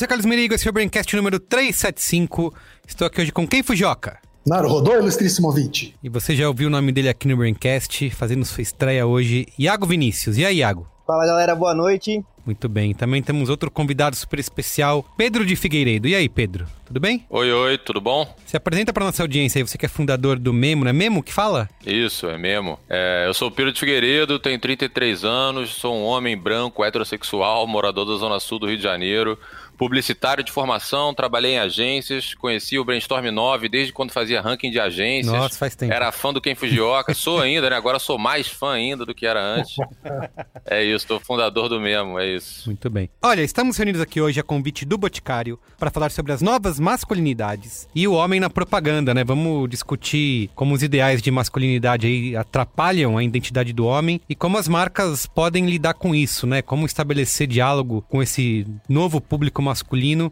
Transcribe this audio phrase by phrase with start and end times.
[0.00, 2.54] Sou Carlos Merigo, esse é o Braincast número 375.
[2.88, 4.18] Estou aqui hoje com quem, Fujioka?
[4.46, 5.94] Naruhodô, ilustríssimo ouvinte.
[6.02, 9.84] E você já ouviu o nome dele aqui no Braincast, fazendo sua estreia hoje, Iago
[9.84, 10.38] Vinícius.
[10.38, 10.88] E aí, Iago?
[11.06, 12.24] Fala galera, boa noite.
[12.46, 12.94] Muito bem.
[12.94, 16.08] Também temos outro convidado super especial, Pedro de Figueiredo.
[16.08, 16.66] E aí, Pedro?
[16.86, 17.26] Tudo bem?
[17.28, 18.34] Oi, oi, tudo bom?
[18.46, 21.22] Se apresenta para nossa audiência aí, você que é fundador do Memo, não é Memo
[21.22, 21.68] que fala?
[21.84, 22.78] Isso, é Memo.
[22.88, 27.66] É, eu sou o Pedro de Figueiredo, tenho 33 anos, sou um homem branco, heterossexual,
[27.66, 29.38] morador da Zona Sul do Rio de Janeiro
[29.80, 34.78] publicitário de formação, trabalhei em agências, conheci o Brainstorm 9 desde quando fazia ranking de
[34.78, 35.34] agências.
[35.34, 35.90] Nossa, faz tempo.
[35.90, 37.76] Era fã do Ken Fujioka, sou ainda, né?
[37.76, 39.76] Agora sou mais fã ainda do que era antes.
[40.68, 42.68] é isso, estou fundador do mesmo, é isso.
[42.68, 43.08] Muito bem.
[43.22, 47.88] Olha, estamos reunidos aqui hoje a convite do Boticário para falar sobre as novas masculinidades
[47.94, 49.24] e o homem na propaganda, né?
[49.24, 54.58] Vamos discutir como os ideais de masculinidade aí atrapalham a identidade do homem e como
[54.58, 56.60] as marcas podem lidar com isso, né?
[56.60, 59.69] Como estabelecer diálogo com esse novo público masculino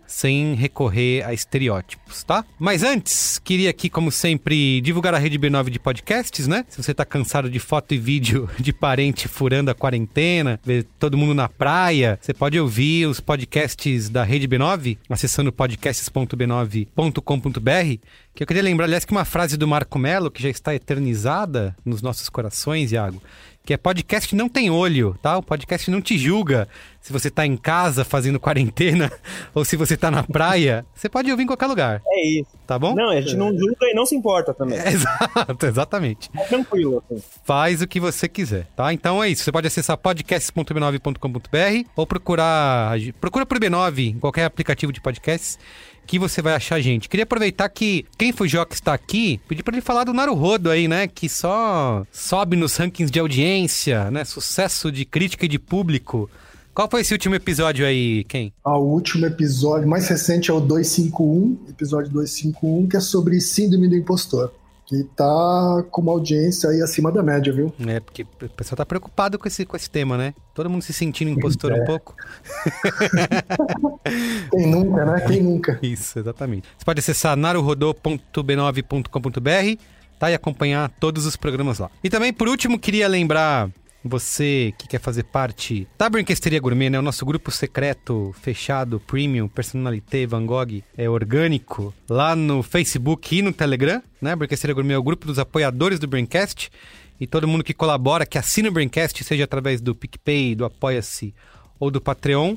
[0.06, 2.44] sem recorrer a estereótipos, tá?
[2.58, 6.64] Mas antes, queria aqui, como sempre, divulgar a rede B9 de podcasts, né?
[6.69, 11.16] Se você tá cansado de foto e vídeo de parente furando a quarentena, ver todo
[11.16, 18.00] mundo na praia, você pode ouvir os podcasts da rede B9 acessando podcasts.b9.com.br.
[18.34, 21.77] Que eu queria lembrar, aliás, que uma frase do Marco Melo, que já está eternizada
[21.84, 23.20] nos nossos corações, Iago,
[23.69, 25.37] que é podcast não tem olho, tá?
[25.37, 26.67] O podcast não te julga
[27.03, 29.13] se você tá em casa fazendo quarentena
[29.55, 30.87] ou se você tá na praia.
[30.95, 32.01] Você pode ouvir em qualquer lugar.
[32.07, 32.49] É isso.
[32.67, 32.95] Tá bom?
[32.95, 34.79] Não, a gente não julga e não se importa também.
[34.79, 36.31] É, exato, exatamente.
[36.34, 37.05] É tranquilo.
[37.11, 37.23] Assim.
[37.45, 38.91] Faz o que você quiser, tá?
[38.91, 39.45] Então é isso.
[39.45, 42.97] Você pode acessar podcasts.b9.com.br ou procurar.
[43.21, 45.59] Procura por B9 em qualquer aplicativo de podcasts
[46.09, 47.07] que você vai achar a gente.
[47.09, 51.07] Queria aproveitar que quem Fujoca está aqui, pedir para ele falar do Naruhodo aí, né?
[51.07, 54.25] Que só sobe nos rankings de audiência, né?
[54.25, 56.29] Sucesso de crítica e de público.
[56.75, 58.53] Qual foi esse último episódio aí, quem?
[58.65, 63.89] Ah, o último episódio, mais recente é o 251, episódio 251, que é sobre síndrome
[63.89, 64.53] do impostor
[64.88, 67.71] que tá com uma audiência aí acima da média, viu?
[67.87, 70.32] É, porque o pessoal tá preocupado com esse, com esse tema, né?
[70.54, 71.82] Todo mundo se sentindo impostor é.
[71.82, 72.15] um pouco.
[74.50, 75.21] Quem nunca, né?
[75.27, 75.78] Quem nunca?
[75.82, 76.66] Isso, exatamente.
[76.78, 79.82] Você pode acessar naruhodô.b9.com.br
[80.19, 80.31] tá?
[80.31, 81.91] E acompanhar todos os programas lá.
[82.03, 83.69] E também, por último, queria lembrar
[84.04, 86.98] você que quer fazer parte da Brinquesteria Gourmet, né?
[86.98, 93.42] O nosso grupo secreto, fechado, premium, personalité, Van Gogh, é orgânico, lá no Facebook e
[93.42, 94.36] no Telegram, né?
[94.36, 96.70] Brinquesteria Gourmet é o grupo dos apoiadores do Braincast.
[97.20, 101.34] E todo mundo que colabora, que assina o Braincast, seja através do PicPay, do Apoia-se
[101.80, 102.56] ou do Patreon,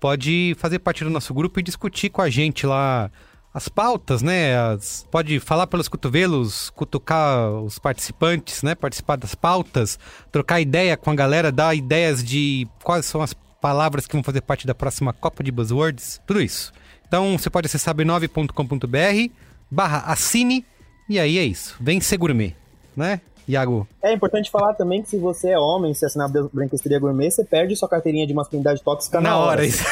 [0.00, 3.10] pode fazer parte do nosso grupo e discutir com a gente lá
[3.52, 4.56] as pautas, né?
[4.56, 8.74] As, pode falar pelos cotovelos, cutucar os participantes, né?
[8.74, 9.98] Participar das pautas,
[10.30, 14.40] trocar ideia com a galera, dar ideias de quais são as palavras que vão fazer
[14.40, 16.72] parte da próxima Copa de Buzzwords, tudo isso.
[17.06, 19.34] Então você pode acessar b9.com.br
[19.70, 20.64] barra assine
[21.08, 21.76] e aí é isso.
[21.80, 22.54] Vem ser gourmet,
[22.96, 23.20] né?
[23.48, 23.86] Iago.
[24.02, 27.44] É importante falar também que se você é homem, se assinar a Branquesteria Gourmet, você
[27.44, 29.64] perde sua carteirinha de masculinidade tóxica na, na hora.
[29.64, 29.84] Isso.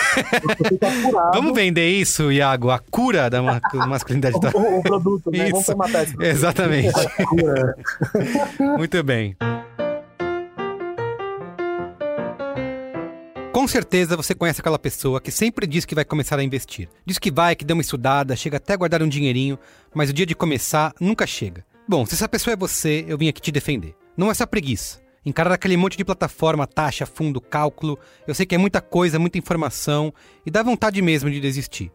[1.32, 4.59] Vamos vender isso, Iago, a cura da masculinidade tóxica.
[4.59, 5.48] o, o, produto, né?
[5.48, 5.72] Isso.
[5.72, 6.31] Vamos matar esse produto.
[6.31, 6.94] Exatamente.
[8.78, 9.36] Muito bem.
[13.59, 16.88] Com certeza você conhece aquela pessoa que sempre diz que vai começar a investir.
[17.04, 19.59] Diz que vai, que dá uma estudada, chega até a guardar um dinheirinho,
[19.92, 21.65] mas o dia de começar nunca chega.
[21.91, 23.97] Bom, se essa pessoa é você, eu vim aqui te defender.
[24.15, 25.00] Não é só preguiça.
[25.25, 29.38] Encarar aquele monte de plataforma, taxa, fundo, cálculo, eu sei que é muita coisa, muita
[29.38, 30.12] informação
[30.44, 31.91] e dá vontade mesmo de desistir.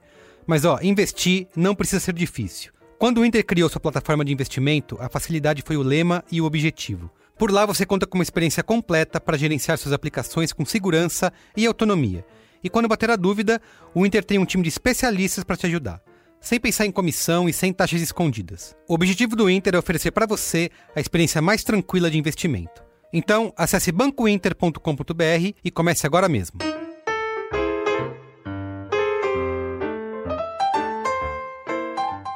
[0.47, 2.71] Mas ó, investir não precisa ser difícil.
[2.97, 6.45] Quando o Inter criou sua plataforma de investimento, a facilidade foi o lema e o
[6.45, 7.11] objetivo.
[7.37, 11.67] Por lá você conta com uma experiência completa para gerenciar suas aplicações com segurança e
[11.67, 12.25] autonomia.
[12.63, 13.61] E quando bater a dúvida,
[13.93, 16.01] o Inter tem um time de especialistas para te ajudar
[16.43, 18.75] sem pensar em comissão e sem taxas escondidas.
[18.87, 22.83] O objetivo do Inter é oferecer para você a experiência mais tranquila de investimento.
[23.13, 26.59] Então, acesse bancointer.com.br e comece agora mesmo.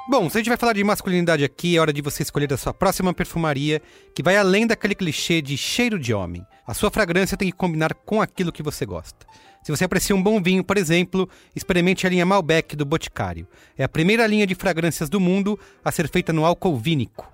[0.09, 2.57] Bom, se a gente vai falar de masculinidade aqui, é hora de você escolher a
[2.57, 3.81] sua próxima perfumaria,
[4.15, 6.45] que vai além daquele clichê de cheiro de homem.
[6.65, 9.27] A sua fragrância tem que combinar com aquilo que você gosta.
[9.67, 13.45] Se você aprecia um bom vinho, por exemplo, experimente a linha Malbec do Boticário.
[13.77, 17.29] É a primeira linha de fragrâncias do mundo a ser feita no álcool vínico.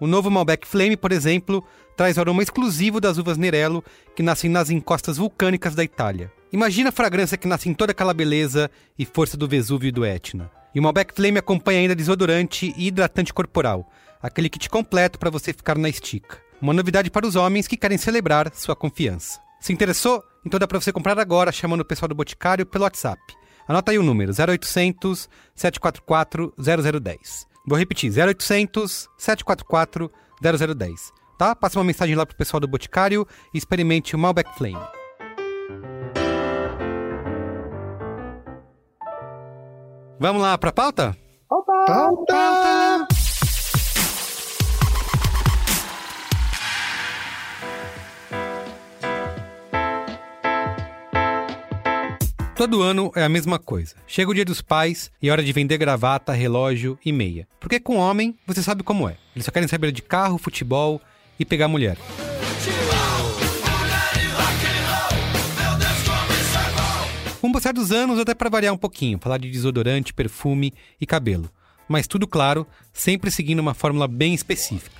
[0.00, 1.62] O novo Malbec Flame, por exemplo,
[1.94, 3.84] traz o aroma exclusivo das uvas Nerello,
[4.16, 6.32] que nascem nas encostas vulcânicas da Itália.
[6.50, 10.06] Imagina a fragrância que nasce em toda aquela beleza e força do Vesúvio e do
[10.06, 10.50] Etna.
[10.74, 13.92] E o Malbec Flame acompanha ainda desodorante e hidratante corporal,
[14.22, 16.38] aquele kit completo para você ficar na estica.
[16.62, 19.38] Uma novidade para os homens que querem celebrar sua confiança.
[19.60, 20.24] Se interessou?
[20.44, 23.20] Então dá para você comprar agora chamando o pessoal do Boticário pelo WhatsApp.
[23.66, 27.46] Anota aí o número 0800 744 0010.
[27.66, 30.10] Vou repetir, 0800 744
[30.42, 31.12] 0010.
[31.38, 31.56] Tá?
[31.56, 34.78] Passa uma mensagem lá pro pessoal do Boticário e experimente o Malbec Flame.
[40.20, 41.16] Vamos lá pra pauta?
[41.50, 41.84] Opa!
[41.86, 42.93] Pauta!
[52.56, 53.96] Todo ano é a mesma coisa.
[54.06, 57.48] Chega o dia dos pais e é hora de vender gravata, relógio e meia.
[57.58, 59.16] Porque com homem, você sabe como é.
[59.34, 61.00] Eles só querem saber de carro, futebol
[61.38, 61.98] e pegar mulher.
[67.40, 71.04] Com o passar dos anos, até para variar um pouquinho, falar de desodorante, perfume e
[71.04, 71.50] cabelo.
[71.88, 74.96] Mas tudo claro, sempre seguindo uma fórmula bem específica.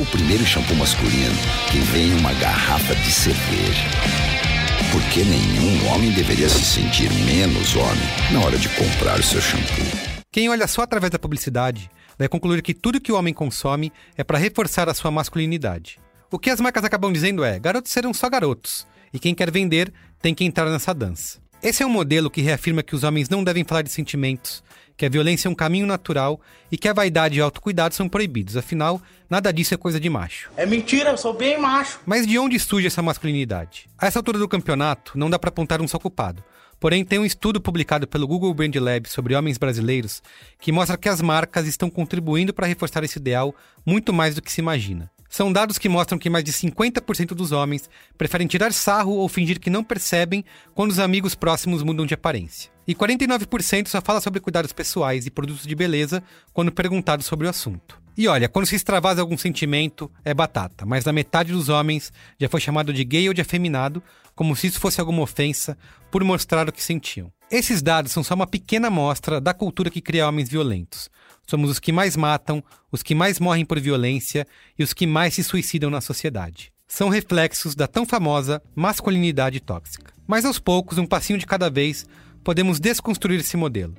[0.00, 1.36] O primeiro shampoo masculino
[1.70, 4.25] que vem em uma garrafa de cerveja.
[4.92, 10.22] Porque nenhum homem deveria se sentir menos homem na hora de comprar seu shampoo.
[10.32, 14.24] Quem olha só através da publicidade vai concluir que tudo que o homem consome é
[14.24, 15.98] para reforçar a sua masculinidade.
[16.30, 19.92] O que as marcas acabam dizendo é: garotos serão só garotos, e quem quer vender
[20.20, 21.38] tem que entrar nessa dança.
[21.62, 24.62] Esse é um modelo que reafirma que os homens não devem falar de sentimentos,
[24.96, 28.08] que a violência é um caminho natural e que a vaidade e o autocuidado são
[28.08, 30.50] proibidos, afinal, nada disso é coisa de macho.
[30.56, 31.98] É mentira, eu sou bem macho.
[32.06, 33.88] Mas de onde surge essa masculinidade?
[33.98, 36.44] A essa altura do campeonato, não dá para apontar um só culpado.
[36.78, 40.22] Porém, tem um estudo publicado pelo Google Brand Lab sobre homens brasileiros
[40.60, 43.54] que mostra que as marcas estão contribuindo para reforçar esse ideal
[43.84, 45.10] muito mais do que se imagina.
[45.28, 49.60] São dados que mostram que mais de 50% dos homens preferem tirar sarro ou fingir
[49.60, 50.44] que não percebem
[50.74, 52.70] quando os amigos próximos mudam de aparência.
[52.86, 57.50] E 49% só fala sobre cuidados pessoais e produtos de beleza quando perguntado sobre o
[57.50, 58.00] assunto.
[58.16, 62.48] E olha, quando se extravasa algum sentimento, é batata, mas na metade dos homens já
[62.48, 64.02] foi chamado de gay ou de afeminado,
[64.34, 65.76] como se isso fosse alguma ofensa,
[66.10, 67.30] por mostrar o que sentiam.
[67.50, 71.10] Esses dados são só uma pequena amostra da cultura que cria homens violentos.
[71.46, 74.46] Somos os que mais matam, os que mais morrem por violência
[74.78, 76.72] e os que mais se suicidam na sociedade.
[76.88, 80.12] São reflexos da tão famosa masculinidade tóxica.
[80.26, 82.06] Mas aos poucos, um passinho de cada vez,
[82.42, 83.94] podemos desconstruir esse modelo.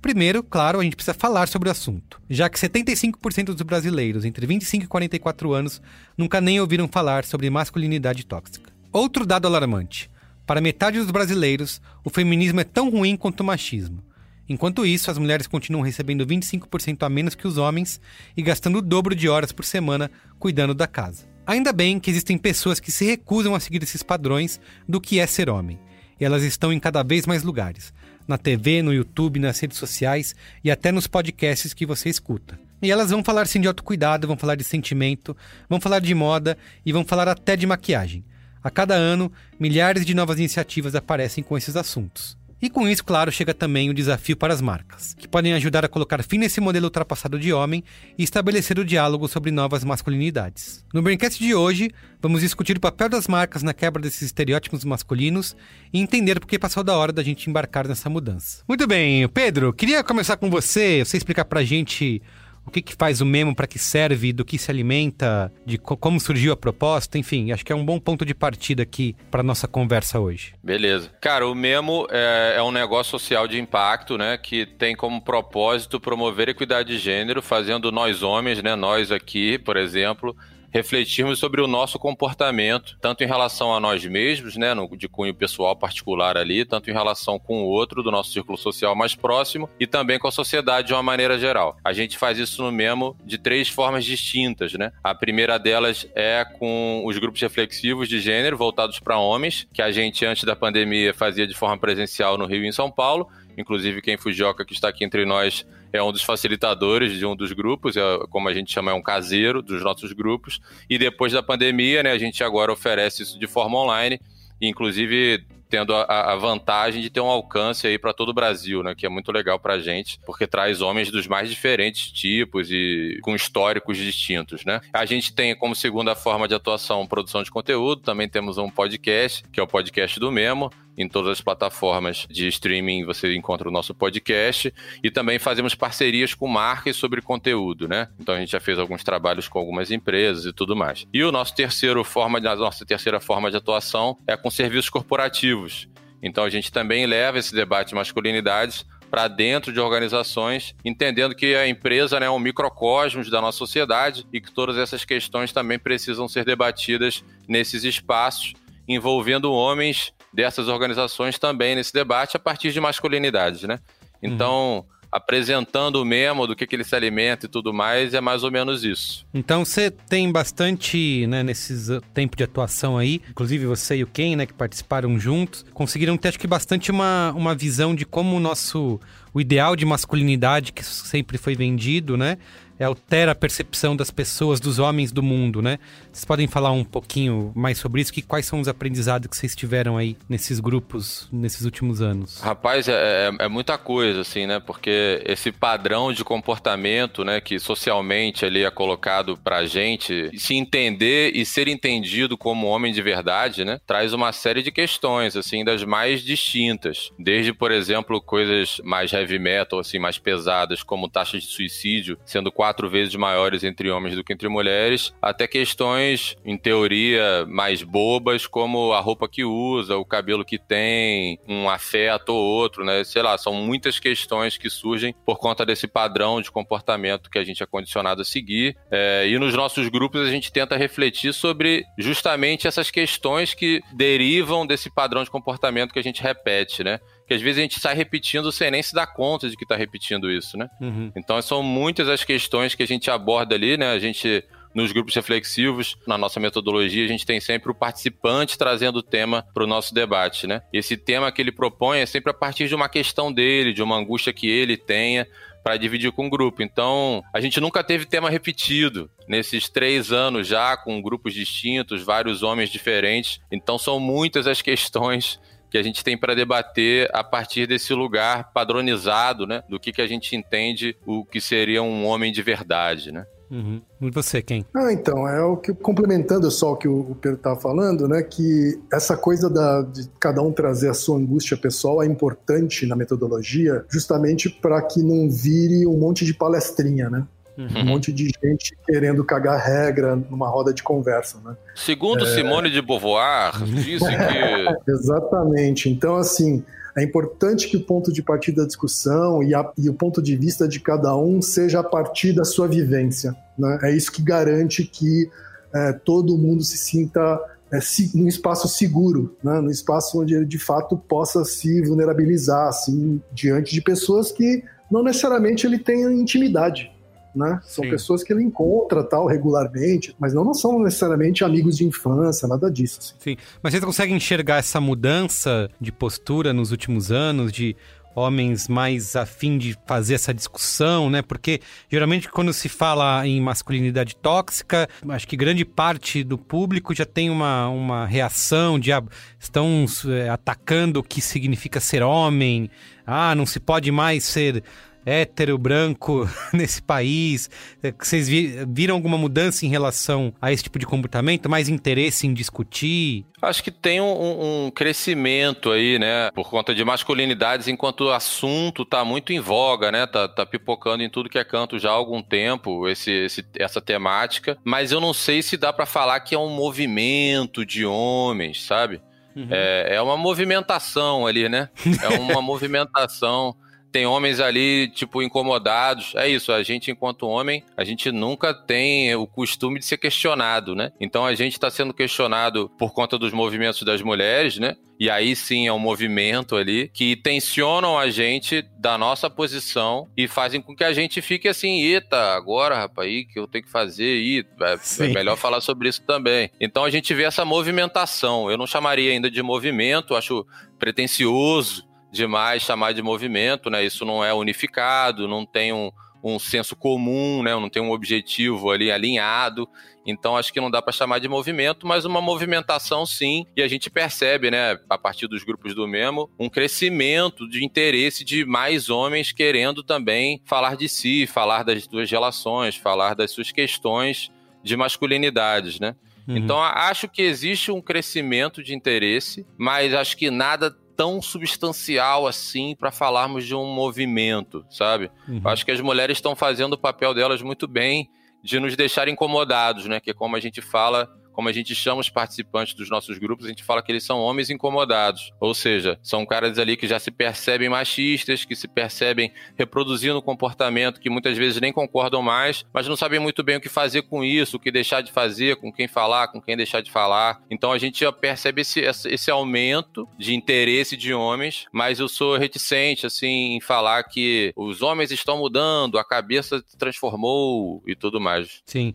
[0.00, 4.44] Primeiro, claro, a gente precisa falar sobre o assunto, já que 75% dos brasileiros entre
[4.46, 5.80] 25 e 44 anos
[6.18, 8.72] nunca nem ouviram falar sobre masculinidade tóxica.
[8.92, 10.10] Outro dado alarmante:
[10.44, 14.02] para metade dos brasileiros, o feminismo é tão ruim quanto o machismo.
[14.48, 18.00] Enquanto isso, as mulheres continuam recebendo 25% a menos que os homens
[18.36, 21.26] e gastando o dobro de horas por semana cuidando da casa.
[21.46, 25.26] Ainda bem que existem pessoas que se recusam a seguir esses padrões do que é
[25.26, 25.78] ser homem.
[26.20, 27.92] E elas estão em cada vez mais lugares
[28.26, 32.58] na TV, no YouTube, nas redes sociais e até nos podcasts que você escuta.
[32.80, 35.36] E elas vão falar sim de autocuidado, vão falar de sentimento,
[35.68, 38.24] vão falar de moda e vão falar até de maquiagem.
[38.62, 42.36] A cada ano, milhares de novas iniciativas aparecem com esses assuntos.
[42.62, 45.88] E com isso, claro, chega também o desafio para as marcas, que podem ajudar a
[45.88, 47.82] colocar fim nesse modelo ultrapassado de homem
[48.16, 50.84] e estabelecer o diálogo sobre novas masculinidades.
[50.94, 51.90] No Braincast de hoje,
[52.20, 55.56] vamos discutir o papel das marcas na quebra desses estereótipos masculinos
[55.92, 58.62] e entender por que passou da hora da gente embarcar nessa mudança.
[58.68, 62.22] Muito bem, Pedro, queria começar com você, você explicar pra gente
[62.66, 65.96] o que, que faz o memo, para que serve, do que se alimenta, de co
[65.96, 69.42] como surgiu a proposta, enfim, acho que é um bom ponto de partida aqui para
[69.42, 70.54] nossa conversa hoje.
[70.62, 71.10] Beleza.
[71.20, 76.00] Cara, o memo é, é, um negócio social de impacto, né, que tem como propósito
[76.00, 80.36] promover equidade de gênero, fazendo nós homens, né, nós aqui, por exemplo,
[80.72, 85.34] refletirmos sobre o nosso comportamento, tanto em relação a nós mesmos, né, no, de cunho
[85.34, 89.68] pessoal particular ali, tanto em relação com o outro do nosso círculo social mais próximo
[89.78, 91.76] e também com a sociedade de uma maneira geral.
[91.84, 94.92] A gente faz isso no Memo de três formas distintas, né?
[95.04, 99.90] A primeira delas é com os grupos reflexivos de gênero voltados para homens, que a
[99.90, 103.28] gente antes da pandemia fazia de forma presencial no Rio e em São Paulo.
[103.56, 107.52] Inclusive, quem Fujioka, que está aqui entre nós, é um dos facilitadores de um dos
[107.52, 110.60] grupos, é, como a gente chama, é um caseiro dos nossos grupos.
[110.88, 114.20] E depois da pandemia, né, a gente agora oferece isso de forma online.
[114.60, 118.94] Inclusive, tendo a, a vantagem de ter um alcance aí para todo o Brasil, né?
[118.94, 123.34] Que é muito legal pra gente, porque traz homens dos mais diferentes tipos e com
[123.34, 124.82] históricos distintos, né?
[124.92, 129.42] A gente tem como segunda forma de atuação produção de conteúdo, também temos um podcast,
[129.50, 133.72] que é o podcast do Memo, em todas as plataformas de streaming você encontra o
[133.72, 134.72] nosso podcast
[135.02, 138.08] e também fazemos parcerias com marcas sobre conteúdo, né?
[138.20, 141.06] Então a gente já fez alguns trabalhos com algumas empresas e tudo mais.
[141.12, 145.88] E o nosso terceiro forma, a nossa terceira forma de atuação é com serviços corporativos.
[146.22, 151.54] Então a gente também leva esse debate de masculinidades para dentro de organizações, entendendo que
[151.54, 155.78] a empresa né, é um microcosmos da nossa sociedade e que todas essas questões também
[155.78, 158.54] precisam ser debatidas nesses espaços,
[158.88, 163.78] envolvendo homens dessas organizações também nesse debate a partir de masculinidades, né?
[164.22, 164.84] Então, uhum.
[165.10, 168.50] apresentando o memo do que, que ele se alimenta e tudo mais, é mais ou
[168.50, 169.26] menos isso.
[169.34, 174.06] Então você tem bastante, né, nesses uh, tempo de atuação aí, inclusive você e o
[174.06, 178.36] Ken, né, que participaram juntos, conseguiram ter acho que bastante uma, uma visão de como
[178.36, 179.00] o nosso
[179.34, 182.38] o ideal de masculinidade que sempre foi vendido, né,
[182.82, 185.78] altera a percepção das pessoas, dos homens do mundo, né?
[186.12, 188.12] Vocês podem falar um pouquinho mais sobre isso?
[188.12, 192.40] Que, quais são os aprendizados que vocês tiveram aí nesses grupos, nesses últimos anos?
[192.40, 194.60] Rapaz, é, é, é muita coisa, assim, né?
[194.60, 201.32] Porque esse padrão de comportamento, né, que socialmente ali é colocado pra gente, se entender
[201.34, 205.84] e ser entendido como homem de verdade, né, traz uma série de questões, assim, das
[205.84, 207.10] mais distintas.
[207.18, 212.50] Desde, por exemplo, coisas mais heavy metal, assim, mais pesadas, como taxas de suicídio sendo
[212.50, 217.82] quatro quatro vezes maiores entre homens do que entre mulheres, até questões, em teoria, mais
[217.82, 223.04] bobas, como a roupa que usa, o cabelo que tem, um afeto ou outro, né?
[223.04, 227.44] Sei lá, são muitas questões que surgem por conta desse padrão de comportamento que a
[227.44, 228.74] gente é condicionado a seguir.
[228.90, 234.66] É, e nos nossos grupos a gente tenta refletir sobre justamente essas questões que derivam
[234.66, 237.00] desse padrão de comportamento que a gente repete, né?
[237.32, 239.74] Que às vezes a gente sai repetindo sem nem se dar conta de que está
[239.74, 240.68] repetindo isso, né?
[240.80, 241.10] Uhum.
[241.16, 243.90] Então são muitas as questões que a gente aborda ali, né?
[243.90, 249.00] A gente nos grupos reflexivos, na nossa metodologia, a gente tem sempre o participante trazendo
[249.00, 250.62] o tema para o nosso debate, né?
[250.72, 253.96] Esse tema que ele propõe é sempre a partir de uma questão dele, de uma
[253.96, 255.26] angústia que ele tenha
[255.62, 256.62] para dividir com o grupo.
[256.62, 262.42] Então, a gente nunca teve tema repetido nesses três anos já, com grupos distintos, vários
[262.42, 263.40] homens diferentes.
[263.50, 265.38] Então, são muitas as questões
[265.72, 269.62] que a gente tem para debater a partir desse lugar padronizado, né?
[269.70, 273.24] Do que, que a gente entende o que seria um homem de verdade, né?
[273.50, 273.80] Uhum.
[274.00, 274.66] E você, quem?
[274.74, 278.80] Ah, então, é o que, complementando só o que o Pedro estava falando, né, que
[278.92, 283.84] essa coisa da, de cada um trazer a sua angústia pessoal é importante na metodologia,
[283.90, 287.26] justamente para que não vire um monte de palestrinha, né?
[287.56, 287.68] Uhum.
[287.76, 291.54] Um monte de gente querendo cagar regra numa roda de conversa, né?
[291.74, 292.34] Segundo é...
[292.34, 294.90] Simone de Beauvoir, disse que...
[294.90, 295.90] Exatamente.
[295.90, 296.64] Então, assim,
[296.96, 300.36] é importante que o ponto de partida da discussão e, a, e, o ponto de
[300.36, 303.34] vista de cada um seja a partir da sua vivência.
[303.58, 303.78] Né?
[303.82, 305.30] É isso que garante que
[305.74, 307.40] é, todo mundo se sinta
[307.70, 309.60] é, si, num espaço seguro, né?
[309.60, 315.02] num espaço onde ele de fato possa se vulnerabilizar assim, diante de pessoas que não
[315.02, 316.91] necessariamente ele tenha intimidade
[317.34, 317.60] né?
[317.62, 317.90] São Sim.
[317.90, 322.70] pessoas que ele encontra tal regularmente, mas não, não são necessariamente amigos de infância, nada
[322.70, 322.98] disso.
[323.00, 323.14] Assim.
[323.18, 327.76] Sim, mas você consegue enxergar essa mudança de postura nos últimos anos, de
[328.14, 331.22] homens mais afim de fazer essa discussão, né?
[331.22, 331.60] Porque
[331.90, 337.30] geralmente quando se fala em masculinidade tóxica, acho que grande parte do público já tem
[337.30, 339.02] uma, uma reação de ah,
[339.38, 342.70] estão é, atacando o que significa ser homem.
[343.06, 344.62] Ah, não se pode mais ser
[345.04, 347.50] hétero, branco nesse país?
[347.82, 351.48] É, vocês viram alguma mudança em relação a esse tipo de comportamento?
[351.48, 353.26] Mais interesse em discutir?
[353.40, 356.30] Acho que tem um, um crescimento aí, né?
[356.32, 360.06] Por conta de masculinidades, enquanto o assunto tá muito em voga, né?
[360.06, 363.80] Tá, tá pipocando em tudo que é canto já há algum tempo, esse, esse essa
[363.80, 364.56] temática.
[364.64, 369.00] Mas eu não sei se dá para falar que é um movimento de homens, sabe?
[369.34, 369.48] Uhum.
[369.50, 371.68] É, é uma movimentação ali, né?
[372.02, 373.56] É uma movimentação
[373.92, 376.14] tem homens ali, tipo, incomodados.
[376.16, 380.74] É isso, a gente, enquanto homem, a gente nunca tem o costume de ser questionado,
[380.74, 380.90] né?
[380.98, 384.76] Então a gente está sendo questionado por conta dos movimentos das mulheres, né?
[384.98, 390.28] E aí sim é um movimento ali que tensionam a gente da nossa posição e
[390.28, 393.70] fazem com que a gente fique assim, eita, agora, rapaz, aí que eu tenho que
[393.70, 396.50] fazer, e é, é melhor falar sobre isso também.
[396.60, 398.50] Então a gente vê essa movimentação.
[398.50, 400.46] Eu não chamaria ainda de movimento, acho
[400.78, 403.82] pretencioso demais chamar de movimento, né?
[403.82, 405.90] Isso não é unificado, não tem um,
[406.22, 407.52] um senso comum, né?
[407.54, 409.66] Não tem um objetivo ali alinhado.
[410.06, 413.46] Então acho que não dá para chamar de movimento, mas uma movimentação sim.
[413.56, 418.24] E a gente percebe, né, a partir dos grupos do Memo, um crescimento de interesse
[418.24, 423.50] de mais homens querendo também falar de si, falar das suas relações, falar das suas
[423.50, 424.30] questões
[424.62, 425.96] de masculinidades, né?
[426.26, 426.36] Uhum.
[426.36, 432.74] Então acho que existe um crescimento de interesse, mas acho que nada tão substancial assim
[432.74, 435.10] para falarmos de um movimento, sabe?
[435.28, 435.40] Uhum.
[435.44, 438.10] Acho que as mulheres estão fazendo o papel delas muito bem
[438.42, 440.00] de nos deixar incomodados, né?
[440.00, 443.46] Que é como a gente fala como a gente chama os participantes dos nossos grupos,
[443.46, 445.32] a gente fala que eles são homens incomodados.
[445.40, 451.00] Ou seja, são caras ali que já se percebem machistas, que se percebem reproduzindo comportamento
[451.00, 454.24] que muitas vezes nem concordam mais, mas não sabem muito bem o que fazer com
[454.24, 457.42] isso, o que deixar de fazer, com quem falar, com quem deixar de falar.
[457.50, 462.36] Então a gente já percebe esse, esse aumento de interesse de homens, mas eu sou
[462.36, 468.20] reticente, assim, em falar que os homens estão mudando, a cabeça se transformou e tudo
[468.20, 468.62] mais.
[468.66, 468.92] Sim.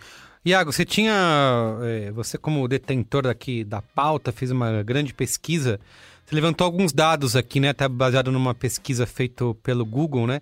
[0.47, 1.13] Iago, você tinha.
[1.81, 5.77] É, você, como detentor aqui da pauta, fez uma grande pesquisa.
[6.25, 7.69] Você levantou alguns dados aqui, né?
[7.69, 10.39] Até baseado numa pesquisa feita pelo Google, né?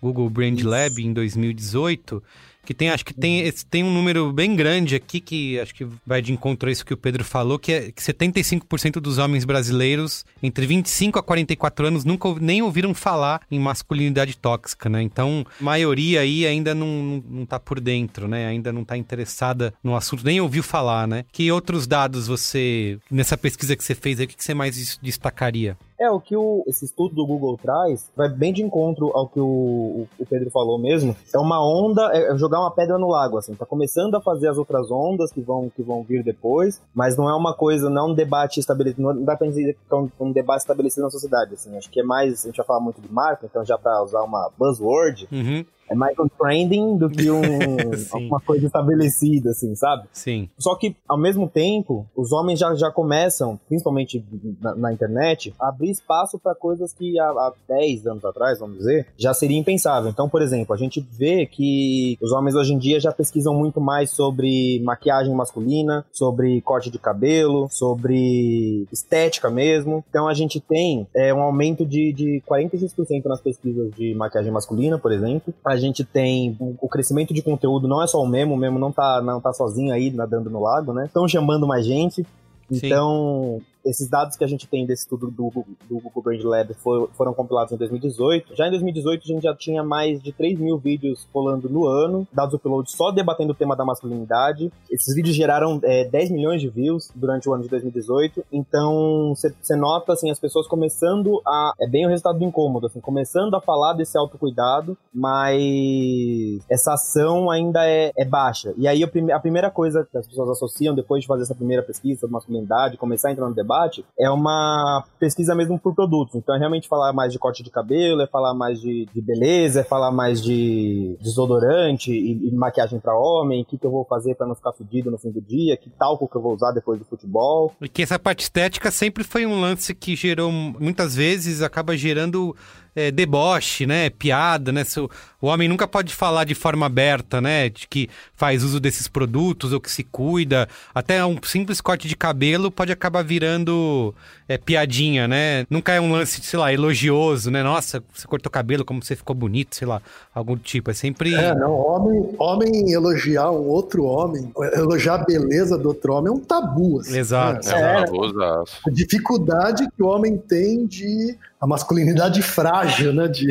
[0.00, 2.22] Google Brand Lab em 2018
[2.64, 6.20] que tem, acho que tem, tem um número bem grande aqui que acho que vai
[6.20, 10.24] de encontro a isso que o Pedro falou, que é que 75% dos homens brasileiros
[10.42, 15.00] entre 25 a 44 anos nunca nem ouviram falar em masculinidade tóxica, né?
[15.02, 18.46] Então, a maioria aí ainda não, não tá por dentro, né?
[18.46, 21.24] Ainda não tá interessada no assunto, nem ouviu falar, né?
[21.32, 25.76] Que outros dados você, nessa pesquisa que você fez aí, o que você mais destacaria?
[26.00, 29.40] É, o que o, esse estudo do Google traz vai bem de encontro ao que
[29.40, 31.16] o, o Pedro falou mesmo.
[31.34, 33.54] É uma onda, é jogar uma pedra no lago, assim.
[33.54, 37.28] Tá começando a fazer as outras ondas que vão, que vão vir depois, mas não
[37.28, 40.08] é uma coisa, não é um debate estabelecido, não dá pra dizer que é um,
[40.20, 41.76] um, debate estabelecido na sociedade, assim.
[41.76, 44.22] Acho que é mais, a gente vai falar muito de marca, então já pra usar
[44.22, 47.40] uma buzzword, uhum é mais um trending do que um,
[48.26, 50.08] uma coisa estabelecida, assim, sabe?
[50.12, 50.48] Sim.
[50.58, 54.24] Só que, ao mesmo tempo, os homens já, já começam, principalmente
[54.60, 58.78] na, na internet, a abrir espaço para coisas que há, há 10 anos atrás, vamos
[58.78, 60.10] dizer, já seria impensável.
[60.10, 63.80] Então, por exemplo, a gente vê que os homens hoje em dia já pesquisam muito
[63.80, 70.04] mais sobre maquiagem masculina, sobre corte de cabelo, sobre estética mesmo.
[70.08, 74.98] Então, a gente tem é, um aumento de, de 46% nas pesquisas de maquiagem masculina,
[74.98, 75.54] por exemplo.
[75.64, 78.92] A gente tem o crescimento de conteúdo, não é só o Memo, o Memo não
[78.92, 81.06] tá, não tá sozinho aí nadando no lago, né?
[81.06, 82.26] Estão chamando mais gente.
[82.70, 85.50] Então, Sim esses dados que a gente tem desse estudo do,
[85.88, 88.54] do Google Brand Lab for, foram compilados em 2018.
[88.54, 92.28] Já em 2018 a gente já tinha mais de 3 mil vídeos rolando no ano,
[92.32, 94.70] dados upload só debatendo o tema da masculinidade.
[94.90, 98.44] Esses vídeos geraram é, 10 milhões de views durante o ano de 2018.
[98.52, 103.00] Então você nota assim as pessoas começando a é bem o resultado do incômodo, assim,
[103.00, 108.74] começando a falar desse autocuidado, mas essa ação ainda é, é baixa.
[108.76, 111.54] E aí a, prime a primeira coisa que as pessoas associam depois de fazer essa
[111.54, 115.94] primeira pesquisa sobre masculinidade, começar a entrar no debate debate é uma pesquisa mesmo por
[115.94, 116.34] produtos.
[116.34, 119.80] Então é realmente falar mais de corte de cabelo, é falar mais de, de beleza,
[119.80, 124.04] é falar mais de desodorante e, e maquiagem para homem, o que, que eu vou
[124.04, 126.72] fazer para não ficar fedido no fim do dia, que talco que eu vou usar
[126.72, 127.72] depois do futebol.
[127.80, 132.54] E que essa parte estética sempre foi um lance que gerou, muitas vezes, acaba gerando
[132.98, 134.10] é, deboche, né?
[134.10, 134.82] Piada, né?
[134.82, 135.08] Se o,
[135.40, 137.68] o, homem nunca pode falar de forma aberta, né?
[137.68, 140.68] De que faz uso desses produtos ou que se cuida.
[140.92, 144.12] Até um simples corte de cabelo pode acabar virando
[144.48, 145.64] é, piadinha, né?
[145.70, 147.62] Nunca é um lance, sei lá, elogioso, né?
[147.62, 150.02] Nossa, você cortou cabelo, como você ficou bonito, sei lá,
[150.34, 150.90] algum tipo.
[150.90, 151.34] É sempre.
[151.34, 156.34] É, não, homem, homem elogiar um outro homem, elogiar a beleza do outro homem é
[156.34, 157.00] um tabu.
[157.00, 157.68] Assim, Exato.
[157.68, 157.74] Né?
[157.74, 163.26] É, é, a dificuldade que o homem tem de a masculinidade frágil, né?
[163.28, 163.48] De,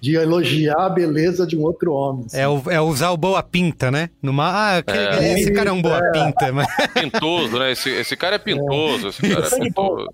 [0.00, 2.26] de elogiar a beleza de um outro homem.
[2.26, 2.38] Assim.
[2.38, 4.10] É, o, é usar o boa pinta, né?
[4.20, 5.38] Numa, ah, que, é.
[5.38, 6.12] esse cara é um boa é.
[6.12, 6.52] pinta.
[6.52, 6.66] Mas...
[6.94, 7.72] Pintoso, né?
[7.72, 10.08] Esse, esse cara é pintoso, esse cara é pintoso.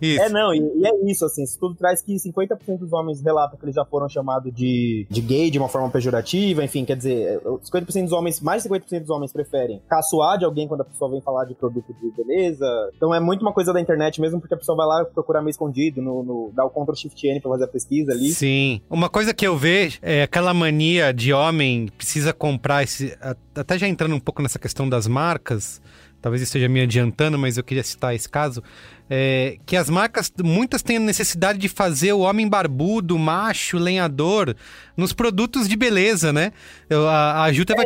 [0.00, 0.22] Isso.
[0.22, 3.58] É, não, e, e, é isso, assim, isso tudo traz que 50% dos homens relatam
[3.58, 7.40] que eles já foram chamados de, de gay de uma forma pejorativa, enfim, quer dizer,
[7.40, 11.10] 50% dos homens, mais de 50% dos homens preferem caçoar de alguém quando a pessoa
[11.10, 12.66] vem falar de produto de beleza.
[12.96, 15.50] Então é muito uma coisa da internet mesmo, porque a pessoa vai lá procurar meio
[15.50, 18.30] escondido no, no dar o Ctrl Shift N pra fazer a pesquisa ali.
[18.30, 18.80] Sim.
[18.90, 23.16] Uma coisa que eu vejo é aquela mania de homem precisa comprar esse.
[23.54, 25.80] Até já entrando um pouco nessa questão das marcas,
[26.20, 28.62] talvez esteja me adiantando, mas eu queria citar esse caso
[29.10, 34.54] é, que as marcas, muitas têm a necessidade de fazer o homem barbudo, macho, lenhador,
[34.96, 36.52] nos produtos de beleza, né?
[36.90, 37.82] Eu, a, a, Ju tava,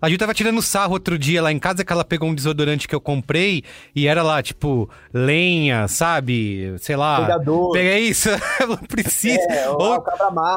[0.00, 2.86] a Ju tava tirando sarro outro dia lá em casa que ela pegou um desodorante
[2.86, 3.64] que eu comprei
[3.94, 6.74] e era lá, tipo, lenha, sabe?
[6.78, 7.22] Sei lá.
[7.22, 7.72] Pegador.
[7.72, 8.28] Pega isso,
[8.68, 9.40] não precisa.
[9.50, 10.04] É, ou,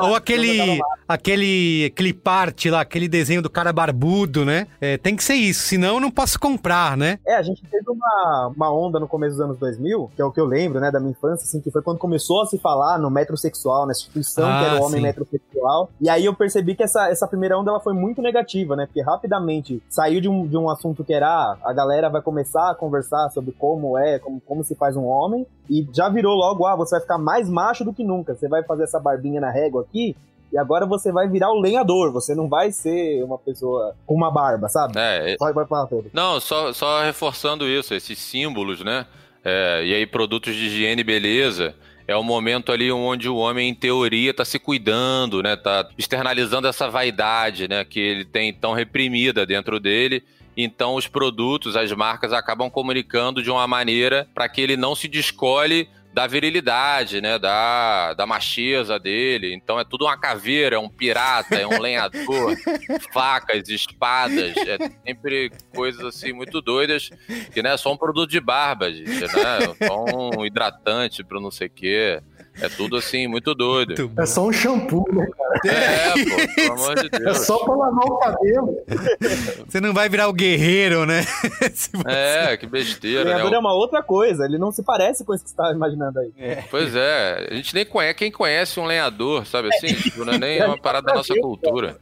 [0.01, 4.67] ou, aquele, aquele, aquele parte lá, aquele desenho do cara barbudo, né?
[4.79, 7.12] É, tem que ser isso, senão eu não posso comprar, né?
[7.25, 10.31] É, a gente teve uma, uma onda no começo dos anos 2000, que é o
[10.31, 12.97] que eu lembro, né, da minha infância, assim, que foi quando começou a se falar
[12.97, 15.07] no metrosexual, na instituição Ah, que era o homem sim.
[15.07, 15.89] metrosexual.
[15.99, 18.85] E aí eu percebi que essa, essa primeira onda ela foi muito negativa, né?
[18.85, 22.71] Porque rapidamente saiu de um, de um assunto que era ah, a galera vai começar
[22.71, 26.65] a conversar sobre como é, como, como se faz um homem, e já virou logo,
[26.65, 28.35] ah, você vai ficar mais macho do que nunca.
[28.35, 30.15] Você vai fazer essa barbinha na régua aqui.
[30.53, 34.29] E agora você vai virar o lenhador, você não vai ser uma pessoa com uma
[34.29, 34.93] barba, sabe?
[34.95, 36.11] É, Vai, vai falar, Pedro.
[36.13, 39.07] Não, só, só reforçando isso, esses símbolos, né?
[39.43, 41.73] É, e aí, produtos de higiene e beleza.
[42.07, 45.55] É o momento ali onde o homem, em teoria, tá se cuidando, né?
[45.55, 47.83] Tá externalizando essa vaidade, né?
[47.83, 50.23] Que ele tem tão reprimida dentro dele.
[50.55, 55.07] Então, os produtos, as marcas acabam comunicando de uma maneira para que ele não se
[55.07, 57.39] descole da virilidade, né?
[57.39, 59.53] Da, da macheza dele.
[59.53, 62.55] Então é tudo uma caveira, é um pirata, é um lenhador,
[63.11, 67.09] facas, espadas, é sempre coisas assim muito doidas,
[67.51, 69.87] que não é só um produto de barba, gente, né?
[69.87, 72.21] Só um hidratante para não sei o quê.
[72.61, 73.95] É tudo assim, muito doido.
[73.97, 74.21] Muito.
[74.21, 75.25] É só um shampoo, né?
[75.65, 77.37] É, pô, pelo amor de É Deus.
[77.45, 78.77] só pra lavar o cabelo.
[79.67, 81.25] Você não vai virar o guerreiro, né?
[82.05, 83.31] É, que O besteira, né?
[83.35, 86.19] lenhador é uma outra coisa, ele não se parece com isso que você tá imaginando
[86.19, 86.31] aí.
[86.69, 89.93] Pois é, a gente nem conhece, quem conhece um lenhador, sabe assim?
[89.95, 91.97] Tipo, não é nem uma parada da nossa cultura.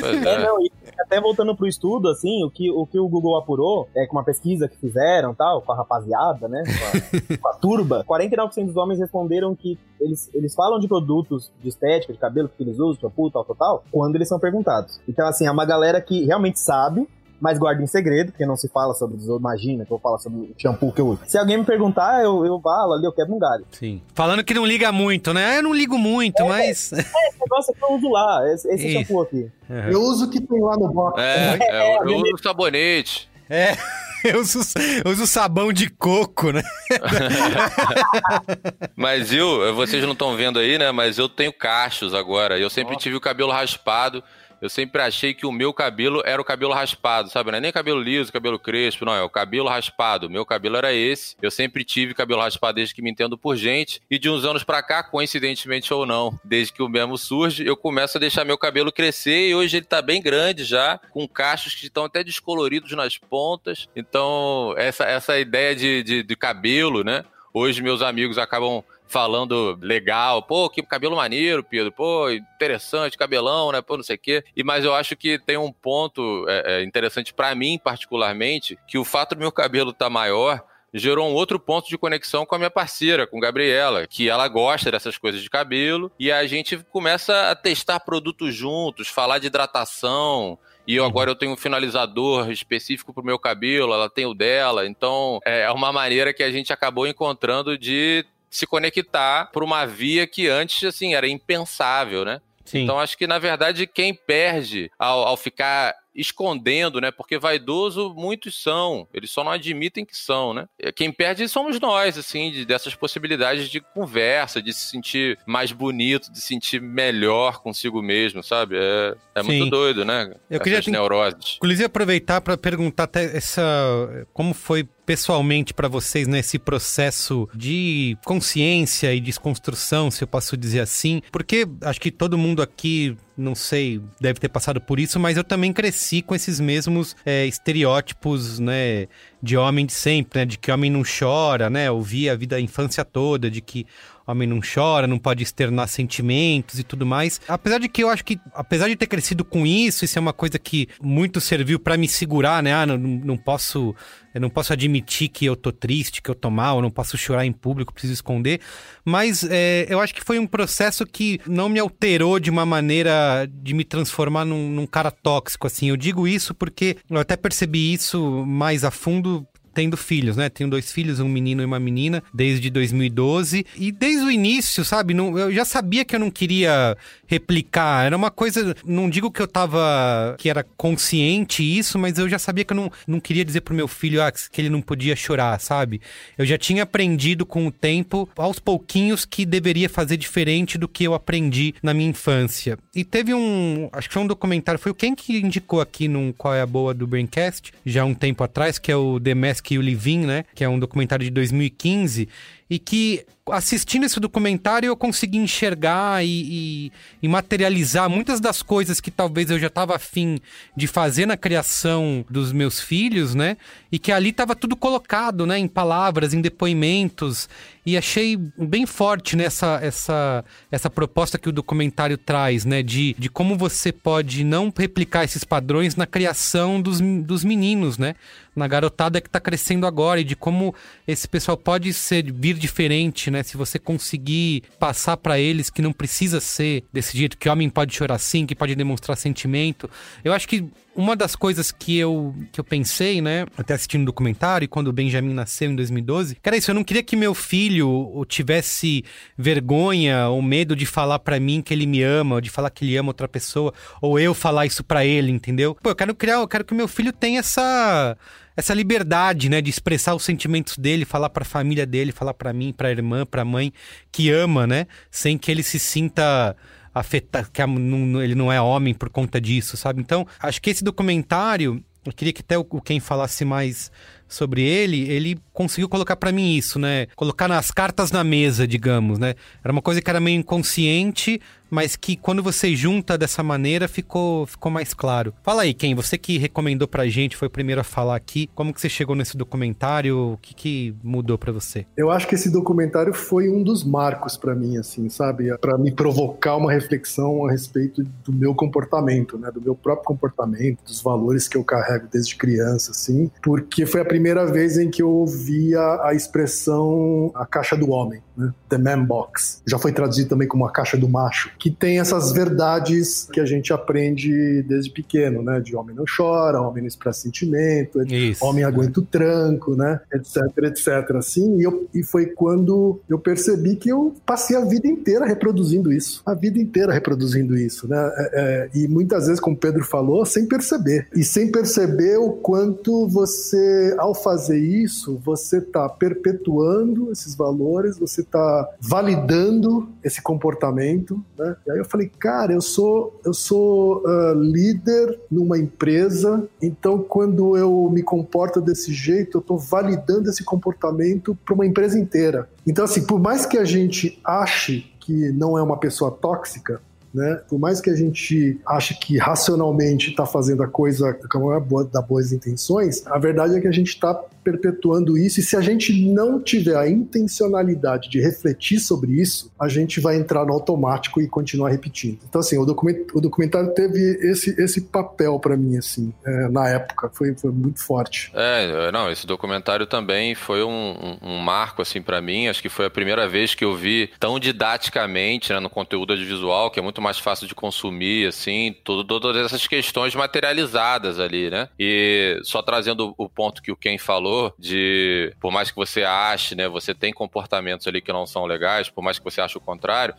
[0.00, 0.38] Pois É, é.
[0.38, 4.06] não, e até voltando pro estudo, assim, o que, o que o Google apurou, é
[4.06, 8.04] com uma pesquisa que fizeram, tal, com a rapaziada, né, com a, com a turba,
[8.04, 12.62] 49% dos homens responderam que eles, eles falam de produtos de estética, de cabelo que
[12.62, 15.00] eles usam, shampoo, tal, tal, tal, quando eles são perguntados.
[15.08, 17.08] Então, assim, é uma galera que realmente sabe,
[17.40, 19.42] mas guarda em segredo, porque não se fala sobre desodorante.
[19.42, 21.20] Imagina que eu vou falar sobre o shampoo que eu uso.
[21.26, 23.66] Se alguém me perguntar, eu, eu falo ali, eu quebro um galho.
[23.70, 24.00] Sim.
[24.14, 25.58] Falando que não liga muito, né?
[25.58, 26.92] Eu não ligo muito, mas.
[26.92, 28.98] Esse negócio que eu uso lá, esse, esse Isso.
[28.98, 29.50] shampoo aqui.
[29.90, 31.20] Eu uso o que tem lá no box.
[31.20, 33.28] É, é, eu uso sabonete.
[33.48, 33.76] É.
[34.24, 34.60] Eu uso,
[35.04, 36.62] eu uso sabão de coco, né?
[38.96, 40.90] Mas eu, vocês não estão vendo aí, né?
[40.92, 42.58] Mas eu tenho cachos agora.
[42.58, 44.24] Eu sempre tive o cabelo raspado.
[44.64, 47.50] Eu sempre achei que o meu cabelo era o cabelo raspado, sabe?
[47.50, 49.14] Não é nem cabelo liso, cabelo crespo, não.
[49.14, 50.26] É o cabelo raspado.
[50.26, 51.36] O meu cabelo era esse.
[51.42, 54.00] Eu sempre tive cabelo raspado desde que me entendo por gente.
[54.10, 57.76] E de uns anos pra cá, coincidentemente ou não, desde que o mesmo surge, eu
[57.76, 59.50] começo a deixar meu cabelo crescer.
[59.50, 63.86] E hoje ele tá bem grande já, com cachos que estão até descoloridos nas pontas.
[63.94, 67.22] Então, essa, essa ideia de, de, de cabelo, né?
[67.56, 68.82] Hoje meus amigos acabam
[69.14, 74.18] falando legal, pô, que cabelo maneiro, Pedro, pô, interessante, cabelão, né, pô, não sei o
[74.18, 74.44] quê.
[74.56, 78.98] E, mas eu acho que tem um ponto é, é, interessante pra mim, particularmente, que
[78.98, 82.58] o fato do meu cabelo estar maior gerou um outro ponto de conexão com a
[82.58, 87.52] minha parceira, com Gabriela, que ela gosta dessas coisas de cabelo, e a gente começa
[87.52, 93.14] a testar produtos juntos, falar de hidratação, e eu, agora eu tenho um finalizador específico
[93.14, 94.86] pro meu cabelo, ela tem o dela.
[94.86, 98.24] Então, é uma maneira que a gente acabou encontrando de
[98.56, 102.40] se conectar por uma via que antes, assim, era impensável, né?
[102.64, 102.84] Sim.
[102.84, 107.10] Então, acho que, na verdade, quem perde ao, ao ficar escondendo, né?
[107.10, 110.66] Porque vaidoso muitos são, eles só não admitem que são, né?
[110.94, 116.30] Quem perde somos nós, assim, de, dessas possibilidades de conversa, de se sentir mais bonito,
[116.32, 118.76] de se sentir melhor consigo mesmo, sabe?
[118.78, 120.32] É, é muito doido, né?
[120.48, 121.56] Eu queria Essas ten- neuroses.
[121.56, 124.26] Inclusive, aproveitar para perguntar até essa.
[124.32, 130.80] Como foi pessoalmente para vocês nesse processo de consciência e desconstrução, se eu posso dizer
[130.80, 131.20] assim?
[131.30, 135.44] Porque acho que todo mundo aqui, não sei, deve ter passado por isso, mas eu
[135.44, 139.06] também cresci com esses mesmos é, estereótipos, né?
[139.42, 140.46] De homem de sempre, né?
[140.46, 141.88] De que homem não chora, né?
[141.88, 143.86] Eu vi a vida, a infância toda, de que
[144.26, 147.40] homem não chora, não pode externar sentimentos e tudo mais.
[147.46, 150.32] Apesar de que eu acho que, apesar de ter crescido com isso, isso é uma
[150.32, 152.74] coisa que muito serviu pra me segurar, né?
[152.74, 153.94] Ah, não, não posso,
[154.34, 157.16] eu não posso admitir que eu tô triste, que eu tô mal, eu não posso
[157.18, 158.60] chorar em público, preciso esconder.
[159.04, 163.46] Mas é, eu acho que foi um processo que não me alterou de uma maneira
[163.50, 165.88] de me transformar num, num cara tóxico, assim.
[165.90, 170.48] Eu digo isso porque eu até percebi isso mais a fundo tendo filhos, né?
[170.48, 173.66] Tenho dois filhos, um menino e uma menina, desde 2012.
[173.76, 175.12] E desde o início, sabe?
[175.12, 178.06] Não, eu já sabia que eu não queria replicar.
[178.06, 178.74] Era uma coisa.
[178.84, 180.36] Não digo que eu tava.
[180.38, 183.74] que era consciente isso, mas eu já sabia que eu não, não queria dizer pro
[183.74, 186.00] meu filho ah, que ele não podia chorar, sabe?
[186.38, 191.04] Eu já tinha aprendido com o tempo, aos pouquinhos, que deveria fazer diferente do que
[191.04, 192.78] eu aprendi na minha infância.
[192.94, 193.88] E teve um.
[193.92, 196.94] Acho que foi um documentário, foi quem que indicou aqui num Qual é a Boa
[196.94, 200.44] do Braincast, já um tempo atrás, que é o The Mask You Live In, né?
[200.54, 202.28] Que é um documentário de 2015
[202.68, 209.00] e que assistindo esse documentário eu consegui enxergar e, e, e, materializar muitas das coisas
[209.00, 210.40] que talvez eu já estava afim
[210.74, 213.58] de fazer na criação dos meus filhos, né?
[213.92, 215.58] E que ali estava tudo colocado, né?
[215.58, 217.48] Em palavras, em depoimentos.
[217.86, 222.82] E achei bem forte nessa né, essa, essa proposta que o documentário traz, né?
[222.82, 228.14] De, de como você pode não replicar esses padrões na criação dos, dos meninos, né?
[228.56, 230.74] Na garotada que está crescendo agora e de como
[231.06, 233.42] esse pessoal pode ser vir diferente, né?
[233.42, 237.94] Se você conseguir passar para eles que não precisa ser desse jeito, que homem pode
[237.94, 239.90] chorar assim, que pode demonstrar sentimento.
[240.24, 240.64] Eu acho que
[240.96, 244.92] uma das coisas que eu, que eu pensei, né, até assistindo o documentário, quando o
[244.92, 249.04] Benjamin nasceu em 2012, que era isso, eu não queria que meu filho tivesse
[249.36, 252.84] vergonha ou medo de falar para mim que ele me ama, ou de falar que
[252.84, 255.76] ele ama outra pessoa, ou eu falar isso para ele, entendeu?
[255.82, 258.16] Pô, eu quero criar, eu quero que meu filho tenha essa
[258.56, 262.52] essa liberdade, né, de expressar os sentimentos dele, falar para a família dele, falar para
[262.52, 263.72] mim, para a irmã, para a mãe
[264.12, 266.56] que ama, né, sem que ele se sinta
[266.94, 270.00] afetado, que ele não é homem por conta disso, sabe?
[270.00, 273.90] Então, acho que esse documentário, eu queria que até o quem falasse mais
[274.28, 277.06] sobre ele, ele conseguiu colocar para mim isso, né?
[277.16, 279.34] Colocar nas cartas na mesa, digamos, né?
[279.62, 281.40] Era uma coisa que era meio inconsciente,
[281.74, 285.34] mas que quando você junta dessa maneira ficou, ficou mais claro.
[285.42, 288.72] Fala aí, quem você que recomendou pra gente, foi o primeiro a falar aqui, como
[288.72, 291.84] que você chegou nesse documentário, o que, que mudou para você?
[291.96, 295.54] Eu acho que esse documentário foi um dos marcos para mim, assim, sabe?
[295.58, 299.50] para me provocar uma reflexão a respeito do meu comportamento, né?
[299.50, 304.04] Do meu próprio comportamento, dos valores que eu carrego desde criança, assim, porque foi a
[304.04, 308.52] primeira vez em que eu ouvia a expressão a caixa do homem, né?
[308.68, 309.62] The Man Box.
[309.66, 313.46] Já foi traduzido também como a caixa do macho, que tem essas verdades que a
[313.46, 315.60] gente aprende desde pequeno, né?
[315.60, 318.44] De homem não chora, homem não expressa sentimento, Isso.
[318.44, 320.00] homem aguenta o tranco, né?
[320.12, 321.16] Etc, etc.
[321.16, 325.92] Assim, e, eu, e foi quando eu percebi que eu passei a vida inteira reproduzindo
[325.92, 326.22] isso.
[326.26, 327.96] A vida inteira reproduzindo isso, né?
[328.16, 331.08] É, é, e muitas vezes, como o Pedro falou, sem perceber.
[331.14, 338.23] E sem perceber o quanto você, ao fazer isso, você está perpetuando esses valores, você
[338.24, 341.56] está validando esse comportamento, né?
[341.66, 347.56] E aí eu falei, cara, eu sou eu sou uh, líder numa empresa, então quando
[347.56, 352.48] eu me comporto desse jeito, eu estou validando esse comportamento para uma empresa inteira.
[352.66, 356.80] Então assim, por mais que a gente ache que não é uma pessoa tóxica,
[357.14, 357.40] né?
[357.48, 361.84] Por mais que a gente ache que racionalmente está fazendo a coisa com a boa,
[361.84, 365.60] da boas intenções, a verdade é que a gente está perpetuando isso, e se a
[365.60, 371.20] gente não tiver a intencionalidade de refletir sobre isso, a gente vai entrar no automático
[371.20, 372.18] e continuar repetindo.
[372.28, 376.68] Então, assim, o, document, o documentário teve esse, esse papel para mim, assim, é, na
[376.68, 378.30] época, foi, foi muito forte.
[378.34, 382.68] É, não, esse documentário também foi um, um, um marco, assim, para mim, acho que
[382.68, 386.82] foi a primeira vez que eu vi tão didaticamente, né, no conteúdo audiovisual, que é
[386.82, 392.60] muito mais fácil de consumir, assim, tudo, todas essas questões materializadas ali, né, e só
[392.60, 396.68] trazendo o ponto que o Ken falou, falou, de por mais que você ache, né,
[396.68, 400.14] você tem comportamentos ali que não são legais, por mais que você ache o contrário,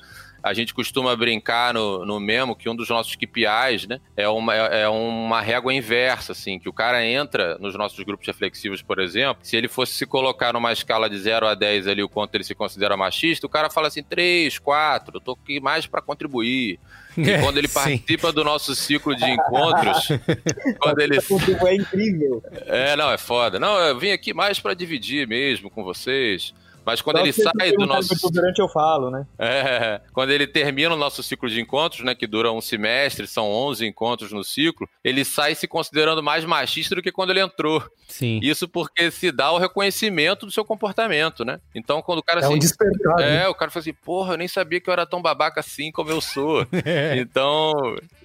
[0.46, 4.56] a gente costuma brincar no, no memo que um dos nossos KPIs, né, é uma,
[4.56, 9.00] é, é uma régua inversa, assim, que o cara entra nos nossos grupos reflexivos, por
[9.00, 12.36] exemplo, se ele fosse se colocar numa escala de 0 a 10 ali, o quanto
[12.36, 16.00] ele se considera machista, o cara fala assim, 3, 4, eu tô aqui mais para
[16.00, 16.80] contribuir.
[17.18, 20.10] E é, quando ele participa do nosso ciclo de encontros,
[20.80, 21.18] quando ele.
[21.18, 22.44] É incrível.
[22.68, 23.58] É, não, é foda.
[23.58, 26.54] Não, eu vim aqui mais para dividir mesmo com vocês.
[26.86, 28.16] Mas quando ele sai do nosso.
[28.32, 29.26] Durante eu falo, né?
[29.56, 33.50] É, quando ele termina o nosso ciclo de encontros, né, que dura um semestre, são
[33.52, 37.84] 11 encontros no ciclo, ele sai se considerando mais machista do que quando ele entrou.
[38.08, 38.40] Sim.
[38.42, 41.60] Isso porque se dá o reconhecimento do seu comportamento, né?
[41.74, 42.42] Então, quando o cara.
[42.42, 43.20] É assim, um.
[43.20, 43.48] É, né?
[43.48, 46.10] o cara fala assim, porra, eu nem sabia que eu era tão babaca assim como
[46.10, 46.66] eu sou.
[46.86, 47.18] é.
[47.18, 47.74] Então,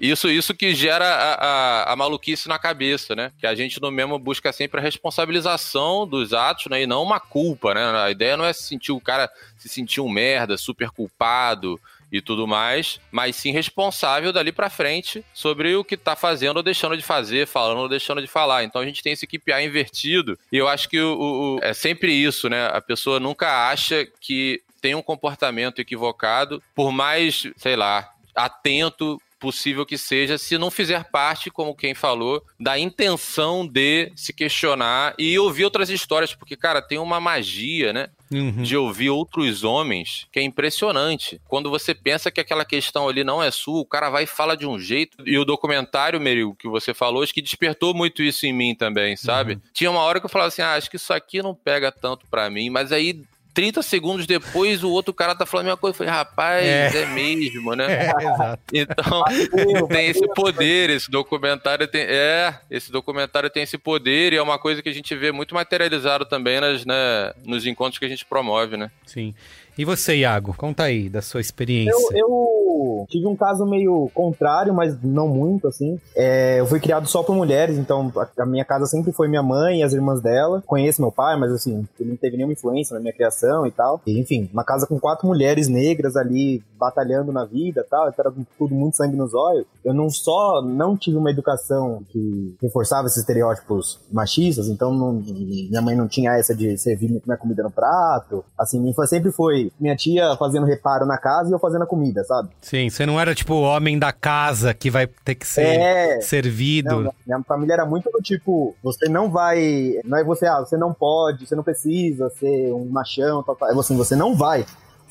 [0.01, 3.33] isso, isso que gera a, a, a, maluquice na cabeça, né?
[3.39, 6.83] Que a gente no mesmo busca sempre a responsabilização dos atos, né?
[6.83, 7.85] E não uma culpa, né?
[8.03, 12.21] A ideia não é se sentir o cara se sentir um merda, super culpado e
[12.21, 16.97] tudo mais, mas sim responsável dali para frente sobre o que tá fazendo ou deixando
[16.97, 18.65] de fazer, falando ou deixando de falar.
[18.65, 22.13] Então a gente tem esse KPI invertido e eu acho que o, o, é sempre
[22.13, 22.67] isso, né?
[22.69, 29.87] A pessoa nunca acha que tem um comportamento equivocado, por mais, sei lá, atento possível
[29.87, 35.39] que seja, se não fizer parte, como quem falou, da intenção de se questionar e
[35.39, 38.09] ouvir outras histórias, porque, cara, tem uma magia, né?
[38.33, 38.63] Uhum.
[38.63, 41.41] De ouvir outros homens, que é impressionante.
[41.49, 44.57] Quando você pensa que aquela questão ali não é sua, o cara vai e fala
[44.57, 45.19] de um jeito.
[45.27, 49.17] E o documentário, Merigo, que você falou, acho que despertou muito isso em mim também,
[49.17, 49.55] sabe?
[49.55, 49.61] Uhum.
[49.73, 52.27] Tinha uma hora que eu falava assim: ah, acho que isso aqui não pega tanto
[52.29, 55.95] para mim, mas aí 30 segundos depois, o outro cara tá falando a mesma coisa.
[55.95, 57.87] Eu falei, rapaz, é, é mesmo, né?
[58.01, 58.63] É, exato.
[58.73, 59.25] Então,
[59.89, 62.03] tem esse poder, esse documentário tem.
[62.03, 65.55] É, esse documentário tem esse poder e é uma coisa que a gente vê muito
[65.55, 68.91] materializado também nas, né, nos encontros que a gente promove, né?
[69.05, 69.35] Sim.
[69.77, 70.55] E você, Iago?
[70.57, 71.93] Conta aí da sua experiência.
[72.13, 75.99] Eu, eu tive um caso meio contrário, mas não muito, assim.
[76.15, 79.81] É, eu fui criado só por mulheres, então a, minha casa sempre foi minha mãe
[79.81, 80.63] e as irmãs dela.
[80.67, 84.01] Conheço meu pai, mas assim, ele não teve nenhuma influência na minha criação e tal.
[84.07, 88.35] E, enfim, uma casa com quatro mulheres negras ali batalhando na vida tal, então era
[88.59, 89.67] tudo muito sangue nos olhos.
[89.85, 95.83] Eu não só não tive uma educação que reforçava esses estereótipos machistas, então não, minha
[95.83, 98.43] mãe não tinha essa de servir minha comida no prato.
[98.59, 101.87] Assim, minha infância sempre foi minha tia fazendo reparo na casa e eu fazendo a
[101.87, 102.49] comida, sabe?
[102.63, 106.21] Sim, você não era tipo o homem da casa que vai ter que ser é...
[106.21, 107.03] servido.
[107.03, 110.01] Não, minha família era muito do tipo, você não vai.
[110.05, 113.69] Não é você, ah, você não pode, você não precisa ser um machão, tal, tal.
[113.69, 114.65] É assim, você não vai.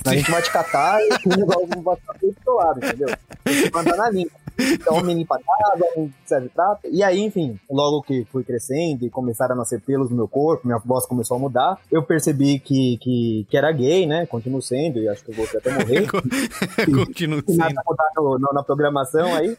[0.05, 3.09] A gente vai te catar e o negócio vai ficar do seu lado, entendeu?
[3.45, 4.29] Você vai andar na linha.
[4.59, 6.81] Então, homem limpa casa, homem serve prato.
[6.91, 10.67] E aí, enfim, logo que fui crescendo e começaram a nascer pelos no meu corpo,
[10.67, 14.25] minha voz começou a mudar, eu percebi que, que, que era gay, né?
[14.25, 16.07] Continuo sendo, e acho que eu vou até morrer.
[17.05, 17.57] Continuo sendo.
[17.57, 19.57] Nada mudar no, no, na programação aí.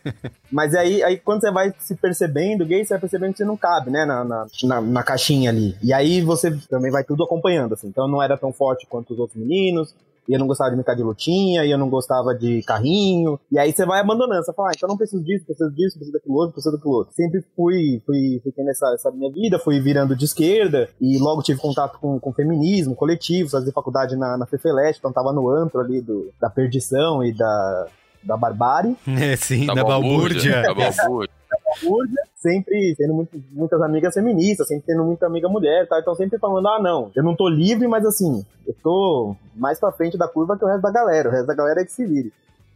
[0.52, 3.56] Mas aí, aí, quando você vai se percebendo gay, você vai percebendo que você não
[3.56, 4.04] cabe, né?
[4.04, 5.76] Na, na, na, na caixinha ali.
[5.82, 7.88] E aí você também vai tudo acompanhando, assim.
[7.88, 9.94] Então não era tão forte quanto os outros meninos,
[10.28, 13.38] e eu não gostava de brincar de lutinha, e eu não gostava de carrinho.
[13.50, 16.12] E aí você vai abandonando, você fala, ah, então não preciso disso, preciso disso, preciso
[16.12, 17.14] daquilo outro, preciso daquilo outro.
[17.14, 21.42] Sempre fui, fui, fui tendo essa, essa minha vida, fui virando de esquerda, e logo
[21.42, 25.80] tive contato com, com feminismo, coletivo, fazia faculdade na, na Fefeleste, então tava no antro
[25.80, 27.86] ali do, da perdição e da,
[28.22, 28.96] da barbárie.
[29.20, 30.62] É, sim, da, da balbúrdia.
[30.62, 31.39] Da balbúrdia.
[32.36, 35.98] Sempre tendo muito, muitas amigas feministas, sempre tendo muita amiga mulher, tá?
[36.00, 39.92] então sempre falando, ah, não, eu não tô livre, mas assim, eu tô mais pra
[39.92, 42.04] frente da curva que o resto da galera, o resto da galera é que se
[42.04, 42.32] vire.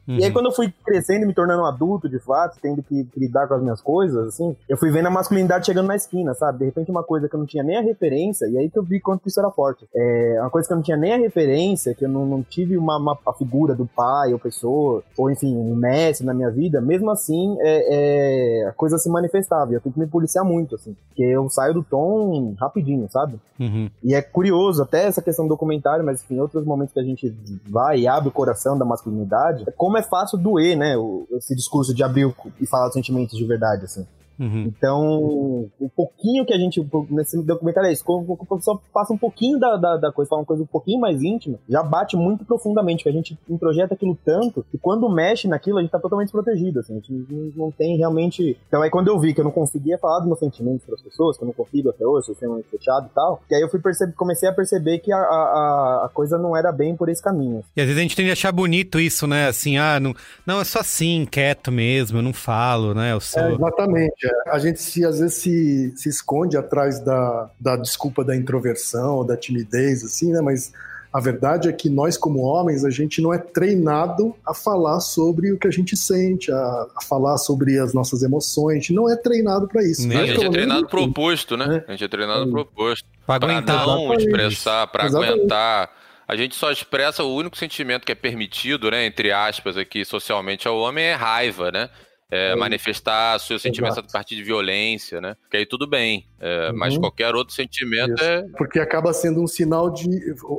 [0.07, 0.17] Uhum.
[0.17, 0.33] E aí, uhum.
[0.33, 3.49] quando eu fui crescendo e me tornando um adulto, de fato, tendo que, que, lidar
[3.49, 6.59] com as minhas coisas, assim, eu fui vendo a masculinidade chegando na esquina, sabe?
[6.59, 8.83] De repente, uma coisa que eu não tinha nem a referência, e aí que eu
[8.83, 9.87] vi quanto isso era forte.
[9.95, 12.77] É uma coisa que eu não tinha nem a referência, que eu não, não tive
[12.77, 16.81] uma, uma a figura do pai ou pessoa, ou enfim, um mestre na minha vida,
[16.81, 19.73] mesmo assim, é, é, a coisa se manifestava.
[19.73, 23.41] E eu tenho que me policiar muito, assim, porque eu saio do tom rapidinho, sabe?
[23.59, 23.91] Uhum.
[24.03, 27.35] E é curioso, até essa questão do documentário, mas enfim, outros momentos que a gente
[27.69, 30.95] vai e abre o coração da masculinidade, é como como é fácil doer, né?
[31.37, 34.05] Esse discurso de abrir e falar dos sentimentos de verdade, assim.
[34.39, 34.65] Uhum.
[34.67, 39.19] Então, um pouquinho que a gente, nesse documentário é isso, quando a pessoa passa um
[39.19, 42.45] pouquinho da, da, da, coisa, fala uma coisa um pouquinho mais íntima, já bate muito
[42.45, 46.27] profundamente, que a gente introjeta aquilo tanto, que quando mexe naquilo, a gente tá totalmente
[46.27, 48.57] desprotegido, assim, a gente não tem realmente...
[48.69, 51.03] Então aí quando eu vi que eu não conseguia falar dos meus sentimentos para as
[51.03, 53.69] pessoas, que eu não consigo até hoje, sou extremamente fechado e tal, que aí eu
[53.69, 57.23] fui perceber, comecei a perceber que a, a, a coisa não era bem por esse
[57.23, 57.65] caminho.
[57.77, 60.15] E às vezes a gente tem que achar bonito isso, né, assim, ah, não,
[60.47, 63.43] não é só assim, quieto mesmo, eu não falo, né, eu sou...
[63.43, 68.37] É, exatamente, a gente se, às vezes se, se esconde atrás da, da desculpa da
[68.37, 70.41] introversão da timidez, assim, né?
[70.41, 70.73] Mas
[71.15, 75.53] a verdade é que nós, como homens, a gente não é treinado a falar sobre
[75.53, 78.73] o que a gente sente, a, a falar sobre as nossas emoções.
[78.73, 80.09] A gente não é treinado para isso.
[80.09, 80.17] Né?
[80.17, 81.85] A gente é treinado pro oposto, né?
[81.87, 81.91] É.
[81.91, 82.51] A gente é treinado é.
[82.51, 83.07] pro oposto.
[83.29, 83.87] Aguentar.
[83.87, 85.91] não expressar, para aguentar.
[86.27, 90.67] A gente só expressa o único sentimento que é permitido, né, entre aspas, aqui socialmente
[90.67, 91.91] ao homem é raiva, né?
[92.31, 94.09] É, é manifestar seus sentimentos Exato.
[94.09, 95.37] a partir de violência, né?
[95.51, 96.77] Que aí tudo bem, é, uhum.
[96.77, 98.25] mas qualquer outro sentimento isso.
[98.25, 98.43] é.
[98.57, 100.09] Porque acaba sendo um sinal de.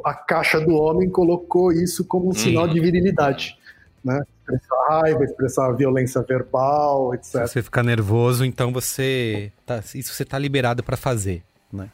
[0.04, 2.86] A caixa do homem colocou isso como um sinal de uhum.
[2.86, 3.58] virilidade,
[4.04, 4.22] né?
[4.40, 7.48] Expressar raiva, expressar violência verbal, etc.
[7.48, 9.52] Se você ficar nervoso, então você.
[9.66, 11.90] Tá, isso você tá liberado para fazer, né?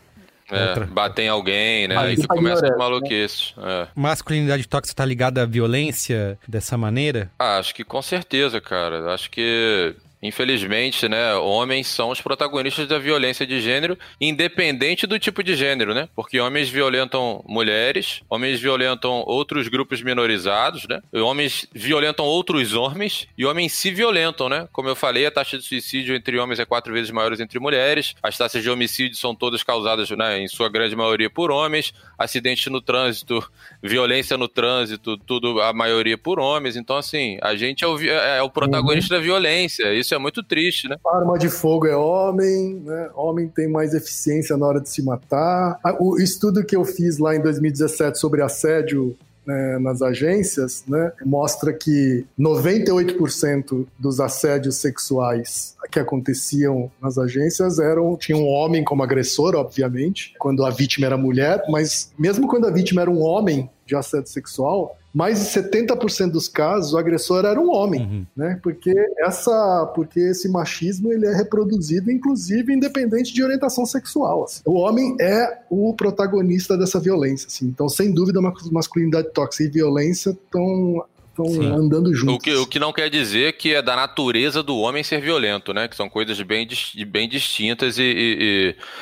[0.51, 1.97] É, bater em alguém, né?
[1.97, 3.53] Aí que começa com maluquice.
[3.57, 3.83] Né?
[3.83, 3.87] É.
[3.95, 7.31] Masculinidade tóxica tá ligada à violência dessa maneira?
[7.39, 9.13] Ah, acho que com certeza, cara.
[9.13, 15.43] Acho que infelizmente, né, homens são os protagonistas da violência de gênero, independente do tipo
[15.43, 16.07] de gênero, né?
[16.15, 21.01] Porque homens violentam mulheres, homens violentam outros grupos minorizados, né?
[21.13, 24.67] Homens violentam outros homens e homens se violentam, né?
[24.71, 28.15] Como eu falei, a taxa de suicídio entre homens é quatro vezes maior entre mulheres,
[28.21, 32.65] as taxas de homicídio são todas causadas, né, em sua grande maioria por homens, acidentes
[32.71, 33.43] no trânsito,
[33.81, 36.75] violência no trânsito, tudo a maioria por homens.
[36.75, 39.19] Então, assim, a gente é o, é o protagonista uhum.
[39.21, 39.93] da violência.
[39.93, 40.97] Isso é muito triste, né?
[41.05, 43.09] arma de fogo é homem, né?
[43.15, 45.79] Homem tem mais eficiência na hora de se matar.
[45.99, 49.15] O estudo que eu fiz lá em 2017 sobre assédio
[49.45, 58.15] né, nas agências, né, mostra que 98% dos assédios sexuais que aconteciam nas agências eram
[58.15, 62.71] tinham um homem como agressor, obviamente, quando a vítima era mulher, mas mesmo quando a
[62.71, 67.59] vítima era um homem de assédio sexual, mais de 70% dos casos o agressor era
[67.59, 68.25] um homem, uhum.
[68.35, 68.59] né?
[68.63, 74.45] Porque essa, porque esse machismo ele é reproduzido, inclusive independente de orientação sexual.
[74.45, 74.61] Assim.
[74.65, 77.65] O homem é o protagonista dessa violência, assim.
[77.65, 78.39] Então, sem dúvida,
[78.71, 81.45] masculinidade tóxica e violência estão estão
[81.77, 82.35] andando juntos.
[82.35, 85.73] O que, o que não quer dizer que é da natureza do homem ser violento,
[85.73, 85.87] né?
[85.87, 86.67] Que são coisas bem,
[87.07, 88.37] bem distintas e, e,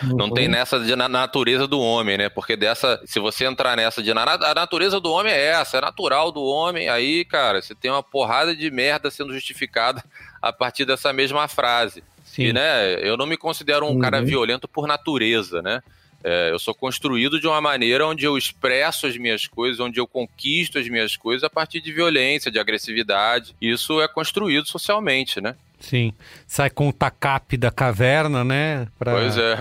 [0.03, 0.17] e uhum.
[0.17, 2.29] não tem nessa de na natureza do homem, né?
[2.29, 5.81] Porque dessa, se você entrar nessa de na, a natureza do homem é essa, é
[5.81, 10.03] natural do homem, aí, cara, você tem uma porrada de merda sendo justificada
[10.41, 12.03] a partir dessa mesma frase.
[12.23, 12.43] Sim.
[12.43, 13.99] E, né, eu não me considero um uhum.
[13.99, 15.81] cara violento por natureza, né?
[16.23, 20.07] É, eu sou construído de uma maneira onde eu expresso as minhas coisas, onde eu
[20.07, 23.55] conquisto as minhas coisas a partir de violência, de agressividade.
[23.61, 25.55] Isso é construído socialmente, né?
[25.79, 26.13] Sim.
[26.45, 28.87] Sai com o tacape da caverna, né?
[28.97, 29.13] Pra...
[29.13, 29.53] Pois é.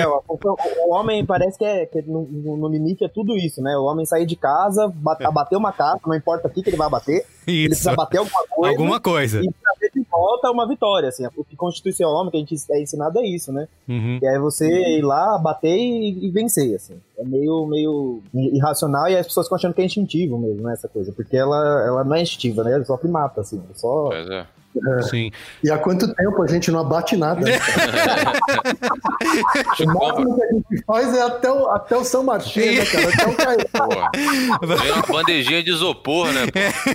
[0.00, 3.76] é o, o, homem parece que, é, que no, no, limite é tudo isso, né?
[3.76, 5.30] O homem sair de casa, bate, é.
[5.30, 7.26] bater uma casa, não importa o que, que ele vai bater.
[7.46, 7.50] Isso.
[7.50, 8.74] Ele precisa bater alguma coisa.
[8.74, 9.40] Alguma coisa.
[9.40, 11.24] E trazer de volta uma vitória, assim.
[11.68, 13.68] O que a gente é ensinado é isso, né?
[13.88, 14.18] Uhum.
[14.20, 16.94] E aí você ir lá, bater e, e, vencer, assim.
[17.18, 20.72] É meio, meio irracional e as pessoas ficam achando que é instintivo mesmo, né?
[20.72, 21.12] Essa coisa.
[21.12, 21.56] Porque ela,
[21.86, 22.72] ela não é instintiva, né?
[22.74, 23.62] Ela só primata, assim.
[23.74, 24.08] Só...
[24.08, 24.46] Pois é.
[24.74, 25.02] É.
[25.02, 25.30] Sim.
[25.62, 27.42] E há quanto tempo a gente não abate nada?
[29.80, 33.08] O máximo que a gente faz é até o, até o São Martinho, né, cara?
[33.08, 33.58] Até o Caio.
[34.62, 36.46] Vem uma bandejinha de isopor, né?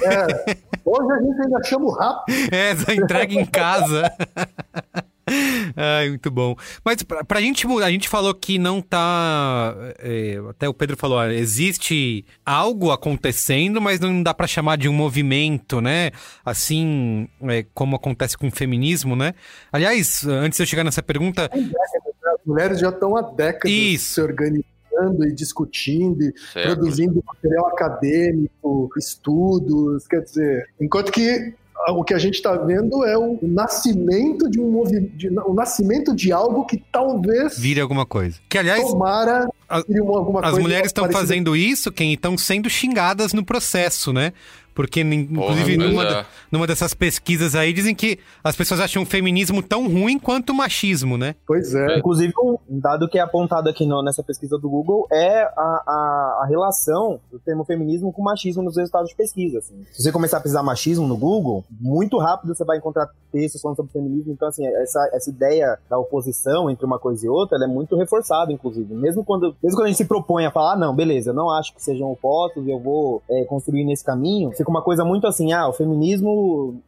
[0.04, 0.58] É.
[0.88, 2.38] Hoje a gente ainda chama o rápido.
[2.50, 4.10] É, entrega em casa.
[5.76, 6.56] Ai, muito bom.
[6.86, 9.76] Mas pra, pra gente a gente falou que não tá.
[10.00, 14.94] É, até o Pedro falou, existe algo acontecendo, mas não dá para chamar de um
[14.94, 16.12] movimento, né?
[16.46, 19.34] Assim é, como acontece com o feminismo, né?
[19.70, 21.50] Aliás, antes de eu chegar nessa pergunta.
[21.54, 24.14] As mulheres já estão há décadas Isso.
[24.14, 24.77] se organizando
[25.24, 26.34] e discutindo, e
[26.64, 31.54] produzindo material acadêmico, estudos, quer dizer, enquanto que
[31.90, 36.32] o que a gente está vendo é o nascimento de um movimento, o nascimento de
[36.32, 38.38] algo que talvez vire alguma coisa.
[38.50, 43.46] Que aliás, tomara a, alguma as mulheres estão fazendo isso, quem estão sendo xingadas no
[43.46, 44.34] processo, né?
[44.78, 46.26] Porque, inclusive, Porra, numa, é.
[46.52, 50.56] numa dessas pesquisas aí, dizem que as pessoas acham o feminismo tão ruim quanto o
[50.56, 51.34] machismo, né?
[51.48, 51.98] Pois é.
[51.98, 52.32] Inclusive,
[52.70, 56.46] um dado que é apontado aqui no, nessa pesquisa do Google é a, a, a,
[56.48, 59.58] relação do termo feminismo com machismo nos resultados de pesquisa.
[59.58, 59.84] Assim.
[59.92, 63.78] Se você começar a pesquisar machismo no Google, muito rápido você vai encontrar textos falando
[63.78, 64.32] sobre feminismo.
[64.32, 68.54] Então, assim, essa, essa ideia da oposição entre uma coisa e outra, é muito reforçada,
[68.54, 68.94] inclusive.
[68.94, 71.50] Mesmo quando, mesmo quando a gente se propõe a falar, ah, não, beleza, eu não
[71.50, 75.26] acho que sejam opostos e eu vou é, construir nesse caminho, fica uma coisa muito
[75.26, 76.82] assim, ah, o feminismo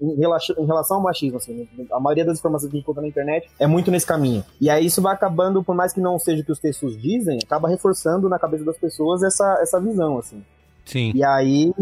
[0.00, 3.90] em relação ao machismo, assim, a maioria das informações que encontra na internet é muito
[3.90, 4.42] nesse caminho.
[4.58, 7.38] E aí isso vai acabando, por mais que não seja o que os textos dizem,
[7.44, 10.42] acaba reforçando na cabeça das pessoas essa, essa visão, assim.
[10.84, 11.12] Sim.
[11.14, 11.72] E aí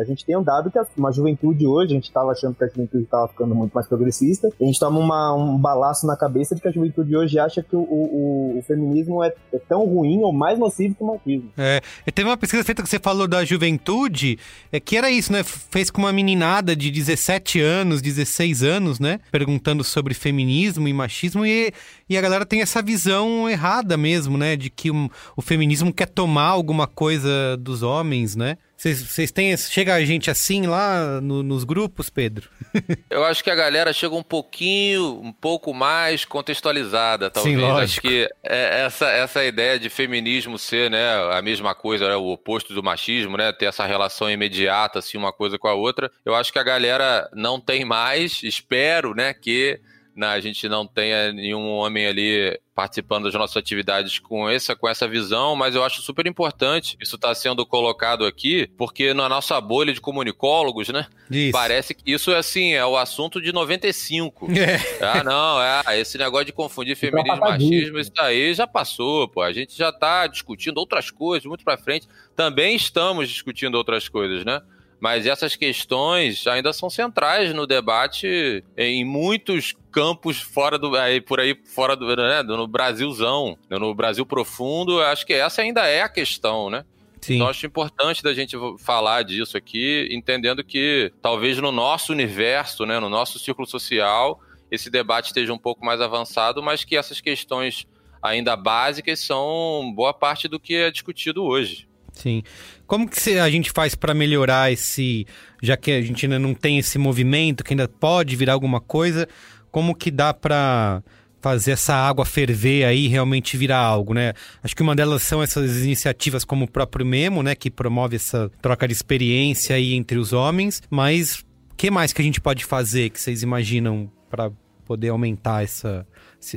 [0.00, 2.68] a gente tem um dado que uma juventude hoje, a gente estava achando que a
[2.68, 6.68] juventude estava ficando muito mais progressista, a gente toma um balaço na cabeça de que
[6.68, 10.58] a juventude hoje acha que o, o, o feminismo é, é, tão ruim ou mais
[10.58, 11.50] nocivo que o machismo.
[11.56, 11.80] É,
[12.14, 14.38] teve uma pesquisa feita que você falou da juventude,
[14.72, 15.42] é que era isso, né?
[15.42, 19.20] Fez com uma meninada de 17 anos, 16 anos, né?
[19.30, 21.72] Perguntando sobre feminismo e machismo e,
[22.08, 24.56] e a galera tem essa visão errada mesmo, né?
[24.56, 28.46] De que o, o feminismo quer tomar alguma coisa dos homens, né?
[28.46, 28.58] né?
[28.76, 29.56] Vocês têm.
[29.56, 32.48] Chega a gente assim lá no, nos grupos, Pedro?
[33.10, 37.56] Eu acho que a galera chega um pouquinho, um pouco mais contextualizada, talvez.
[37.56, 37.82] Sim, lógico.
[37.82, 42.26] Acho que é essa, essa ideia de feminismo ser né, a mesma coisa, né, o
[42.26, 43.52] oposto do machismo, né?
[43.52, 46.10] Ter essa relação imediata, assim, uma coisa com a outra.
[46.24, 49.80] Eu acho que a galera não tem mais, espero, né, que
[50.16, 54.86] né, a gente não tenha nenhum homem ali participando das nossas atividades com essa, com
[54.86, 59.58] essa visão, mas eu acho super importante isso está sendo colocado aqui, porque na nossa
[59.60, 61.06] bolha de comunicólogos, né?
[61.30, 61.52] Isso.
[61.52, 64.48] Parece que isso é assim, é o assunto de 95.
[64.66, 64.80] É.
[65.04, 69.42] Ah, não, é, esse negócio de confundir feminismo e machismo, isso aí já passou, pô.
[69.42, 72.08] A gente já está discutindo outras coisas muito para frente.
[72.34, 74.60] Também estamos discutindo outras coisas, né?
[74.98, 81.38] Mas essas questões ainda são centrais no debate em muitos campos fora do aí por
[81.38, 85.00] aí fora do né, no Brasilzão, no Brasil profundo.
[85.02, 86.84] Acho que essa ainda é a questão, né?
[87.20, 87.36] Sim.
[87.36, 93.00] Então acho importante da gente falar disso aqui, entendendo que talvez no nosso universo, né,
[93.00, 94.40] no nosso círculo social,
[94.70, 97.86] esse debate esteja um pouco mais avançado, mas que essas questões
[98.22, 101.88] ainda básicas são boa parte do que é discutido hoje.
[102.12, 102.42] Sim.
[102.86, 105.26] Como que a gente faz para melhorar esse,
[105.62, 109.28] já que a gente ainda não tem esse movimento, que ainda pode virar alguma coisa,
[109.70, 111.02] como que dá para
[111.40, 114.32] fazer essa água ferver aí realmente virar algo, né?
[114.64, 118.50] Acho que uma delas são essas iniciativas como o próprio Memo, né, que promove essa
[118.60, 122.64] troca de experiência aí entre os homens, mas o que mais que a gente pode
[122.64, 124.50] fazer que vocês imaginam para
[124.84, 126.06] poder aumentar essa,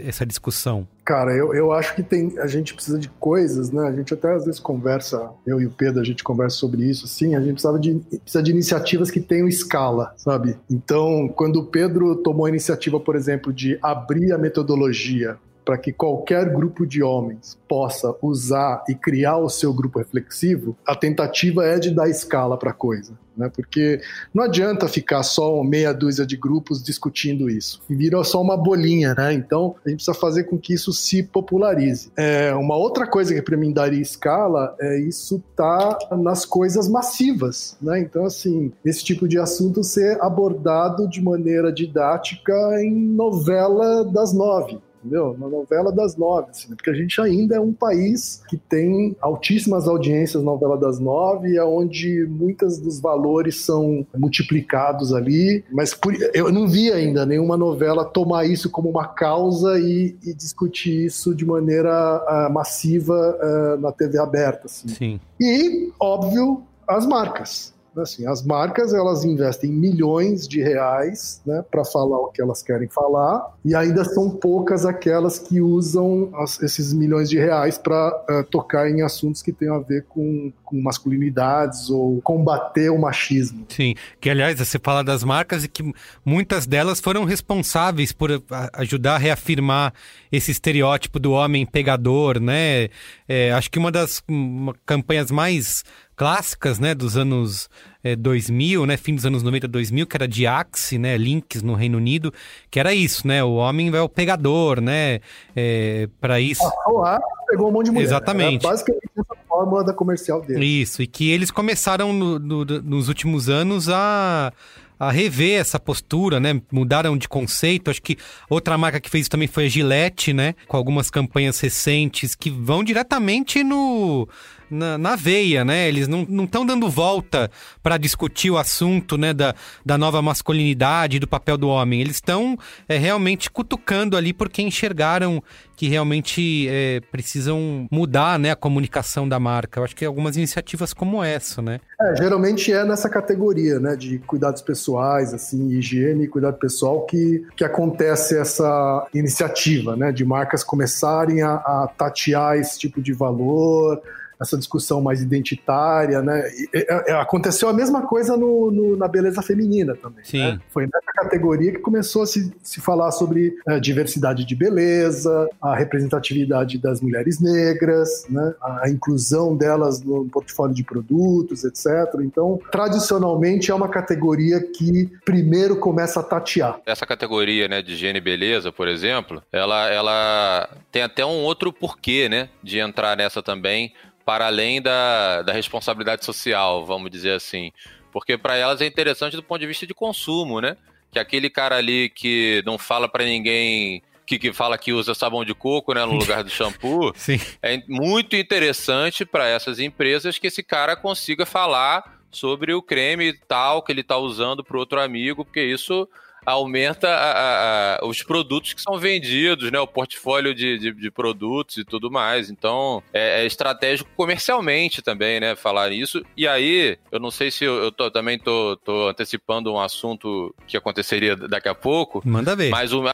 [0.06, 0.88] essa discussão?
[1.04, 3.88] Cara, eu, eu acho que tem, a gente precisa de coisas, né?
[3.88, 7.08] A gente até às vezes conversa, eu e o Pedro, a gente conversa sobre isso,
[7.08, 7.36] sim.
[7.36, 10.58] A gente precisava de, precisa de iniciativas que tenham escala, sabe?
[10.70, 15.38] Então, quando o Pedro tomou a iniciativa, por exemplo, de abrir a metodologia
[15.70, 20.96] para que qualquer grupo de homens possa usar e criar o seu grupo reflexivo, a
[20.96, 23.14] tentativa é de dar escala para a coisa.
[23.38, 23.52] Né?
[23.56, 24.02] Porque
[24.34, 27.84] não adianta ficar só meia dúzia de grupos discutindo isso.
[27.88, 29.32] Vira só uma bolinha, né?
[29.32, 32.12] Então a gente precisa fazer com que isso se popularize.
[32.18, 37.78] É, uma outra coisa que para mim daria escala é isso tá nas coisas massivas,
[37.80, 38.00] né?
[38.00, 44.80] Então assim, esse tipo de assunto ser abordado de maneira didática em novela das nove
[45.00, 45.36] entendeu?
[45.40, 46.76] Na novela das nove, assim, né?
[46.76, 51.58] porque a gente ainda é um país que tem altíssimas audiências na novela das nove,
[51.58, 57.58] é onde muitos dos valores são multiplicados ali, mas por, eu não vi ainda nenhuma
[57.58, 61.90] novela tomar isso como uma causa e, e discutir isso de maneira
[62.28, 64.66] uh, massiva uh, na TV aberta.
[64.66, 64.88] Assim.
[64.90, 65.20] Sim.
[65.40, 67.74] E, óbvio, as marcas.
[67.98, 72.88] Assim, as marcas elas investem milhões de reais né, para falar o que elas querem
[72.88, 78.32] falar e ainda são poucas aquelas que usam as, esses milhões de reais para uh,
[78.32, 83.66] eh, tocar em assuntos que tenham a ver com, com, masculinidades ou combater o machismo.
[83.70, 85.94] Sim, que aliás você fala das marcas e que
[86.24, 88.42] muitas delas foram responsáveis por
[88.74, 89.94] ajudar a reafirmar
[90.32, 92.90] esse estereótipo do homem pegador, né?
[93.28, 95.84] É, acho que uma das uma, campanhas mais
[96.20, 97.70] clássicas, né, dos anos
[98.04, 101.76] é, 2000, né, fim dos anos 90, 2000, que era de Axe, né, Links no
[101.76, 102.34] Reino Unido,
[102.70, 105.22] que era isso, né, o homem é o pegador, né,
[105.56, 106.62] é, para isso...
[107.06, 107.20] Ah,
[107.50, 108.06] pegou um monte de mulher.
[108.06, 108.66] Exatamente.
[108.66, 110.66] Era basicamente essa fórmula da comercial dele.
[110.66, 114.54] Isso, e que eles começaram no, no, nos últimos anos a
[115.00, 116.62] a rever essa postura, né?
[116.70, 117.90] Mudaram de conceito.
[117.90, 118.18] Acho que
[118.50, 120.56] outra marca que fez isso também foi a Gillette, né?
[120.68, 124.28] Com algumas campanhas recentes que vão diretamente no
[124.70, 125.88] na, na veia, né?
[125.88, 127.50] Eles não estão dando volta
[127.82, 129.56] para discutir o assunto, né, da,
[129.86, 132.02] da nova masculinidade do papel do homem.
[132.02, 132.58] Eles estão
[132.88, 135.44] é, realmente cutucando ali porque enxergaram
[135.76, 139.80] que realmente é, precisam mudar, né, a comunicação da marca.
[139.80, 141.80] Eu acho que algumas iniciativas como essa, né?
[142.02, 147.64] É, geralmente é nessa categoria, né, de cuidados pessoais, assim, higiene cuidado pessoal que, que
[147.64, 154.02] acontece essa iniciativa, né, de marcas começarem a, a tatear esse tipo de valor,
[154.42, 156.50] essa discussão mais identitária, né?
[156.50, 160.24] E, é, aconteceu a mesma coisa no, no, na beleza feminina também.
[160.24, 160.40] Sim.
[160.40, 160.60] Né?
[160.70, 165.76] Foi nessa categoria que começou a se, se falar sobre é, diversidade de beleza, a
[165.76, 168.54] representatividade das mulheres negras, né?
[168.62, 171.88] a inclusão delas no portfólio de produtos, etc.
[172.22, 176.80] Então, tradicionalmente é uma categoria que primeiro começa a tatear.
[176.86, 181.72] Essa categoria, né, de higiene e beleza, por exemplo, ela, ela tem até um outro
[181.74, 183.94] porquê, né, de entrar nessa também
[184.30, 187.72] para além da, da responsabilidade social, vamos dizer assim.
[188.12, 190.78] Porque para elas é interessante do ponto de vista de consumo, né?
[191.12, 195.44] Que aquele cara ali que não fala para ninguém que, que, fala que usa sabão
[195.44, 197.42] de coco né, no lugar do shampoo, Sim.
[197.60, 203.82] é muito interessante para essas empresas que esse cara consiga falar sobre o creme tal
[203.82, 206.08] que ele está usando para outro amigo, porque isso
[206.46, 209.80] aumenta a, a, os produtos que são vendidos, né?
[209.80, 212.50] O portfólio de, de, de produtos e tudo mais.
[212.50, 215.56] Então, é, é, estratégico comercialmente também, né?
[215.56, 216.24] Falar isso.
[216.36, 220.54] E aí, eu não sei se eu, eu tô, também tô, tô, antecipando um assunto
[220.68, 222.22] que aconteceria daqui a pouco.
[222.26, 222.70] Manda ver.
[222.70, 223.14] Mas o, a,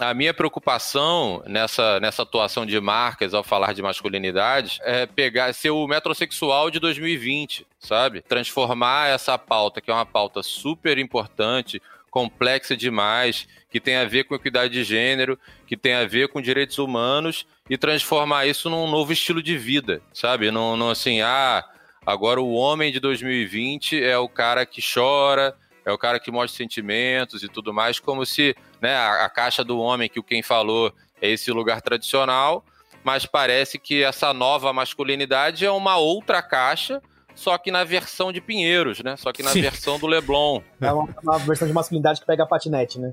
[0.00, 5.70] a, minha preocupação nessa, nessa atuação de marcas ao falar de masculinidade é pegar, ser
[5.70, 8.22] o metrosexual de 2020, sabe?
[8.22, 11.80] Transformar essa pauta, que é uma pauta super importante,
[12.12, 16.42] complexa demais, que tem a ver com equidade de gênero, que tem a ver com
[16.42, 20.50] direitos humanos e transformar isso num novo estilo de vida, sabe?
[20.50, 21.64] Não, não assim, ah,
[22.04, 25.56] agora o homem de 2020 é o cara que chora,
[25.86, 29.64] é o cara que mostra sentimentos e tudo mais, como se né, a, a caixa
[29.64, 32.62] do homem que o quem falou é esse lugar tradicional,
[33.02, 37.02] mas parece que essa nova masculinidade é uma outra caixa
[37.34, 39.16] só que na versão de Pinheiros, né?
[39.16, 39.62] Só que na Sim.
[39.62, 40.60] versão do Leblon.
[40.80, 43.12] É uma, uma, versão de masculinidade que pega patinete, né?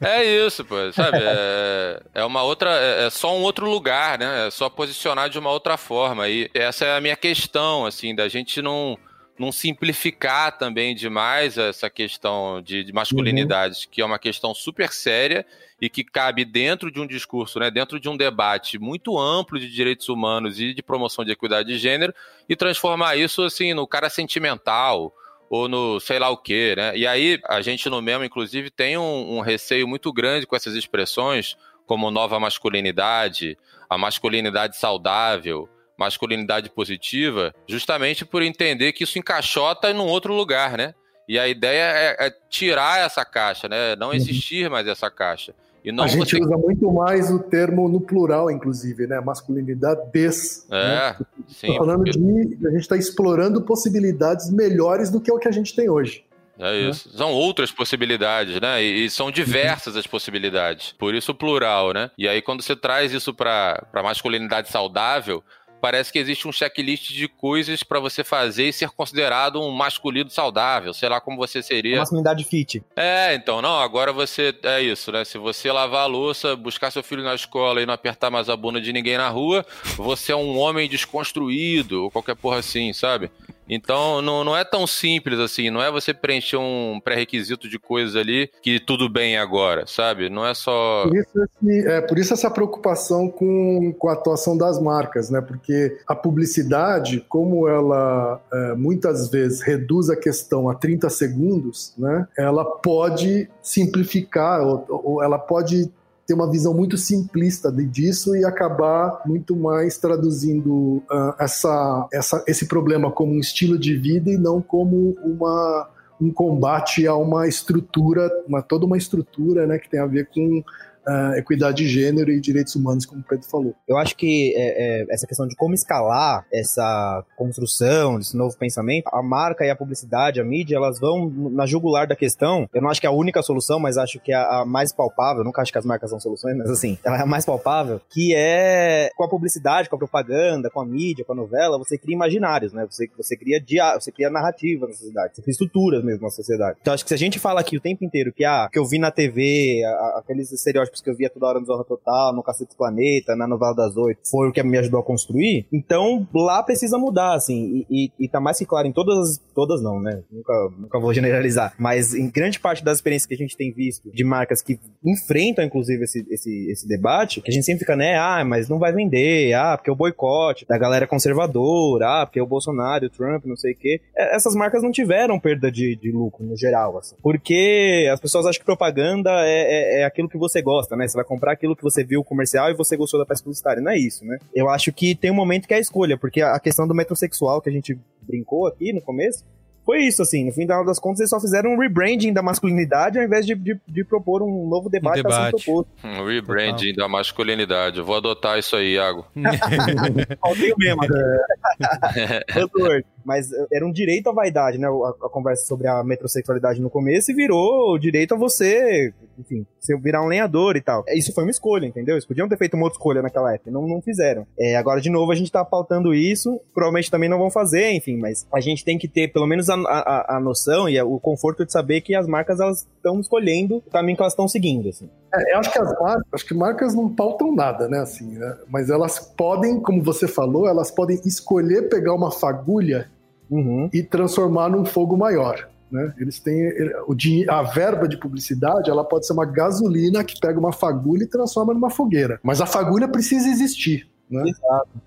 [0.00, 1.18] É isso, pô, sabe?
[1.20, 2.70] É, é uma outra.
[2.70, 4.46] É, é só um outro lugar, né?
[4.46, 6.28] É só posicionar de uma outra forma.
[6.28, 8.98] E essa é a minha questão, assim, da gente não
[9.40, 13.90] não simplificar também demais essa questão de, de masculinidade, uhum.
[13.90, 15.46] que é uma questão super séria
[15.80, 19.70] e que cabe dentro de um discurso, né, dentro de um debate muito amplo de
[19.70, 22.14] direitos humanos e de promoção de equidade de gênero
[22.46, 25.10] e transformar isso assim no cara sentimental
[25.48, 26.94] ou no sei lá o que, né?
[26.94, 30.74] E aí a gente no mesmo, inclusive, tem um, um receio muito grande com essas
[30.74, 35.68] expressões como nova masculinidade, a masculinidade saudável,
[36.00, 40.94] masculinidade positiva, justamente por entender que isso encaixota num outro lugar, né?
[41.28, 43.94] E a ideia é, é tirar essa caixa, né?
[43.96, 44.14] Não uhum.
[44.14, 45.54] existir mais essa caixa.
[45.84, 46.42] E não a gente você...
[46.42, 49.20] usa muito mais o termo no plural, inclusive, né?
[49.20, 50.66] Masculinidades.
[50.70, 51.16] É, né?
[51.48, 51.76] sim.
[51.76, 52.18] falando porque...
[52.18, 52.66] de.
[52.66, 56.24] A gente está explorando possibilidades melhores do que o que a gente tem hoje.
[56.60, 57.08] É isso.
[57.08, 57.14] Né?
[57.16, 58.82] São outras possibilidades, né?
[58.82, 60.92] E, e, são diversas as possibilidades.
[60.92, 62.10] Por isso o plural, né?
[62.18, 65.42] E aí, quando você traz isso para masculinidade saudável,
[65.80, 70.30] parece que existe um checklist de coisas para você fazer e ser considerado um masculino
[70.30, 71.98] saudável, sei lá como você seria.
[71.98, 72.82] Masculinidade fit.
[72.94, 74.54] É, então, não, agora você.
[74.62, 75.24] É isso, né?
[75.24, 78.56] Se você lavar a louça, buscar seu filho na escola e não apertar mais a
[78.56, 79.64] bunda de ninguém na rua,
[79.96, 83.30] você é um homem desconstruído, ou qualquer porra assim, sabe?
[83.70, 88.16] Então não, não é tão simples assim, não é você preencher um pré-requisito de coisas
[88.16, 90.28] ali que tudo bem agora, sabe?
[90.28, 91.04] Não é só.
[91.04, 95.40] Por isso, esse, é, por isso essa preocupação com, com a atuação das marcas, né?
[95.40, 102.26] Porque a publicidade, como ela é, muitas vezes reduz a questão a 30 segundos, né?
[102.36, 105.90] Ela pode simplificar, ou, ou ela pode
[106.30, 112.66] ter uma visão muito simplista disso e acabar muito mais traduzindo uh, essa, essa, esse
[112.66, 115.88] problema como um estilo de vida e não como uma,
[116.20, 120.62] um combate a uma estrutura, uma, toda uma estrutura né, que tem a ver com
[121.10, 123.74] uh, equidade de gênero e direitos humanos, como o Pedro falou.
[123.88, 129.08] Eu acho que é, é, essa questão de como escalar essa construção desse novo pensamento,
[129.12, 132.68] a marca e a publicidade, a mídia, elas vão na jugular da questão.
[132.72, 135.44] Eu não acho que é a única solução, mas acho que é a mais palpável.
[135.44, 138.34] Nunca acho que as marcas são soluções, mas assim, ela é a mais palpável, que
[138.34, 142.14] é com a publicidade, com a propaganda, com a mídia, com a novela, você cria
[142.14, 142.86] imaginários, né?
[142.88, 146.78] Você, você cria dia, você cria narrativa na sociedade, você cria estruturas mesmo na sociedade.
[146.80, 148.84] Então acho que se a gente fala aqui o tempo inteiro que, ah, que eu
[148.84, 152.42] vi na TV, a, aqueles estereótipos que eu via toda hora no Zorra Total, no
[152.42, 155.66] Cacete Planeta, na Novela das Oito, foi o que me ajudou a construir.
[155.72, 159.82] Então, lá precisa mudar, assim, e, e, e tá mais que claro em todas, todas
[159.82, 160.22] não, né?
[160.30, 164.10] Nunca, nunca vou generalizar, mas em grande parte das experiências que a gente tem visto
[164.10, 168.16] de marcas que enfrentam, inclusive, esse, esse, esse debate, que a gente sempre fica, né,
[168.16, 172.46] ah, mas não vai vender, ah, porque o boicote da galera conservadora, ah, porque o
[172.46, 174.00] Bolsonaro, o Trump, não sei o quê.
[174.16, 178.46] É, essas marcas não tiveram perda de, de lucro, no geral, assim, porque as pessoas
[178.46, 181.06] acham que propaganda é, é, é aquilo que você gosta gosta, né?
[181.06, 183.82] Você vai comprar aquilo que você viu comercial e você gostou da peça publicitária.
[183.82, 184.38] Não é isso, né?
[184.54, 187.60] Eu acho que tem um momento que é a escolha, porque a questão do metrosexual
[187.60, 189.44] que a gente brincou aqui no começo,
[189.84, 190.44] foi isso, assim.
[190.44, 193.80] No fim das contas, eles só fizeram um rebranding da masculinidade ao invés de, de,
[193.88, 195.70] de propor um novo debate, um debate.
[196.04, 197.98] Um rebranding da masculinidade.
[197.98, 199.26] Eu vou adotar isso aí, Iago.
[200.40, 201.02] Faltei mesmo.
[203.24, 204.86] Mas eh, era um direito à vaidade, né?
[204.86, 209.96] A, a, conversa sobre a metrosexualidade no começo e virou direito a você, enfim, você
[209.96, 211.04] virar um lenhador e tal.
[211.08, 212.14] Isso foi uma escolha, entendeu?
[212.14, 214.46] Eles podiam ter feito uma outra escolha naquela época, não, não fizeram.
[214.58, 218.16] É, agora, de novo, a gente tá pautando isso, provavelmente também não vão fazer, enfim,
[218.16, 221.64] mas a gente tem que ter pelo menos a, a, a noção e o conforto
[221.64, 225.08] de saber que as marcas elas estão escolhendo o caminho que elas estão seguindo, assim.
[225.32, 228.56] É, eu acho que as marcas, acho que marcas não pautam nada, né, assim, né?
[228.68, 233.10] mas elas podem, como você falou, elas podem escolher pegar uma fagulha
[233.50, 233.88] uhum.
[233.92, 235.68] e transformar num fogo maior.
[235.90, 236.14] Né?
[236.18, 236.70] Eles têm
[237.06, 237.16] o
[237.50, 241.74] a verba de publicidade, ela pode ser uma gasolina que pega uma fagulha e transforma
[241.74, 242.38] numa fogueira.
[242.42, 244.08] Mas a fagulha precisa existir.
[244.30, 244.44] Né?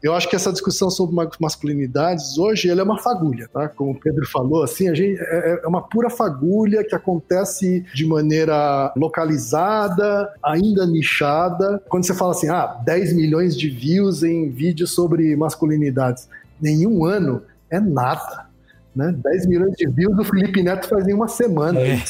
[0.02, 3.70] Eu acho que essa discussão sobre masculinidades hoje ela é uma fagulha, tá?
[3.70, 8.06] Como o Pedro falou, assim, a gente é, é uma pura fagulha que acontece de
[8.06, 11.82] maneira localizada, ainda nichada.
[11.88, 16.28] Quando você fala assim, ah, 10 milhões de views em vídeos sobre masculinidades,
[16.60, 18.48] nenhum ano é nada.
[18.94, 19.16] Né?
[19.24, 21.80] 10 milhões de views do Felipe Neto faz em uma semana.
[21.80, 22.04] É.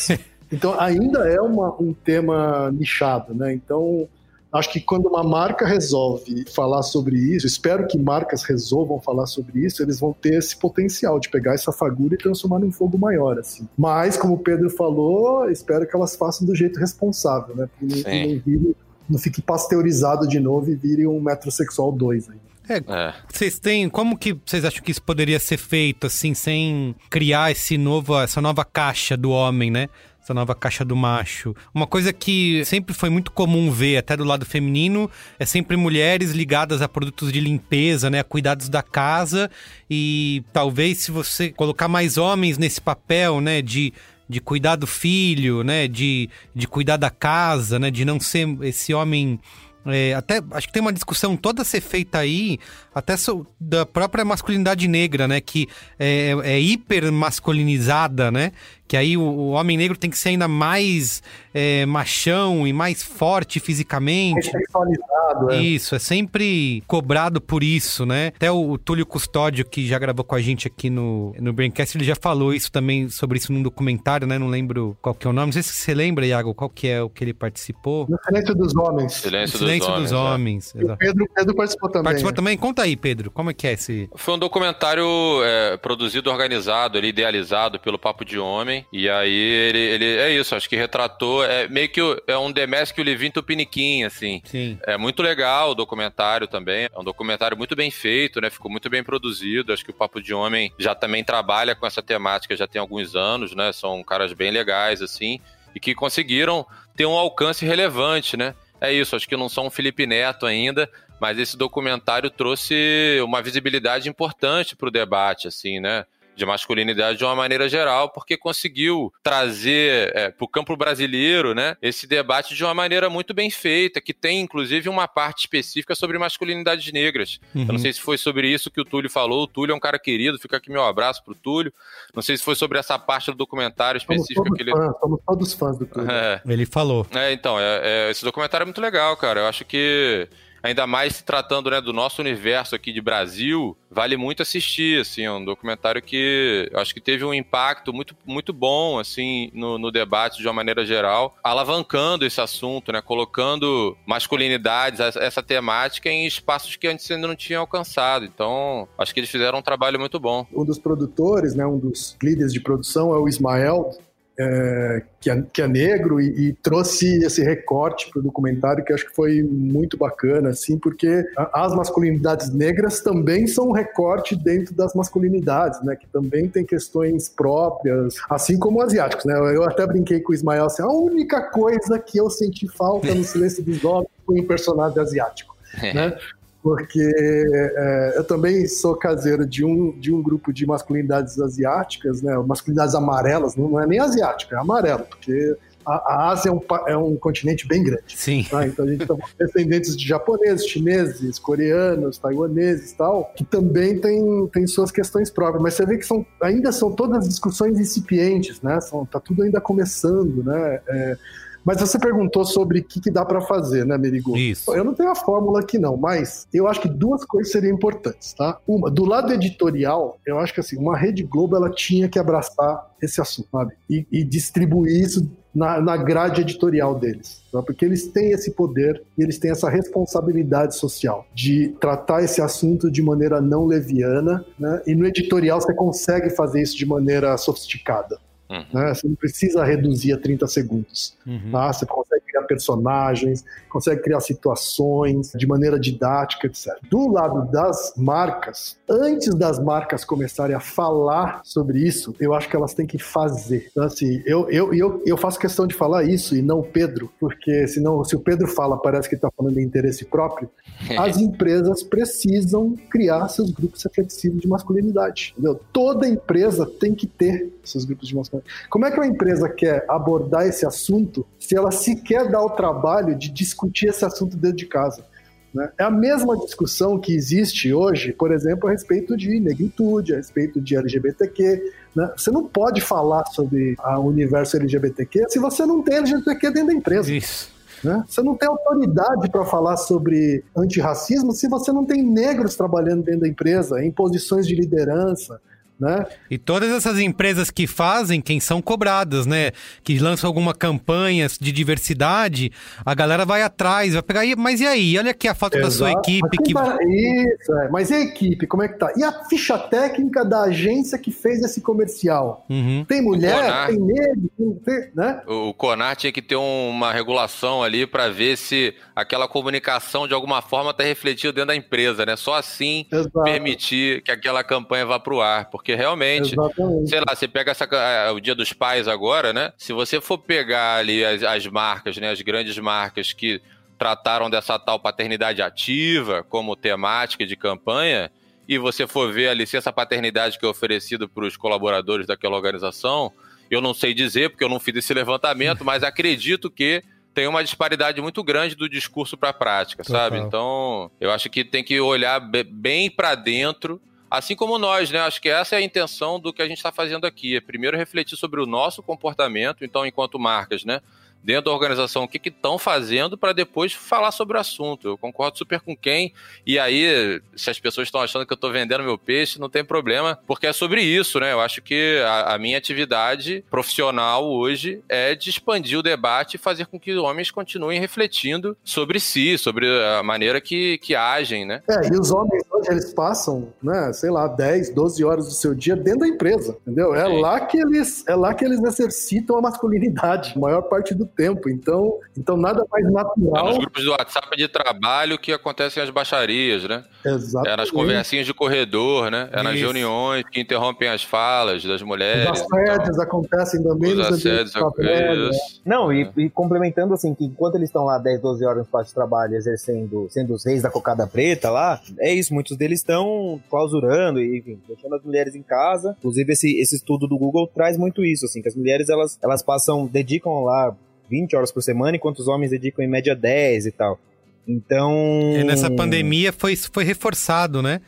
[0.51, 3.53] Então ainda é uma, um tema nichado, né?
[3.53, 4.07] Então
[4.53, 9.65] Acho que quando uma marca resolve falar sobre isso, espero que marcas resolvam falar sobre
[9.65, 13.39] isso, eles vão ter esse potencial de pegar essa fagulha e transformar num fogo maior,
[13.39, 13.67] assim.
[13.75, 17.67] Mas, como o Pedro falou, espero que elas façam do jeito responsável, né?
[17.79, 18.75] Porque não, vire,
[19.09, 22.37] não fique pasteurizado de novo e vire um metrosexual 2 aí.
[22.69, 23.89] É, é, vocês têm.
[23.89, 28.39] Como que vocês acham que isso poderia ser feito, assim, sem criar esse novo, essa
[28.39, 29.89] nova caixa do homem, né?
[30.23, 31.53] Essa nova caixa do macho.
[31.73, 36.31] Uma coisa que sempre foi muito comum ver, até do lado feminino, é sempre mulheres
[36.31, 39.51] ligadas a produtos de limpeza, né, a cuidados da casa
[39.89, 43.93] e talvez se você colocar mais homens nesse papel, né, de
[44.29, 48.93] de cuidar do filho, né, de, de cuidar da casa, né, de não ser esse
[48.93, 49.37] homem
[49.85, 52.57] é, até acho que tem uma discussão toda a ser feita aí,
[52.95, 55.41] até so, da própria masculinidade negra, né?
[55.41, 55.67] Que
[55.99, 58.53] é, é hiper masculinizada, né?
[58.93, 63.01] Que aí o, o, homem negro tem que ser ainda mais é, machão e mais
[63.01, 64.51] forte fisicamente.
[64.51, 65.59] Sexualizado, é.
[65.59, 68.27] Isso, é sempre cobrado por isso, né?
[68.35, 71.97] Até o, o, Túlio Custódio, que já gravou com a gente aqui no, no Braincast,
[71.97, 74.37] ele já falou isso também, sobre isso num documentário, né?
[74.37, 75.47] Não lembro qual que é o nome.
[75.47, 78.05] Não sei se você lembra, Iago, qual que é o que ele participou.
[78.07, 79.13] No Silêncio dos Homens.
[79.13, 80.75] Silêncio, Silêncio dos, dos Homens.
[80.75, 80.97] homens.
[80.99, 82.03] Pedro, Pedro participou também.
[82.03, 82.35] Participou né?
[82.35, 82.57] também?
[82.59, 84.07] Conta aí, Pedro, como é que é esse...
[84.15, 85.07] Foi um documentário
[85.43, 90.55] é, produzido, organizado, ele, idealizado pelo Papo de Homem, e aí ele, ele é isso,
[90.55, 94.41] acho que retratou, é meio que é um Demesk o Levin Tupiniquim, assim.
[94.45, 94.77] Sim.
[94.85, 98.49] É muito legal o documentário também, é um documentário muito bem feito, né?
[98.49, 102.01] Ficou muito bem produzido, acho que o Papo de Homem já também trabalha com essa
[102.01, 103.71] temática já tem alguns anos, né?
[103.71, 105.39] São caras bem legais, assim,
[105.75, 106.65] e que conseguiram
[106.95, 108.53] ter um alcance relevante, né?
[108.79, 113.41] É isso, acho que não são um Felipe Neto ainda, mas esse documentário trouxe uma
[113.41, 116.05] visibilidade importante para o debate, assim, né?
[116.35, 121.77] De masculinidade de uma maneira geral, porque conseguiu trazer é, para o campo brasileiro né,
[121.81, 126.17] esse debate de uma maneira muito bem feita, que tem inclusive uma parte específica sobre
[126.17, 127.39] masculinidades negras.
[127.53, 127.61] Uhum.
[127.61, 127.79] Eu não uhum.
[127.79, 129.43] sei se foi sobre isso que o Túlio falou.
[129.43, 131.73] O Túlio é um cara querido, fica aqui meu abraço pro Túlio.
[132.13, 134.71] Não sei se foi sobre essa parte do documentário específico que ele.
[134.71, 136.09] Fãs, somos todos fãs do Túlio.
[136.09, 136.41] É.
[136.47, 137.05] Ele falou.
[137.13, 139.41] É, então, é, é, esse documentário é muito legal, cara.
[139.41, 140.27] Eu acho que
[140.63, 145.23] ainda mais se tratando né, do nosso universo aqui de Brasil, vale muito assistir, assim,
[145.23, 149.91] é um documentário que acho que teve um impacto muito, muito bom, assim, no, no,
[149.91, 156.77] debate de uma maneira geral, alavancando esse assunto, né, colocando masculinidades, essa temática em espaços
[156.77, 160.47] que antes ainda não tinha alcançado, então acho que eles fizeram um trabalho muito bom.
[160.53, 163.91] Um dos produtores, né, um dos líderes de produção é o Ismael,
[164.37, 168.91] é, que, é, que, é, negro e, e trouxe esse recorte para o documentário que
[168.91, 171.23] acho que foi muito bacana, assim, porque
[171.53, 177.29] as masculinidades negras também são um recorte dentro das masculinidades, né, que também tem questões
[177.29, 181.99] próprias, assim como asiáticos, né, eu até brinquei com o Ismael, assim, a única coisa
[181.99, 185.55] que eu senti falta no Silêncio dos Homens foi um personagem asiático,
[185.93, 186.17] né,
[186.63, 192.35] porque é, eu também sou caseiro de um, de um grupo de masculinidades asiáticas, né,
[192.37, 196.61] masculinidades amarelas, não, não é nem asiática, é amarelo, porque a, a Ásia é um,
[196.87, 198.17] é um, continente bem grande.
[198.17, 198.45] Sim.
[198.49, 198.65] Tá?
[198.65, 204.47] Então a gente tem descendentes de japoneses, chineses, coreanos, taiwaneses e tal, que também tem,
[204.47, 205.61] tem suas questões próprias.
[205.61, 208.79] Mas você vê que são, ainda são todas discussões incipientes, né?
[208.79, 210.79] São, tá tudo ainda começando, né?
[210.87, 211.17] É,
[211.63, 214.35] mas você perguntou sobre o que, que dá para fazer, né, Merigo?
[214.35, 214.73] Isso.
[214.73, 218.33] Eu não tenho a fórmula aqui, não, mas eu acho que duas coisas seriam importantes,
[218.33, 218.57] tá?
[218.67, 222.91] Uma, do lado editorial, eu acho que assim, uma Rede Globo ela tinha que abraçar
[223.01, 223.73] esse assunto, sabe?
[223.89, 227.61] E, e distribuir isso na, na, grade editorial deles, tá?
[227.61, 232.89] porque eles têm esse poder e eles têm essa responsabilidade social de tratar esse assunto
[232.89, 234.81] de maneira não leviana, né?
[234.87, 238.17] E no editorial você consegue fazer isso de maneira sofisticada.
[238.53, 238.65] Uhum.
[238.71, 238.93] Né?
[238.93, 241.17] Você não precisa reduzir a 30 segundos.
[241.25, 241.51] Uhum.
[241.51, 241.73] Tá?
[241.73, 246.73] Você consegue criar personagens, consegue criar situações de maneira didática, etc.
[246.89, 252.55] Do lado das marcas, antes das marcas começarem a falar sobre isso, eu acho que
[252.55, 253.67] elas têm que fazer.
[253.71, 257.11] Então, assim, eu, eu, eu, eu faço questão de falar isso e não o Pedro,
[257.19, 260.49] porque senão, se o Pedro fala, parece que está falando em interesse próprio.
[260.97, 265.33] As empresas precisam criar seus grupos reflexivos de masculinidade.
[265.33, 265.59] Entendeu?
[265.71, 268.53] Toda empresa tem que ter seus grupos de masculinidade.
[268.69, 273.15] Como é que uma empresa quer abordar esse assunto se ela sequer dá o trabalho
[273.15, 275.05] de discutir esse assunto dentro de casa?
[275.53, 275.71] Né?
[275.77, 280.59] É a mesma discussão que existe hoje, por exemplo, a respeito de negritude, a respeito
[280.59, 281.61] de LGBTQ.
[281.95, 282.11] Né?
[282.17, 286.73] Você não pode falar sobre o universo LGBTQ se você não tem LGBTQ dentro da
[286.73, 287.13] empresa.
[287.13, 287.51] Isso.
[287.83, 288.03] Né?
[288.07, 293.21] Você não tem autoridade para falar sobre antirracismo se você não tem negros trabalhando dentro
[293.21, 295.39] da empresa, em posições de liderança.
[295.79, 296.05] Né?
[296.29, 299.51] E todas essas empresas que fazem, quem são cobradas, né?
[299.83, 302.51] Que lançam alguma campanha de diversidade,
[302.85, 304.97] a galera vai atrás, vai pegar, mas e aí?
[304.97, 305.69] Olha aqui a foto Exato.
[305.69, 306.37] da sua equipe.
[306.43, 306.53] Que...
[306.53, 306.77] Tá...
[306.81, 307.69] Isso, é.
[307.69, 308.93] mas e a equipe, como é que tá?
[308.95, 312.45] E a ficha técnica da agência que fez esse comercial?
[312.49, 312.85] Uhum.
[312.87, 313.67] Tem mulher, Conar...
[313.67, 315.21] tem negro, tem, né?
[315.27, 320.41] O Conar tinha que ter uma regulação ali para ver se aquela comunicação de alguma
[320.41, 322.15] forma está refletida dentro da empresa, né?
[322.15, 323.23] Só assim Exato.
[323.23, 326.89] permitir que aquela campanha vá para o ar, porque realmente, Exatamente.
[326.89, 327.67] sei lá, você pega essa,
[328.13, 329.53] o Dia dos Pais agora, né?
[329.57, 332.09] Se você for pegar ali as, as marcas, né?
[332.09, 333.41] As grandes marcas que
[333.77, 338.11] trataram dessa tal paternidade ativa como temática de campanha,
[338.47, 343.11] e você for ver a licença paternidade que é oferecido para os colaboradores daquela organização,
[343.49, 346.83] eu não sei dizer, porque eu não fiz esse levantamento, mas acredito que
[347.13, 350.01] tem uma disparidade muito grande do discurso para a prática, Total.
[350.01, 350.17] sabe?
[350.17, 353.79] Então, eu acho que tem que olhar bem para dentro,
[354.13, 354.99] assim como nós, né?
[354.99, 357.35] Acho que essa é a intenção do que a gente está fazendo aqui.
[357.35, 360.81] É primeiro refletir sobre o nosso comportamento, então, enquanto marcas, né?
[361.23, 364.89] Dentro da organização o que estão fazendo para depois falar sobre o assunto.
[364.89, 366.13] Eu concordo super com quem.
[366.45, 369.63] E aí, se as pessoas estão achando que eu estou vendendo meu peixe, não tem
[369.63, 371.31] problema, porque é sobre isso, né?
[371.31, 376.37] Eu acho que a, a, minha atividade profissional hoje é de expandir o debate e
[376.37, 379.67] fazer com que os homens continuem refletindo sobre si, sobre
[379.97, 381.61] a maneira que, que agem, né?
[381.69, 385.55] É, e os homens hoje eles passam, né, sei lá, 10, 12 horas do seu
[385.55, 386.93] dia dentro da empresa, entendeu?
[386.93, 391.05] É lá que eles é lá que eles exercitam a masculinidade, a maior parte do
[391.15, 391.49] tempo.
[391.49, 393.45] Então, então nada mais natural.
[393.45, 396.83] É nos grupos do WhatsApp de trabalho que acontecem as baixarias, né?
[397.05, 397.47] Exato.
[397.47, 399.29] É nas conversinhas de corredor, né?
[399.31, 402.29] É nas reuniões que interrompem as falas das mulheres.
[402.29, 403.03] Os assédios então.
[403.03, 405.39] acontecem também Os assédios acontecem.
[405.65, 408.89] Não, e, e, complementando assim, que enquanto eles estão lá 10, 12 horas no espaço
[408.89, 413.41] de trabalho exercendo, sendo os reis da cocada preta lá, é isso, muitos deles estão
[413.49, 415.95] clausurando e, enfim, deixando as mulheres em casa.
[415.99, 419.43] Inclusive, esse, esse estudo do Google traz muito isso, assim, que as mulheres, elas, elas
[419.43, 420.75] passam, dedicam lá
[421.13, 423.99] 20 horas por semana, enquanto os homens dedicam em média 10 e tal.
[424.47, 424.91] Então.
[425.39, 427.81] E nessa pandemia foi, foi reforçado, né?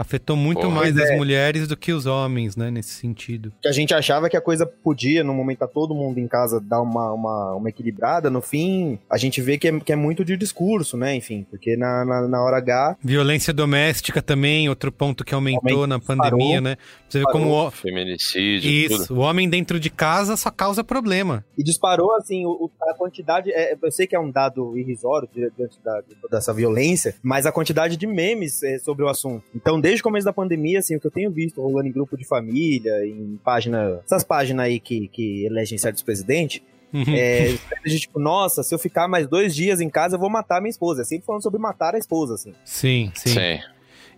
[0.00, 1.02] Afetou muito Porra, mais é.
[1.02, 3.52] as mulheres do que os homens, né, nesse sentido.
[3.60, 6.58] Que a gente achava que a coisa podia, no momento tá todo mundo em casa,
[6.58, 10.24] dar uma, uma, uma equilibrada, no fim, a gente vê que é, que é muito
[10.24, 12.96] de discurso, né, enfim, porque na, na, na hora H...
[13.04, 16.76] Violência doméstica também, outro ponto que aumentou na pandemia, parou, né?
[17.08, 17.50] Você vê como...
[17.50, 17.70] O...
[17.70, 19.20] Feminicídio, Isso, tudo.
[19.20, 21.44] o homem dentro de casa só causa problema.
[21.58, 25.78] E disparou, assim, o, a quantidade, é, eu sei que é um dado irrisório diante
[25.84, 29.44] da, dessa violência, mas a quantidade de memes é, sobre o assunto.
[29.54, 32.16] Então, desde o começo da pandemia, assim, o que eu tenho visto rolando em grupo
[32.16, 34.00] de família, em página.
[34.04, 36.62] Essas páginas aí que, que elegem certos presidentes.
[36.92, 37.04] Uhum.
[37.08, 40.70] É, tipo, nossa, se eu ficar mais dois dias em casa, eu vou matar minha
[40.70, 41.02] esposa.
[41.02, 42.52] É sempre falando sobre matar a esposa, assim.
[42.64, 43.30] Sim, sim.
[43.30, 43.58] sim.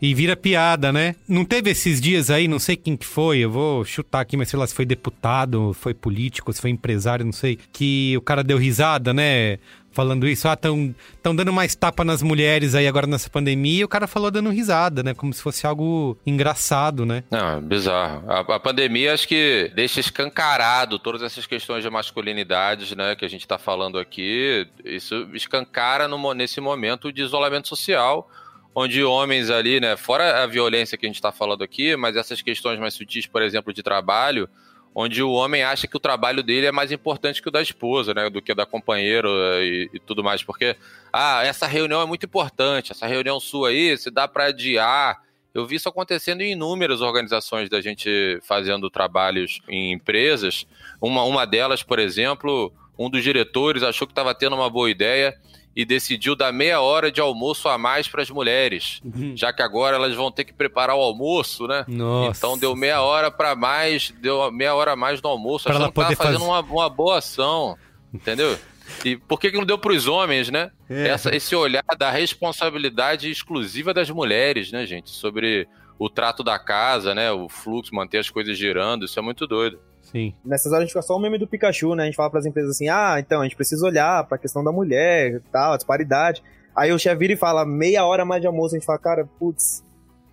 [0.01, 1.15] E vira piada, né?
[1.29, 4.49] Não teve esses dias aí, não sei quem que foi, eu vou chutar aqui, mas
[4.49, 8.43] sei lá se foi deputado, foi político, se foi empresário, não sei, que o cara
[8.43, 9.59] deu risada, né?
[9.93, 13.85] Falando isso, ah, estão tão dando mais tapa nas mulheres aí agora nessa pandemia, e
[13.85, 15.15] o cara falou dando risada, né?
[15.15, 17.23] Como se fosse algo engraçado, né?
[17.31, 18.25] Não, bizarro.
[18.29, 23.15] A, a pandemia acho que deixa escancarado todas essas questões de masculinidades, né?
[23.15, 24.67] Que a gente tá falando aqui.
[24.85, 28.29] Isso escancara no, nesse momento de isolamento social,
[28.75, 29.97] onde homens ali, né?
[29.97, 33.43] Fora a violência que a gente tá falando aqui, mas essas questões mais sutis, por
[33.43, 34.49] exemplo, de trabalho
[34.95, 38.13] onde o homem acha que o trabalho dele é mais importante que o da esposa,
[38.13, 39.29] né, do que o da companheira
[39.61, 40.77] e, e, tudo mais, porque
[41.13, 45.23] ah, essa reunião é muito importante, essa reunião sua aí, se dá para adiar.
[45.55, 50.67] Eu vi isso acontecendo em inúmeras organizações da gente fazendo trabalhos em empresas.
[51.01, 55.37] Uma, uma delas, por exemplo, um dos diretores achou que estava tendo uma boa ideia
[55.75, 59.35] e decidiu dar meia hora de almoço a mais para as mulheres, uhum.
[59.37, 61.85] já que agora elas vão ter que preparar o almoço, né?
[61.89, 62.39] Nossa.
[62.39, 65.65] Então deu meia hora para mais, deu meia hora a mais no almoço.
[65.65, 67.77] Para ela poder fazendo uma, uma boa ação,
[68.13, 68.59] entendeu?
[69.05, 70.71] E por que, que não deu para os homens, né?
[70.91, 71.09] É.
[71.09, 75.11] Essa, esse olhar da responsabilidade exclusiva das mulheres, né, gente?
[75.11, 75.67] Sobre
[75.99, 77.33] o trato da casa, né?
[77.33, 79.81] O fluxo, manter as coisas girando, isso é muito doido.
[80.13, 80.35] Sim.
[80.45, 82.03] Nessas horas a gente fica só o meme do Pikachu, né?
[82.03, 84.71] A gente fala pras empresas assim, ah, então, a gente precisa olhar pra questão da
[84.71, 86.43] mulher e tal, a disparidade.
[86.77, 89.29] Aí o chefe vira e fala, meia hora mais de almoço, a gente fala, cara,
[89.39, 89.83] putz,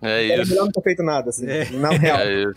[0.02, 0.50] É era isso.
[0.50, 1.46] melhor não ter feito nada, assim.
[1.46, 1.64] É.
[1.70, 2.18] Na real.
[2.18, 2.54] É isso.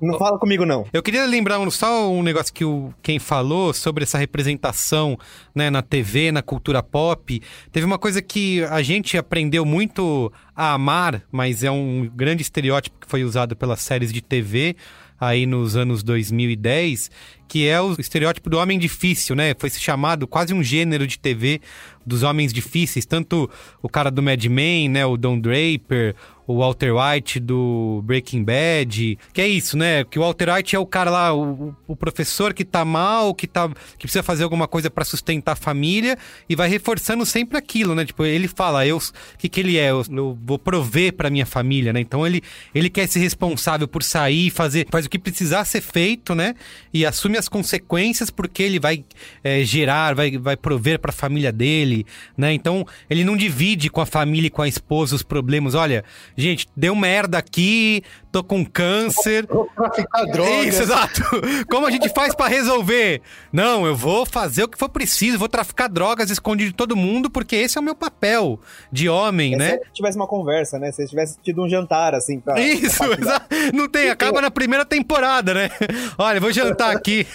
[0.00, 0.86] Não fala comigo, não.
[0.92, 5.18] Eu queria lembrar um- só um negócio que o quem falou sobre essa representação
[5.52, 7.42] né, na TV, na cultura pop.
[7.72, 12.96] Teve uma coisa que a gente aprendeu muito a amar, mas é um grande estereótipo
[13.00, 14.76] que foi usado pelas séries de TV
[15.20, 17.10] aí nos anos 2010,
[17.48, 19.54] que é o estereótipo do homem difícil, né?
[19.58, 21.60] Foi se chamado quase um gênero de TV
[22.06, 23.50] dos homens difíceis, tanto
[23.82, 26.14] o cara do Mad Men, né, o Don Draper,
[26.48, 30.02] o Walter White do Breaking Bad, que é isso, né?
[30.02, 33.46] Que o Walter White é o cara lá, o, o professor que tá mal, que
[33.46, 33.68] tá
[33.98, 36.16] que precisa fazer alguma coisa pra sustentar a família
[36.48, 38.06] e vai reforçando sempre aquilo, né?
[38.06, 39.02] Tipo, ele fala, eu, o
[39.36, 39.90] que que ele é?
[39.90, 42.00] Eu, eu vou prover pra minha família, né?
[42.00, 42.42] Então ele
[42.74, 46.54] ele quer ser responsável por sair fazer, faz o que precisar ser feito, né?
[46.94, 49.04] E assume as consequências porque ele vai
[49.44, 52.06] é, gerar, vai, vai prover pra família dele,
[52.38, 52.54] né?
[52.54, 55.74] Então ele não divide com a família e com a esposa os problemas.
[55.74, 56.02] Olha,
[56.38, 59.46] gente, deu merda aqui, tô com câncer.
[59.46, 60.64] Vou traficar drogas.
[60.66, 61.20] Isso, exato.
[61.68, 63.20] Como a gente faz pra resolver?
[63.52, 67.28] Não, eu vou fazer o que for preciso, vou traficar drogas escondido de todo mundo,
[67.28, 68.60] porque esse é o meu papel
[68.92, 69.70] de homem, É né?
[69.84, 70.92] se tivesse uma conversa, né?
[70.92, 72.58] Se tivesse tido um jantar, assim, pra...
[72.60, 73.48] Isso, exato.
[73.74, 75.70] Não tem, acaba na primeira temporada, né?
[76.16, 77.26] Olha, vou jantar aqui.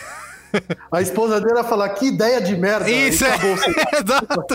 [0.91, 2.89] A esposa dele vai falar, que ideia de merda.
[2.89, 3.35] Isso é.
[3.97, 4.45] Exato.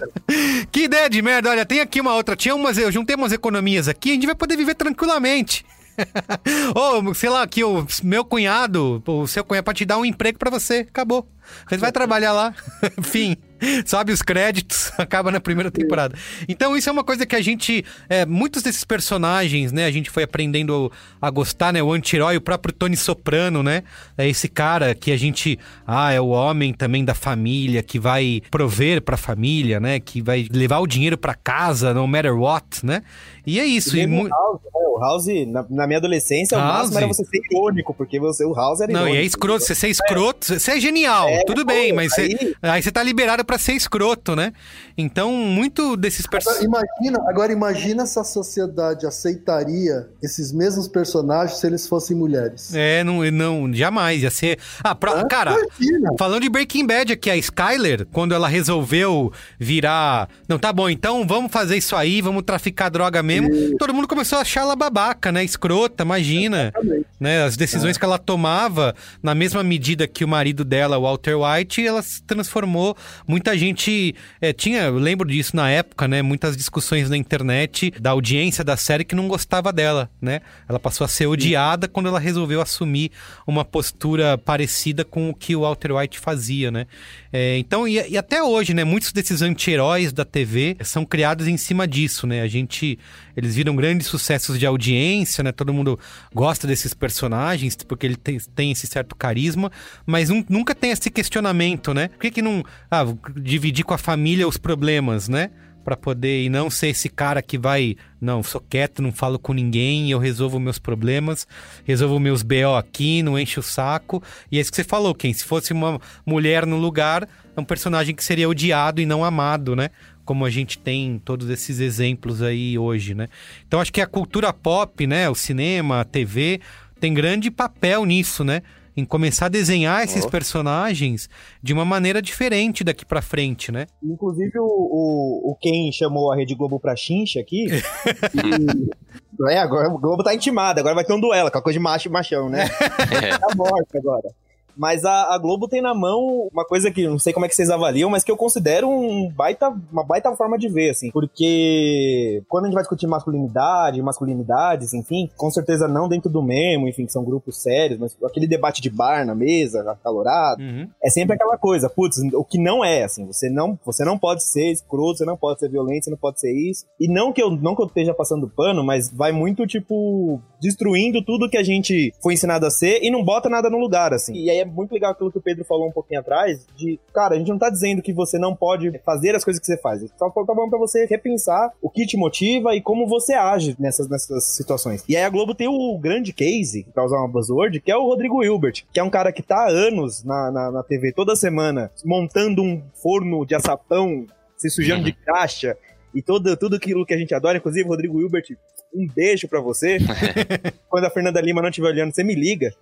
[0.71, 1.51] Que ideia de merda.
[1.51, 2.37] Olha, tem aqui uma outra.
[2.37, 5.65] Tinha umas, eu juntei umas economias aqui, a gente vai poder viver tranquilamente.
[6.75, 10.39] Ou, sei lá, aqui o meu cunhado, o seu cunhado pode te dar um emprego
[10.39, 10.87] pra você.
[10.89, 11.27] Acabou.
[11.69, 12.55] Você vai trabalhar lá.
[13.03, 13.37] Fim.
[13.87, 16.17] Sobe os créditos, acaba na primeira temporada.
[16.49, 17.85] Então, isso é uma coisa que a gente.
[18.09, 19.85] é, muitos desses personagens, né?
[19.85, 20.91] A gente foi aprendendo
[21.21, 21.83] a gostar, né?
[21.83, 23.83] O anti-herói, o próprio Tony Soprano, né?
[24.17, 25.59] É esse cara que a gente.
[25.87, 29.99] Ah, é o homem também da família, que vai prover pra família, né?
[30.01, 33.03] Que vai levar o dinheiro pra casa, no matter what, né?
[33.47, 33.97] E é isso.
[33.97, 34.71] E E mu- o House, né?
[34.89, 36.73] O House, na, na minha adolescência, o House?
[36.91, 39.17] máximo era você ser irônico, porque você, o House era Não, irônico.
[39.17, 39.65] e é escroto.
[39.65, 43.45] Você ser escroto, você é genial, tudo bem, mas você- aí- aí você tá liberado
[43.49, 44.53] pra ser escroto, né?
[44.97, 46.67] Então, muito desses personagens.
[46.67, 52.75] imagina, agora imagina se a sociedade aceitaria esses mesmos personagens se eles fossem mulheres.
[52.75, 54.23] É, não, não, jamais.
[54.23, 54.59] Ia ser.
[54.85, 56.11] Ah, pra- cara, Imagina.
[56.19, 60.29] falando de Breaking Bad aqui, a Skyler, quando ela resolveu virar.
[60.47, 63.49] Não, tá bom, então vamos fazer isso aí, vamos traficar droga mesmo.
[63.79, 65.43] Todo mundo começou a achar ela babaca, né?
[65.43, 66.71] Escrota, imagina.
[67.19, 67.45] Né?
[67.45, 71.87] As decisões que ela tomava, na mesma medida que o marido dela, o Walter White,
[71.87, 72.95] ela se transformou.
[73.39, 76.23] Muita gente é, tinha, eu lembro disso na época, né?
[76.23, 80.41] Muitas discussões na internet da audiência da série que não gostava dela, né?
[80.69, 83.13] Ela passou a ser odiada quando ela resolveu assumir
[83.47, 86.89] uma postura parecida com o que o Walter White fazia, né?
[87.33, 88.85] É, então, e, e até hoje, né?
[88.85, 92.41] Muitos desses anti-heróis da TV são criados em cima disso, né?
[92.41, 92.99] A gente.
[93.37, 95.53] Eles viram grandes sucessos de audiência, né?
[95.53, 95.99] Todo mundo
[96.35, 99.71] gosta desses personagens porque ele tem, tem esse certo carisma,
[100.07, 102.09] mas nun- nunca tem esse questionamento, né?
[102.09, 103.05] Por que, que não ah,
[103.37, 105.51] dividir com a família os problemas, né?
[105.89, 109.55] Pra poder e não ser esse cara que vai, não, sou quieto, não falo com
[109.55, 111.49] ninguém, eu resolvo meus problemas,
[111.83, 114.23] resolvo meus BO aqui, não encho o saco.
[114.53, 115.33] E é isso que você falou, Ken.
[115.33, 117.27] Se fosse uma mulher no lugar,
[117.57, 119.89] é um personagem que seria odiado e não amado, né?
[120.27, 123.31] Como a gente tem todos esses exemplos aí hoje, né?
[123.67, 125.31] Então acho que a cultura pop, né?
[125.31, 126.61] O cinema, a TV,
[127.01, 128.61] tem grande papel nisso, né?
[128.99, 131.31] Em começar a desenhar esses personagens
[131.63, 133.87] de uma maneira diferente daqui pra frente, né?
[134.03, 137.67] Inclusive, o, o, o Ken chamou a Rede Globo pra chincha aqui.
[138.35, 139.53] e...
[139.53, 142.09] É, agora o Globo tá intimado, agora vai ter um duelo, aquela coisa de macho
[142.09, 142.69] e machão, né?
[143.39, 144.35] tá morto agora.
[144.79, 147.55] Mas a, a Globo tem na mão uma coisa que não sei como é que
[147.57, 151.11] vocês avaliam, mas que eu considero um baita, uma baita forma de ver, assim.
[151.11, 156.89] Porque quando a gente vai discutir masculinidade, masculinidades, enfim, com certeza não dentro do mesmo,
[156.89, 160.89] enfim, que são grupos sérios, mas aquele debate de bar na mesa, acalorado, Uhum.
[161.03, 164.45] é sempre aquela coisa, putz, o que não é, assim, você não, você não pode
[164.45, 166.85] ser escroto, você não pode ser violento, você não pode ser isso.
[167.01, 171.25] E não que eu, não que eu esteja passando pano, mas vai muito, tipo, destruindo
[171.25, 174.35] tudo que a gente foi ensinado a ser e não bota nada no lugar, assim.
[174.35, 177.35] E aí é muito legal aquilo que o Pedro falou um pouquinho atrás, de, cara,
[177.35, 180.03] a gente não tá dizendo que você não pode fazer as coisas que você faz,
[180.17, 184.09] só tá bom pra você repensar o que te motiva e como você age nessas,
[184.09, 185.05] nessas situações.
[185.09, 188.05] E aí a Globo tem o grande case, pra usar uma buzzword, que é o
[188.05, 191.35] Rodrigo Hilbert, que é um cara que tá há anos na, na, na TV toda
[191.37, 195.77] semana, montando um forno de açapão, se sujando de caixa,
[196.15, 198.57] e todo, tudo aquilo que a gente adora, inclusive o Rodrigo Hilbert
[198.95, 199.99] um beijo para você.
[200.89, 202.73] Quando a Fernanda Lima não estiver olhando, você me liga.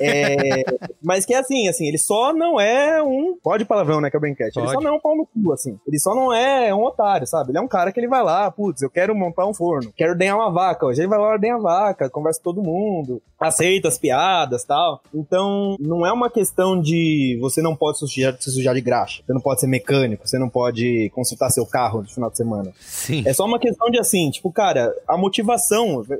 [0.00, 0.62] É...
[1.02, 3.36] Mas que é assim, assim, ele só não é um.
[3.42, 4.58] Pode palavrão, né, que é o Benquete.
[4.58, 5.78] Ele só não é um pau no cu, assim.
[5.86, 7.50] Ele só não é um otário, sabe?
[7.50, 10.12] Ele é um cara que ele vai lá, putz, eu quero montar um forno, quero
[10.12, 10.86] ordenhar uma vaca.
[10.86, 15.02] Hoje ele vai lá ordenhar a vaca, conversa com todo mundo, aceita as piadas tal.
[15.14, 19.22] Então, não é uma questão de você não pode se sujar, se sujar de graxa,
[19.26, 22.72] você não pode ser mecânico, você não pode consultar seu carro no final de semana.
[22.80, 23.22] Sim.
[23.26, 25.53] É só uma questão de assim, tipo, cara, a motivação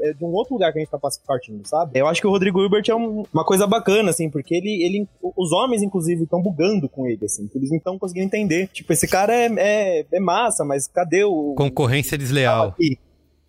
[0.01, 1.99] é de um outro lugar que a gente tá partindo, sabe?
[1.99, 5.09] Eu acho que o Rodrigo Hilbert é um, uma coisa bacana, assim, porque ele, ele
[5.37, 8.69] os homens, inclusive, estão bugando com ele, assim, eles não estão conseguindo entender.
[8.69, 11.55] Tipo, esse cara é, é, é, massa, mas cadê o...
[11.57, 12.75] Concorrência desleal.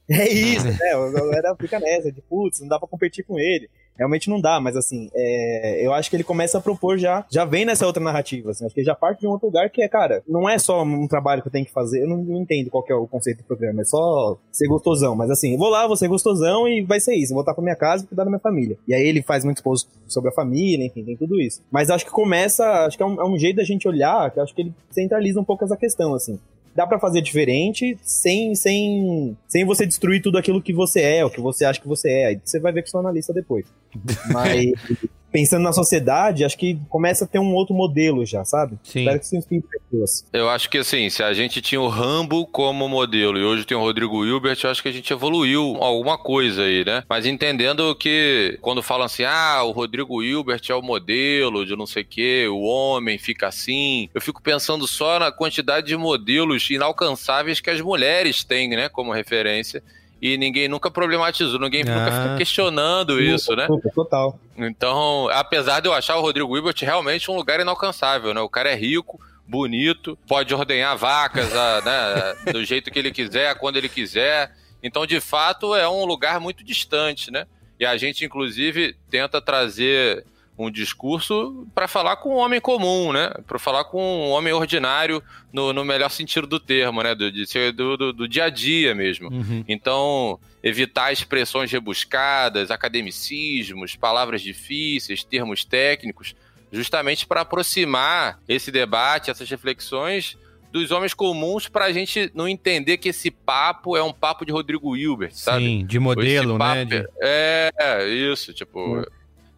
[0.08, 0.92] É isso, né?
[0.94, 3.68] A galera fica nessa, de putz, não dá pra competir com ele
[3.98, 7.46] realmente não dá, mas assim, é, eu acho que ele começa a propor já, já
[7.46, 9.82] vem nessa outra narrativa, assim, acho que ele já parte de um outro lugar que
[9.82, 12.42] é, cara, não é só um trabalho que eu tenho que fazer, eu não, não
[12.42, 15.70] entendo qual é o conceito do programa, é só ser gostosão, mas assim, eu vou
[15.70, 18.08] lá, vou ser gostosão e vai ser isso, eu vou estar pra minha casa e
[18.08, 18.78] cuidar da minha família.
[18.88, 21.62] E aí ele faz muitos posts sobre a família, enfim, tem tudo isso.
[21.72, 24.40] Mas acho que começa, acho que é um, é um jeito da gente olhar, que
[24.40, 26.40] acho que ele centraliza um pouco essa questão, assim
[26.76, 31.30] dá para fazer diferente sem, sem, sem você destruir tudo aquilo que você é, o
[31.30, 32.26] que você acha que você é.
[32.26, 33.66] Aí você vai ver com seu analista depois.
[34.32, 34.72] Mas
[35.36, 38.80] pensando na sociedade, acho que começa a ter um outro modelo já, sabe?
[38.82, 39.00] Sim.
[39.00, 40.26] Espero que isso inspire pessoas.
[40.32, 43.76] Eu acho que assim, se a gente tinha o Rambo como modelo e hoje tem
[43.76, 47.04] o Rodrigo Hilbert, eu acho que a gente evoluiu alguma coisa aí, né?
[47.10, 51.86] Mas entendendo que quando falam assim, ah, o Rodrigo Hilbert é o modelo de não
[51.86, 56.70] sei o que, o homem fica assim, eu fico pensando só na quantidade de modelos
[56.70, 59.84] inalcançáveis que as mulheres têm, né, como referência
[60.22, 61.86] e ninguém nunca problematizou, ninguém ah.
[61.86, 63.68] nunca fica questionando isso, né?
[63.94, 64.40] Total.
[64.58, 68.42] Então, apesar de eu achar o Rodrigo Hilbert realmente um lugar inalcançável, né?
[68.42, 73.56] O cara é rico, bonito, pode ordenhar vacas a, né, do jeito que ele quiser,
[73.56, 74.52] quando ele quiser.
[74.82, 77.46] Então, de fato, é um lugar muito distante, né?
[77.80, 80.26] E a gente, inclusive, tenta trazer
[80.58, 83.30] um discurso para falar com um homem comum, né?
[83.46, 87.14] Para falar com um homem ordinário no, no melhor sentido do termo, né?
[87.14, 87.30] Do,
[87.74, 89.30] do, do, do dia a dia mesmo.
[89.30, 89.66] Uhum.
[89.68, 96.34] Então, evitar expressões rebuscadas, academicismos, palavras difíceis, termos técnicos,
[96.72, 100.38] justamente para aproximar esse debate, essas reflexões
[100.72, 104.52] dos homens comuns para a gente não entender que esse papo é um papo de
[104.52, 105.66] Rodrigo Hilbert, sabe?
[105.66, 106.84] Sim, de modelo, né?
[106.84, 107.08] De...
[107.22, 109.00] É, é, isso, tipo...
[109.00, 109.04] Hum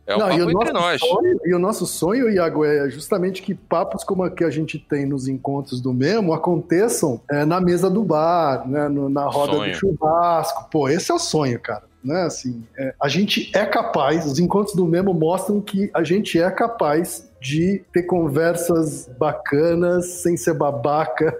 [0.07, 1.01] é um Não, papo e entre nós.
[1.01, 4.79] Sonho, e o nosso sonho, Iago, é justamente que papos como a que a gente
[4.79, 9.53] tem nos encontros do Memo aconteçam é, na mesa do bar, né, no, na roda
[9.57, 9.73] sonho.
[9.73, 10.69] do churrasco.
[10.71, 11.83] Pô, esse é o sonho, cara.
[12.01, 16.39] Né, assim, é, a gente é capaz, os encontros do Memo mostram que a gente
[16.39, 21.37] é capaz de ter conversas bacanas, sem ser babaca,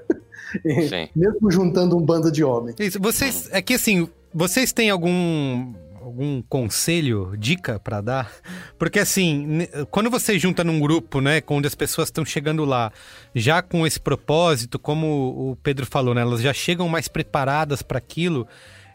[1.16, 2.76] mesmo juntando um bando de homens.
[2.80, 8.32] Isso, vocês, é que assim, vocês têm algum algum conselho, dica para dar?
[8.78, 12.92] Porque assim, quando você junta num grupo, né, onde as pessoas estão chegando lá,
[13.36, 17.98] já com esse propósito, como o Pedro falou, né, elas já chegam mais preparadas para
[17.98, 18.48] aquilo.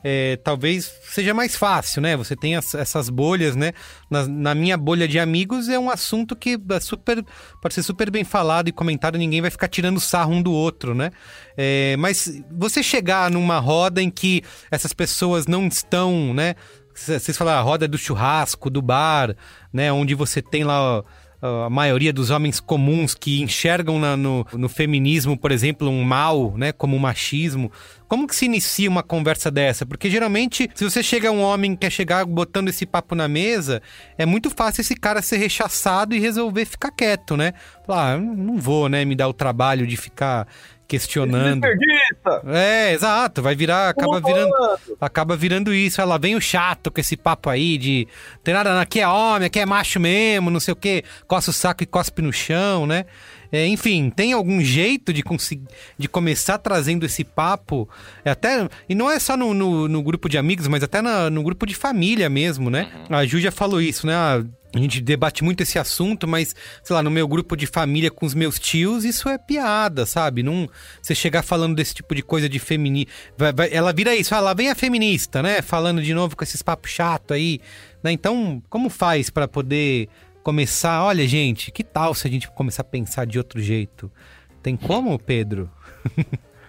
[0.05, 2.17] É, talvez seja mais fácil, né?
[2.17, 3.73] Você tem as, essas bolhas, né?
[4.11, 7.25] Na, na, minha bolha de amigos é um assunto que é super,
[7.61, 10.93] pode ser super bem falado e comentado, ninguém vai ficar tirando sarro um do outro,
[10.93, 11.13] né?
[11.57, 14.43] É, mas você chegar numa roda em que
[14.73, 16.57] essas pessoas não estão, né?
[16.95, 19.35] Vocês falaram a roda do churrasco, do bar,
[19.73, 19.93] né?
[19.93, 21.03] Onde você tem lá
[21.43, 26.57] a maioria dos homens comuns que enxergam na, no, no, feminismo, por exemplo, um mal,
[26.57, 27.71] né, como o machismo.
[28.07, 29.85] Como que se inicia uma conversa dessa?
[29.85, 33.27] Porque geralmente, se você chega a um homem que quer chegar botando esse papo na
[33.27, 33.83] mesa,
[34.17, 37.55] é muito fácil esse cara ser rechaçado e resolver ficar quieto, né?
[37.85, 40.47] Falar, ah, não vou, né, me dar o trabalho de ficar
[40.93, 41.65] questionando.
[42.47, 44.53] É, exato, vai virar, acaba virando,
[45.01, 46.03] acaba virando isso.
[46.03, 48.07] Ela vem o chato com esse papo aí de
[48.45, 51.53] tem nada, aqui é homem, aqui é macho mesmo, não sei o que, coça o
[51.55, 53.07] saco e cospe no chão, né?
[53.51, 55.67] É, enfim, tem algum jeito de conseguir
[55.99, 57.89] de começar trazendo esse papo,
[58.25, 61.31] é até e não é só no, no, no grupo de amigos, mas até na,
[61.31, 62.91] no grupo de família mesmo, né?
[63.09, 63.17] Uhum.
[63.17, 64.15] A Ju já falou isso, né?
[64.15, 68.11] Ah, a gente debate muito esse assunto, mas, sei lá, no meu grupo de família
[68.11, 70.43] com os meus tios, isso é piada, sabe?
[70.43, 70.69] Não,
[71.01, 73.13] você chegar falando desse tipo de coisa de feminista.
[73.71, 75.61] Ela vira isso, ah, lá vem a feminista, né?
[75.61, 77.61] Falando de novo com esses papos chato aí.
[78.03, 78.13] Né?
[78.13, 80.09] Então, como faz para poder
[80.43, 84.11] começar, olha, gente, que tal se a gente começar a pensar de outro jeito?
[84.63, 85.71] Tem como, Pedro?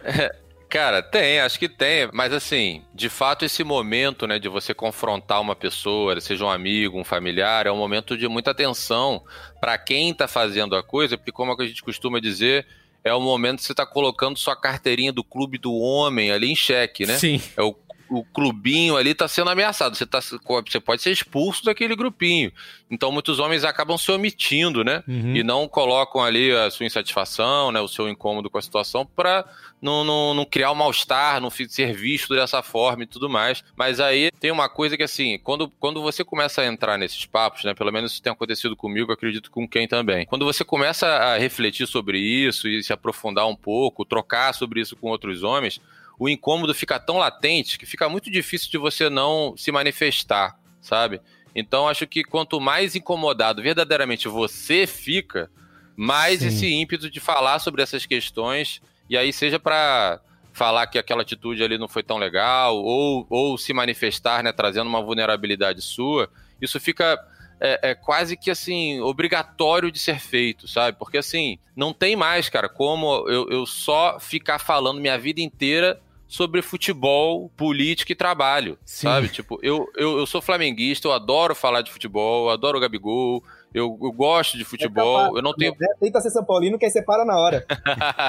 [0.73, 5.39] Cara, tem, acho que tem, mas assim, de fato esse momento, né, de você confrontar
[5.39, 9.23] uma pessoa, seja um amigo, um familiar, é um momento de muita atenção
[9.61, 12.65] para quem tá fazendo a coisa, porque como a gente costuma dizer,
[13.03, 16.55] é o momento que você tá colocando sua carteirinha do clube do homem ali em
[16.55, 17.19] xeque, né?
[17.19, 17.39] Sim.
[17.55, 17.75] É o
[18.09, 19.95] o clubinho ali está sendo ameaçado.
[19.95, 22.51] Você, tá, você pode ser expulso daquele grupinho.
[22.89, 25.03] Então, muitos homens acabam se omitindo, né?
[25.07, 25.35] Uhum.
[25.35, 27.81] E não colocam ali a sua insatisfação, né?
[27.81, 29.45] O seu incômodo com a situação para
[29.81, 33.63] não, não, não, criar o um mal-estar, não ser visto dessa forma e tudo mais.
[33.75, 37.63] Mas aí tem uma coisa que, assim, quando, quando você começa a entrar nesses papos,
[37.63, 37.73] né?
[37.73, 40.25] Pelo menos isso tem acontecido comigo, acredito com quem também.
[40.25, 44.95] Quando você começa a refletir sobre isso e se aprofundar um pouco, trocar sobre isso
[44.95, 45.81] com outros homens,
[46.17, 51.21] o incômodo fica tão latente que fica muito difícil de você não se manifestar, sabe?
[51.55, 55.49] Então acho que quanto mais incomodado verdadeiramente você fica,
[55.95, 56.47] mais Sim.
[56.47, 60.19] esse ímpeto de falar sobre essas questões, e aí seja para
[60.51, 64.87] falar que aquela atitude ali não foi tão legal, ou, ou se manifestar, né, trazendo
[64.87, 66.29] uma vulnerabilidade sua,
[66.61, 67.19] isso fica
[67.59, 70.97] é, é, quase que assim, obrigatório de ser feito, sabe?
[70.97, 75.99] Porque assim, não tem mais, cara, como eu, eu só ficar falando minha vida inteira
[76.27, 79.07] sobre futebol, política e trabalho, Sim.
[79.07, 79.29] sabe?
[79.29, 83.43] Tipo, eu, eu, eu sou flamenguista, eu adoro falar de futebol, eu adoro o Gabigol,
[83.71, 85.75] eu, eu gosto de futebol, eu não tenho...
[85.99, 87.65] Tenta ser São Paulino que aí você para na hora.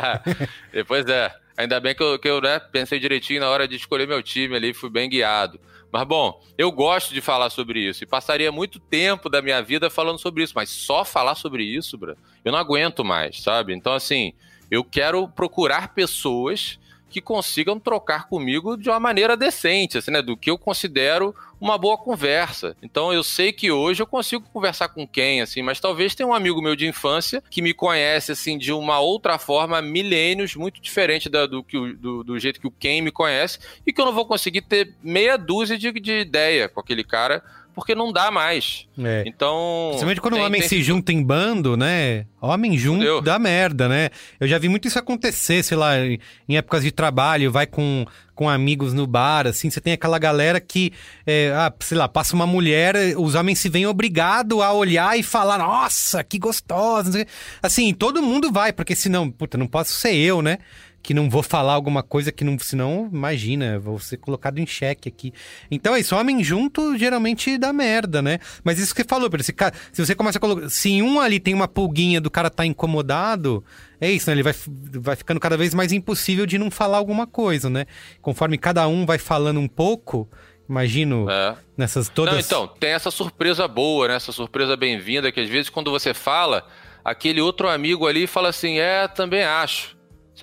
[0.70, 4.06] Depois é, ainda bem que eu, que eu né, pensei direitinho na hora de escolher
[4.06, 5.58] meu time ali, fui bem guiado.
[5.94, 9.88] Mas bom, eu gosto de falar sobre isso e passaria muito tempo da minha vida
[9.88, 13.72] falando sobre isso, mas só falar sobre isso, bro, eu não aguento mais, sabe?
[13.72, 14.32] Então, assim,
[14.68, 16.80] eu quero procurar pessoas
[17.14, 20.20] que consigam trocar comigo de uma maneira decente, assim, né?
[20.20, 22.76] Do que eu considero uma boa conversa.
[22.82, 26.34] Então eu sei que hoje eu consigo conversar com quem, assim, mas talvez tenha um
[26.34, 31.28] amigo meu de infância que me conhece, assim, de uma outra forma, milênios, muito diferente
[31.28, 34.12] da, do, que do, do jeito que o quem me conhece, e que eu não
[34.12, 38.86] vou conseguir ter meia dúzia de, de ideia com aquele cara porque não dá mais.
[38.98, 39.24] É.
[39.26, 39.88] Então.
[39.90, 40.68] Principalmente quando o homem tem...
[40.68, 42.26] se junta em bando, né?
[42.40, 44.10] Homem junto dá merda, né?
[44.38, 48.48] Eu já vi muito isso acontecer, sei lá, em épocas de trabalho, vai com, com
[48.48, 50.92] amigos no bar, assim, você tem aquela galera que,
[51.26, 55.22] é, ah, sei lá, passa uma mulher, os homens se veem obrigados a olhar e
[55.22, 57.26] falar, nossa, que gostosa.
[57.62, 60.58] Assim, todo mundo vai, porque senão, puta, não posso ser eu, né?
[61.04, 62.58] Que não vou falar alguma coisa que não.
[62.58, 65.34] Senão, imagina, vou ser colocado em xeque aqui.
[65.70, 68.38] Então é isso, homem junto geralmente dá merda, né?
[68.64, 69.54] Mas isso que você falou, se,
[69.92, 70.70] se você começa a colocar.
[70.70, 73.62] Se um ali tem uma pulguinha do cara tá incomodado,
[74.00, 74.34] é isso, né?
[74.34, 77.84] Ele vai, vai ficando cada vez mais impossível de não falar alguma coisa, né?
[78.22, 80.26] Conforme cada um vai falando um pouco.
[80.66, 81.54] Imagino é.
[81.76, 82.32] nessas todas.
[82.32, 84.14] Não, então, tem essa surpresa boa, né?
[84.14, 86.66] Essa surpresa bem-vinda, que às vezes quando você fala,
[87.04, 89.94] aquele outro amigo ali fala assim: é, também acho.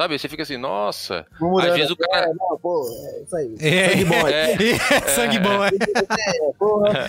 [0.02, 0.18] Sabe?
[0.18, 1.28] Você fica assim, nossa.
[1.62, 2.26] Às vezes o cara.
[2.26, 3.56] É, não, pô, é isso aí.
[3.60, 4.28] É, sangue bom.
[4.28, 4.52] É,
[4.96, 5.70] é, sangue bom, é.
[6.90, 7.06] é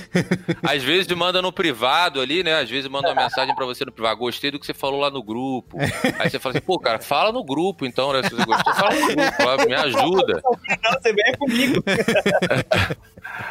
[0.77, 2.61] Às vezes manda no privado ali, né?
[2.61, 4.19] Às vezes manda uma mensagem pra você no privado.
[4.19, 5.79] Gostei do que você falou lá no grupo.
[6.19, 8.23] Aí você fala assim, pô, cara, fala no grupo então, né?
[8.25, 10.43] Se você gostou, fala no grupo, me ajuda.
[10.85, 11.83] Não, você vem comigo.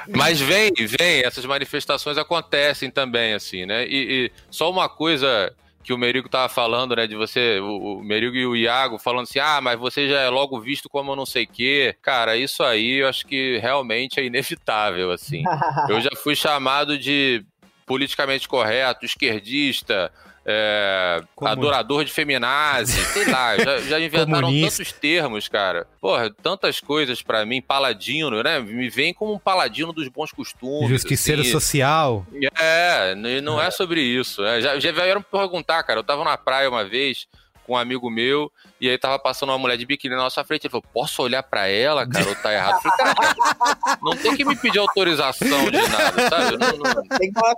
[0.07, 3.87] Mas vem, vem, essas manifestações acontecem também, assim, né?
[3.87, 5.51] E, e só uma coisa
[5.83, 7.07] que o Merigo tava falando, né?
[7.07, 10.29] De você, o, o Merigo e o Iago falando assim, ah, mas você já é
[10.29, 11.95] logo visto como não sei o quê.
[12.01, 15.43] Cara, isso aí eu acho que realmente é inevitável, assim.
[15.89, 17.43] eu já fui chamado de
[17.85, 20.11] politicamente correto, esquerdista,
[20.45, 24.77] é, adorador de feminazi, sei lá, já, já inventaram Comunista.
[24.77, 25.87] tantos termos, cara.
[25.99, 28.59] Porra, tantas coisas para mim, paladino, né?
[28.59, 30.89] Me vem como um paladino dos bons costumes.
[30.89, 31.51] Justiceiro assim.
[31.51, 32.25] social.
[32.59, 34.43] É, não é, é sobre isso.
[34.43, 35.99] É, já, já vieram me perguntar, cara.
[35.99, 37.27] Eu tava na praia uma vez,
[37.71, 40.65] com um amigo meu, e aí tava passando uma mulher de biquíni na nossa frente.
[40.65, 42.27] Ele falou: Posso olhar pra ela, cara?
[42.27, 42.81] Ou tá errado?
[42.83, 46.57] Eu falei, cara, não tem que me pedir autorização de nada, sabe?
[46.57, 47.03] Não, não...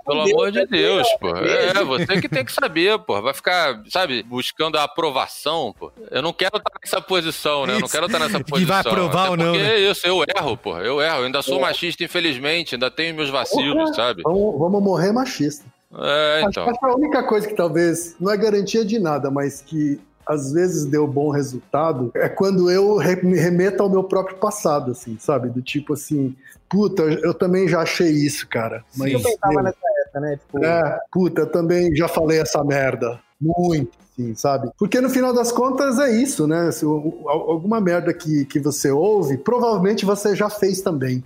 [0.04, 1.36] Pelo Deus, amor de Deus, pô.
[1.36, 3.20] É, você que tem que saber, pô.
[3.20, 5.90] Vai ficar, sabe, buscando a aprovação, pô.
[6.10, 7.74] Eu não quero estar nessa posição, né?
[7.74, 8.58] Eu não quero estar nessa posição.
[8.58, 9.46] De vai aprovar ou não.
[9.46, 9.74] Porque né?
[9.74, 10.78] é isso, eu erro, pô.
[10.78, 11.18] Eu erro.
[11.18, 12.76] Eu ainda sou machista, infelizmente.
[12.76, 14.22] Ainda tenho meus vacilos, sabe?
[14.22, 15.64] Vamos, vamos morrer machista.
[15.98, 16.68] É, então.
[16.68, 20.52] Acho que a única coisa que talvez não é garantia de nada, mas que às
[20.52, 25.50] vezes deu bom resultado é quando eu me remeto ao meu próprio passado, assim, sabe?
[25.50, 26.34] Do tipo assim,
[26.68, 28.84] puta, eu também já achei isso, cara.
[28.96, 30.36] Mas, Sim, eu pensava nessa época, né?
[30.36, 30.64] Tipo...
[30.64, 33.20] É, puta, eu também já falei essa merda.
[33.40, 34.70] Muito, sim, sabe?
[34.78, 36.70] Porque no final das contas é isso, né?
[36.72, 41.22] Se, alguma merda que, que você ouve, provavelmente você já fez também.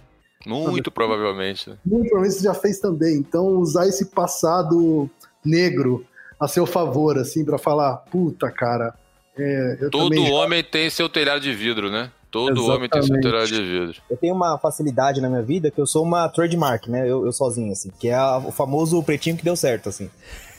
[0.46, 1.70] Muito provavelmente.
[1.84, 3.16] Muito provavelmente você já fez também.
[3.16, 5.10] Então, usar esse passado
[5.44, 6.04] negro
[6.38, 8.94] a seu favor, assim, para falar, puta, cara.
[9.36, 10.32] É, eu Todo também...
[10.32, 12.10] homem tem seu telhado de vidro, né?
[12.30, 12.76] Todo Exatamente.
[12.76, 14.02] homem tem seu telhado de vidro.
[14.10, 17.02] Eu tenho uma facilidade na minha vida que eu sou uma trademark, né?
[17.08, 17.90] Eu, eu sozinho, assim.
[17.98, 20.10] Que é a- o famoso pretinho que deu certo, assim.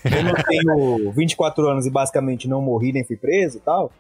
[0.02, 3.92] Como eu tenho 24 anos e basicamente não morri nem fui preso e tal,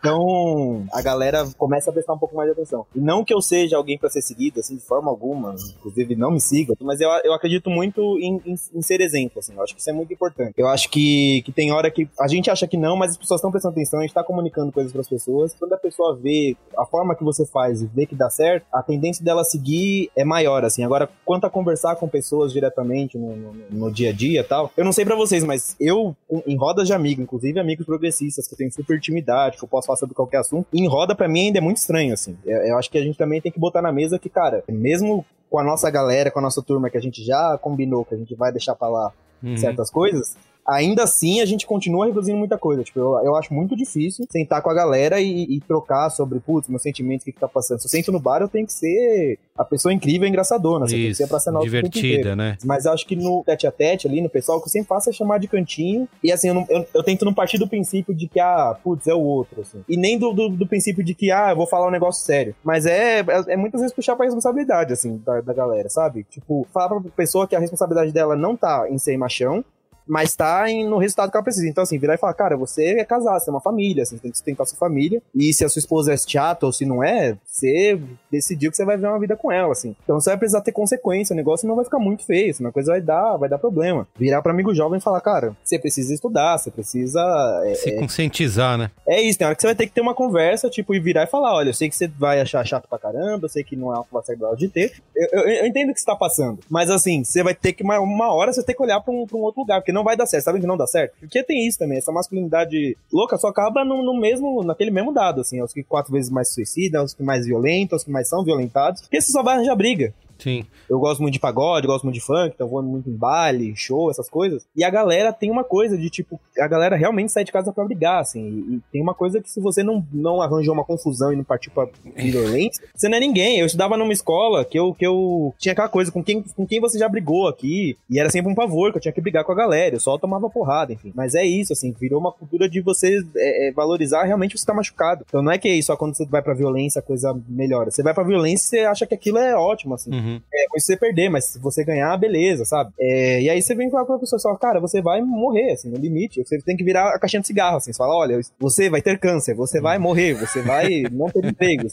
[0.00, 2.86] então a galera começa a prestar um pouco mais de atenção.
[2.94, 6.30] E não que eu seja alguém pra ser seguido, assim, de forma alguma, inclusive não
[6.30, 9.54] me sigam, mas eu, eu acredito muito em, em- em ser exemplo, assim.
[9.54, 10.54] Eu acho que isso é muito importante.
[10.56, 13.38] Eu acho que, que tem hora que a gente acha que não, mas as pessoas
[13.38, 15.54] estão prestando atenção, a gente tá comunicando coisas pras pessoas.
[15.58, 18.82] Quando a pessoa vê a forma que você faz e vê que dá certo, a
[18.82, 20.82] tendência dela seguir é maior, assim.
[20.84, 24.72] Agora, quanto a conversar com pessoas diretamente no, no- no dia a dia e tal,
[24.76, 26.16] eu não sei pra vocês, mas eu,
[26.46, 29.89] em rodas de amigos, inclusive amigos progressistas, que eu tenho super intimidade, que eu posso
[29.90, 32.36] falar sobre qualquer assunto, em roda pra mim ainda é muito estranho, assim.
[32.44, 35.24] Eu, eu acho que a gente também tem que botar na mesa que, cara, mesmo
[35.50, 38.18] com a nossa galera, com a nossa turma, que a gente já combinou que a
[38.18, 39.12] gente vai deixar pra lá
[39.42, 39.56] Uhum.
[39.56, 40.36] certas coisas,
[40.70, 42.82] ainda assim a gente continua reduzindo muita coisa.
[42.82, 46.68] Tipo, eu, eu acho muito difícil sentar com a galera e, e trocar sobre, putz,
[46.68, 47.78] meus sentimentos, o que, que tá passando.
[47.80, 50.86] Se eu sento no bar, eu tenho que ser a pessoa incrível e engraçadona.
[50.86, 52.56] Você tem que Isso, ser pra ser divertida, né?
[52.64, 54.88] Mas eu acho que no tete a tete ali, no pessoal, o que eu sempre
[54.88, 56.08] faço é chamar de cantinho.
[56.22, 59.06] E assim, eu, não- eu- eu tento não partir do princípio de que, ah, putz,
[59.06, 59.82] é o outro, assim.
[59.88, 62.54] E nem do, do, do princípio de que, ah, eu vou falar um negócio sério.
[62.64, 66.24] Mas é, é, é muitas vezes puxar pra responsabilidade, assim, da, da galera, sabe?
[66.30, 69.64] Tipo, falar pra pessoa que a responsabilidade dela não tá em ser machão,
[70.10, 71.68] mas tá em- no resultado que ela precisa.
[71.68, 74.22] Então, assim, virar e falar, cara, você é casado, você é uma família, assim, você
[74.22, 75.22] tem que sustentar sua família.
[75.34, 78.00] E se a sua esposa é chata ou se não é, você
[78.30, 79.94] decidiu que você vai viver uma vida com ela, assim.
[80.02, 82.72] Então você vai precisar ter consequência, o negócio não vai ficar muito feio, senão a
[82.72, 84.06] coisa vai dar, vai dar problema.
[84.18, 87.20] Virar pra amigo jovem e falar, cara, você precisa estudar, você precisa.
[87.66, 88.90] É, Se conscientizar, né?
[89.06, 91.24] é isso, tem hora que você vai ter que ter uma conversa, tipo, e virar
[91.24, 93.76] e falar, olha, eu sei que você vai achar chato pra caramba, eu sei que
[93.76, 94.92] não é algo que legal de ter.
[95.14, 96.58] Eu, eu- eu entendo o que você tá passando.
[96.68, 99.26] Mas assim, você vai ter que, uma, uma hora, você tem que olhar pra um,
[99.26, 100.44] pra um outro lugar, porque não vai dar certo.
[100.44, 101.14] Sabe que não dá certo?
[101.20, 105.40] Porque tem isso também, essa masculinidade louca só acaba no, no mesmo, naquele mesmo dado,
[105.40, 105.62] assim.
[105.62, 109.02] Os que quatro vezes mais suicidam, os que mais violentam, os que mais são violentados.
[109.02, 110.12] Porque você só vai arranjar briga.
[110.42, 110.64] Sim.
[110.88, 114.10] Eu gosto muito de pagode, gosto muito de funk, então vou muito em baile, show,
[114.10, 114.66] essas coisas.
[114.74, 117.84] E a galera tem uma coisa de tipo, a galera realmente sai de casa pra
[117.84, 118.40] brigar, assim.
[118.40, 121.44] E, e tem uma coisa que se você não, não arranjou uma confusão e não
[121.44, 123.58] partiu pra violência, você não é ninguém.
[123.58, 126.80] Eu estudava numa escola que eu, que eu tinha aquela coisa, com quem, com quem
[126.80, 127.96] você já brigou aqui.
[128.08, 129.96] E era sempre um pavor, que eu tinha que brigar com a galera.
[129.96, 131.12] Eu só tomava porrada, enfim.
[131.14, 134.74] Mas é isso, assim, virou uma cultura de você é, é, valorizar realmente você tá
[134.74, 135.24] machucado.
[135.26, 137.90] Então não é que é isso, só quando você vai pra violência a coisa melhora.
[137.90, 140.12] Você vai pra violência e você acha que aquilo é ótimo, assim.
[140.12, 140.29] Uhum.
[140.52, 142.92] É, com isso você perder, mas se você ganhar, beleza, sabe?
[142.98, 145.96] É, e aí você vem falar pra pessoa, só, cara, você vai morrer, assim, no
[145.98, 146.42] limite.
[146.44, 147.92] Você tem que virar a caixinha de cigarro, assim.
[147.92, 151.92] Você fala, olha, você vai ter câncer, você vai morrer, você vai não ter empregos.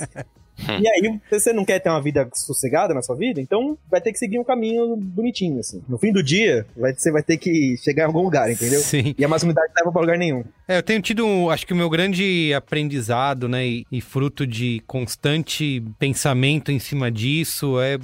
[0.60, 4.12] E aí, você não quer ter uma vida sossegada na sua vida, então vai ter
[4.12, 5.84] que seguir um caminho bonitinho, assim.
[5.88, 8.80] No fim do dia, vai- você vai ter que chegar em algum lugar, entendeu?
[8.80, 9.14] Sim.
[9.16, 10.44] E a masculinidade não leva pra lugar nenhum.
[10.68, 14.82] É, eu tenho tido, acho que o meu grande aprendizado, né, e, e fruto de
[14.88, 18.00] constante pensamento em cima disso é, é,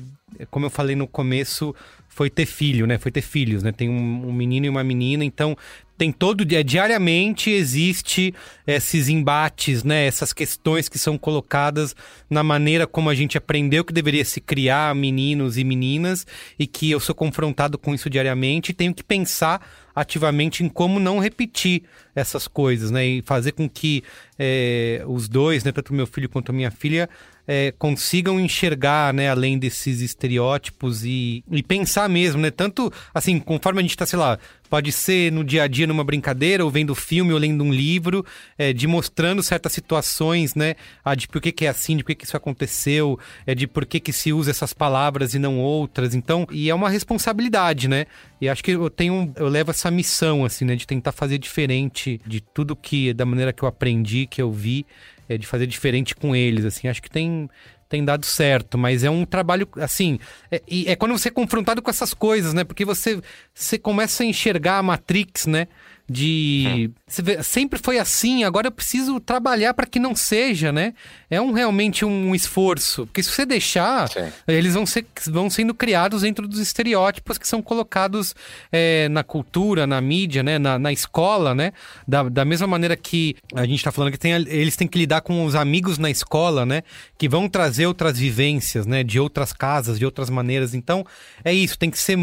[0.50, 1.76] como eu falei no começo,
[2.14, 2.98] foi ter filho, né?
[2.98, 3.72] Foi ter filhos, né?
[3.72, 5.58] Tem um, um menino e uma menina, então
[5.98, 8.34] tem todo dia, diariamente existe
[8.68, 10.06] esses embates, né?
[10.06, 11.96] Essas questões que são colocadas
[12.30, 16.26] na maneira como a gente aprendeu que deveria se criar meninos e meninas
[16.58, 19.66] e que eu sou confrontado com isso diariamente e tenho que pensar
[19.96, 21.84] ativamente em como não repetir
[22.16, 23.06] essas coisas, né?
[23.06, 24.04] E fazer com que
[24.38, 27.10] é, os dois, né, tanto meu filho quanto minha filha,
[27.48, 32.52] é, consigam enxergar, né, além desses estereótipos e, e pensar mesmo, né?
[32.52, 34.40] Tanto assim, conforme a gente tá, sei lá,
[34.74, 38.26] pode ser no dia a dia numa brincadeira, ou vendo filme, ou lendo um livro,
[38.58, 40.74] é, de mostrando certas situações, né?
[41.06, 43.68] Ah, de por que, que é assim, de por que, que isso aconteceu, é, de
[43.68, 46.16] por que, que se usa essas palavras e não outras.
[46.16, 48.08] Então, e é uma responsabilidade, né?
[48.42, 50.76] E acho que eu tenho, eu levo essa missão, assim, né?
[50.76, 54.88] De tentar fazer diferente de tudo que, da maneira que eu aprendi, que eu vi,
[55.34, 56.88] é, de fazer diferente com eles, assim.
[56.88, 57.50] Acho que tem
[57.90, 60.18] tem dado certo, mas é um trabalho assim.
[60.50, 62.64] É, é quando você é confrontado com essas coisas, né?
[62.64, 63.22] Porque você,
[63.54, 65.68] você começa a enxergar a Matrix, né?
[66.10, 66.92] De.
[67.08, 70.94] Vê, sempre foi assim, agora eu preciso trabalhar para que não seja, né?
[71.30, 73.06] É um realmente um esforço.
[73.06, 74.32] Porque se você deixar, Sim.
[74.46, 78.36] eles vão, ser, vão sendo criados dentro dos estereótipos que são colocados
[78.72, 80.60] é, na cultura, na mídia, né?
[80.60, 81.72] Na, na escola, né?
[82.06, 85.22] Da, da mesma maneira que a gente tá falando que tem, eles têm que lidar
[85.22, 86.84] com os amigos na escola, né?
[87.18, 89.04] Que vão trazer outras vivências, né?
[89.04, 90.74] De outras casas, de outras maneiras.
[90.74, 91.06] Então,
[91.46, 92.18] é isso, tem que ser.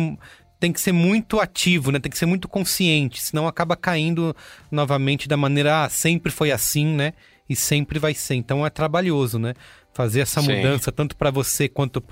[0.61, 1.99] Tem que ser muito ativo, né?
[1.99, 4.37] Tem que ser muito consciente, senão acaba caindo
[4.71, 7.15] novamente da maneira, ah, sempre foi assim, né?
[7.49, 8.37] E sempre vai ser.
[8.37, 9.55] Então é trabalhoso, né?
[9.93, 10.57] fazer essa Sim.
[10.57, 12.03] mudança, tanto para você quanto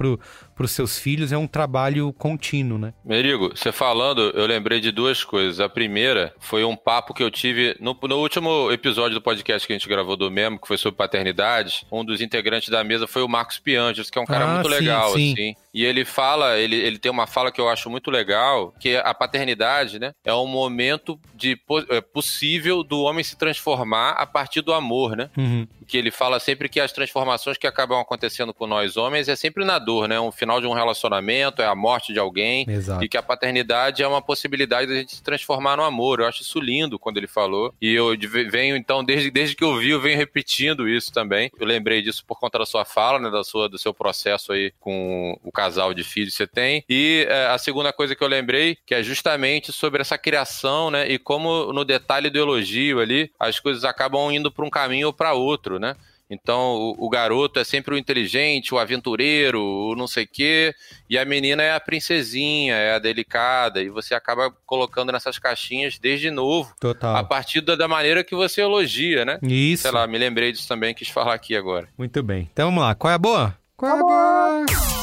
[0.59, 2.93] para os seus filhos, é um trabalho contínuo, né?
[3.05, 5.61] Merigo, você falando, eu lembrei de duas coisas.
[5.61, 9.73] A primeira foi um papo que eu tive no, no último episódio do podcast que
[9.73, 11.87] a gente gravou do Memo, que foi sobre paternidade.
[11.93, 14.69] Um dos integrantes da mesa foi o Marcos Pianges, que é um cara Ah, muito
[14.69, 15.33] sim, legal, sim.
[15.33, 15.55] assim.
[15.73, 19.15] E ele fala, ele, ele tem uma fala que eu acho muito legal, que a
[19.15, 21.57] paternidade, né, é um momento de
[21.91, 25.31] é, possível do homem se transformar a partir do amor, né?
[25.37, 25.69] Uhum.
[25.87, 29.65] que ele fala sempre que as transformações que acabam acontecendo com nós homens é sempre
[29.65, 30.19] na dor, né?
[30.19, 32.65] Um final de um relacionamento, é a morte de alguém.
[32.69, 33.05] Exato.
[33.05, 36.21] E que a paternidade é uma possibilidade da gente se transformar no amor.
[36.21, 37.75] Eu acho isso lindo quando ele falou.
[37.81, 38.17] E eu
[38.51, 41.51] venho, então, desde, desde que eu vi, eu venho repetindo isso também.
[41.61, 43.31] Eu lembrei disso por conta da sua fala, né?
[43.31, 46.83] Da sua, do seu processo aí com o casal de filhos que você tem.
[46.89, 51.07] E é, a segunda coisa que eu lembrei, que é justamente sobre essa criação, né?
[51.09, 55.13] E como no detalhe do elogio ali, as coisas acabam indo para um caminho ou
[55.13, 55.95] para outro, né?
[56.31, 60.75] Então, o, o garoto é sempre o inteligente, o aventureiro, o não sei o quê,
[61.09, 65.99] e a menina é a princesinha, é a delicada, e você acaba colocando nessas caixinhas
[65.99, 67.27] desde novo, a Total.
[67.27, 69.39] partir da, da maneira que você elogia, né?
[69.43, 69.83] Isso.
[69.83, 71.89] Sei lá, me lembrei disso também, quis falar aqui agora.
[71.97, 72.49] Muito bem.
[72.53, 72.95] Então vamos lá.
[72.95, 73.57] Qual é a boa?
[73.77, 74.98] Qual é a boa?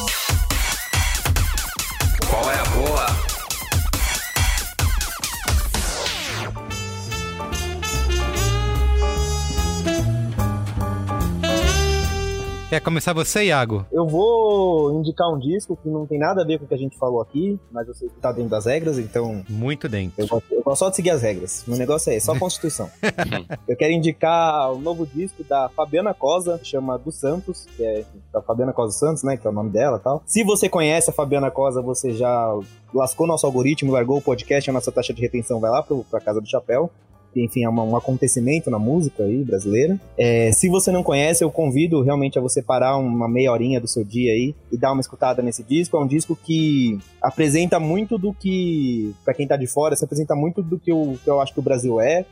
[12.76, 13.85] Quer começar você, Iago?
[13.89, 16.77] Eu vou indicar um disco que não tem nada a ver com o que a
[16.77, 20.22] gente falou aqui, mas eu sei que tá dentro das regras, então Muito dentro.
[20.22, 21.64] eu gosto, eu gosto só de seguir as regras.
[21.65, 22.89] Meu negócio é esse, só a Constituição.
[23.65, 28.03] eu quero indicar o novo disco da Fabiana Cosa, que chama Do Santos, que é
[28.34, 30.22] da Fabiana Cosa Santos, né, que é o nome dela e tal.
[30.26, 32.53] Se você conhece a Fabiana Cosa, você já
[32.93, 36.19] lascou nosso algoritmo, largou o podcast, a nossa taxa de retenção vai lá pro, pra
[36.19, 36.91] Casa do Chapéu.
[37.36, 39.99] Enfim, é uma- um acontecimento na música aí brasileira.
[40.18, 43.88] É, se você não conhece, eu convido realmente a você parar uma meia horinha do
[43.88, 45.98] seu dia aí e dar uma escutada nesse disco.
[45.98, 50.36] É um disco que apresenta muito do que, pra quem tá de fora, se apresenta
[50.36, 52.26] muito do que eu, que eu acho que o Brasil é.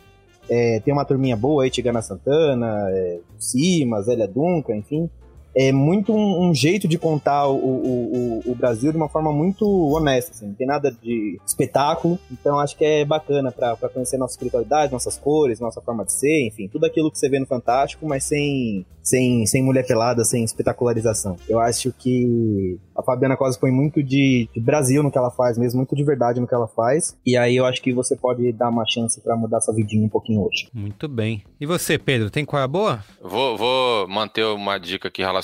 [0.49, 5.09] É, tem uma turminha boa aí, Tigana Santana, é, Simas, Zélia Duncan, enfim.
[5.55, 9.31] É muito um, um jeito de contar o, o, o, o Brasil de uma forma
[9.31, 13.89] muito honesta, assim, não tem nada de espetáculo, então acho que é bacana pra pra
[13.89, 17.39] conhecer nossa espiritualidade, nossas cores, nossa forma de ser, enfim, tudo aquilo que você vê
[17.39, 21.35] no Fantástico, mas sem, sem, sem mulher pelada, sem espetacularização.
[21.47, 25.57] Eu acho que a Fabiana Cosa põe muito de, de Brasil no que ela faz
[25.57, 28.51] mesmo, muito de verdade no que ela faz, e aí eu acho que você pode
[28.53, 30.67] dar uma chance pra mudar sua vidinha um pouquinho hoje.
[30.73, 31.43] Muito bem.
[31.59, 33.03] E você, Pedro, tem qual é a boa?
[33.21, 35.42] Vou, vou manter uma dica aqui relacionada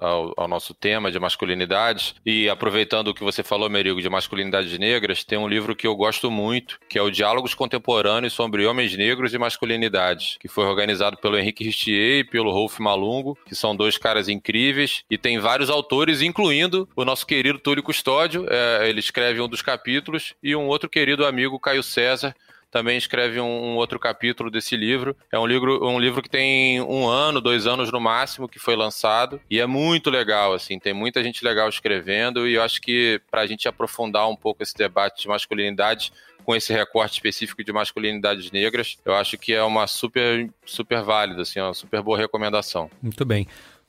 [0.00, 2.14] ao, ao nosso tema de masculinidade.
[2.24, 5.94] E aproveitando o que você falou, Merigo, de masculinidades negras, tem um livro que eu
[5.96, 11.16] gosto muito, que é o Diálogos Contemporâneos sobre Homens Negros e Masculinidades, que foi organizado
[11.16, 15.04] pelo Henrique Ristier e pelo Rolf Malungo, que são dois caras incríveis.
[15.10, 18.46] E tem vários autores, incluindo o nosso querido Túlio Custódio.
[18.48, 22.34] É, ele escreve um dos capítulos, e um outro querido amigo, Caio César,
[22.74, 25.16] também escreve um, um outro capítulo desse livro.
[25.30, 28.74] É um livro, um livro que tem um ano, dois anos no máximo que foi
[28.74, 33.20] lançado e é muito legal, assim, tem muita gente legal escrevendo e eu acho que
[33.30, 36.12] para a gente aprofundar um pouco esse debate de masculinidade
[36.44, 41.42] com esse recorte específico de masculinidades negras, eu acho que é uma super, super válida,
[41.42, 42.90] assim, uma super boa recomendação.
[43.00, 43.46] Muito bem.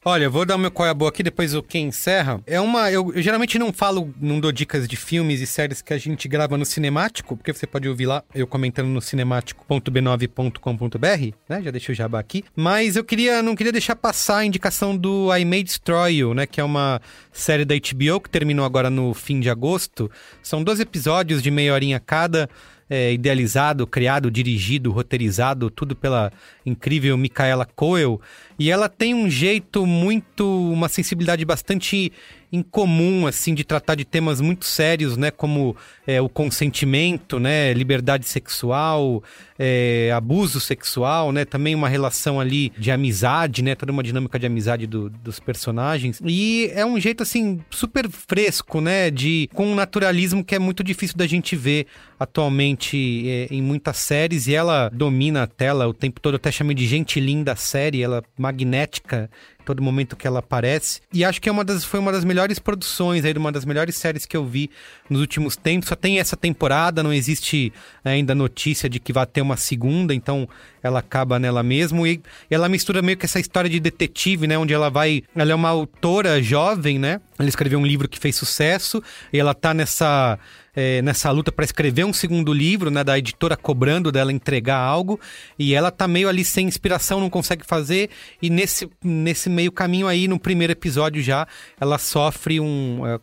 [0.07, 2.40] Olha, eu vou dar o meu qual é a boa aqui, depois o quem encerra.
[2.45, 2.91] É uma.
[2.91, 6.27] Eu, eu geralmente não falo, não dou dicas de filmes e séries que a gente
[6.27, 11.60] grava no cinemático, porque você pode ouvir lá eu comentando no cinemático.b9.com.br, né?
[11.60, 12.45] Já deixei o jabá aqui.
[12.56, 16.45] Mas eu queria, não queria deixar passar a indicação do I May Destroy You, né?
[16.45, 17.02] Que é uma
[17.32, 20.11] série da HBO que terminou agora no fim de agosto.
[20.44, 22.48] São 12 episódios de meia horinha cada.
[22.90, 26.32] É, idealizado, criado, dirigido, roteirizado, tudo pela
[26.66, 28.22] incrível Micaela Coel.
[28.57, 32.12] E ela tem um jeito muito, uma sensibilidade bastante
[32.52, 35.30] incomum, assim, de tratar de temas muito sérios, né?
[35.30, 35.76] Como
[36.07, 37.74] é, o consentimento, né?
[37.74, 39.24] Liberdade sexual,
[39.57, 41.45] é, abuso sexual, né?
[41.45, 43.76] Também uma relação ali de amizade, né?
[43.76, 46.19] Toda uma dinâmica de amizade do- dos personagens.
[46.26, 49.10] E é um jeito, assim, super fresco, né?
[49.10, 51.88] De, com um naturalismo que é muito difícil da gente ver
[52.19, 54.48] atualmente é, em muitas séries.
[54.48, 56.34] E ela domina a tela o tempo todo.
[56.34, 58.02] Eu até chamei de gente linda a série.
[58.03, 59.30] Ela é magnética
[59.64, 61.02] todo momento que ela aparece.
[61.11, 63.95] E acho que é uma das, foi uma das melhores produções aí, uma das melhores
[63.95, 64.69] séries que eu vi
[65.10, 65.90] nos últimos tempos.
[65.90, 67.73] Só tem essa temporada, não existe
[68.03, 70.47] ainda notícia de que vai ter uma segunda, então
[70.86, 72.06] ela acaba nela mesmo.
[72.06, 74.57] E ela mistura meio que essa história de detetive, né?
[74.57, 75.24] Onde ela vai.
[75.36, 77.22] Ela é uma autora jovem, né?
[77.38, 80.40] Ela escreveu um livro que fez sucesso e ela tá nessa.
[80.76, 85.20] é, nessa luta para escrever um segundo livro, né, da editora cobrando dela entregar algo,
[85.57, 88.10] e ela tá meio ali sem inspiração, não consegue fazer,
[88.41, 91.48] e nesse, nesse meio caminho aí, no primeiro episódio já,
[91.80, 93.02] ela sofre um.
[93.07, 93.20] é,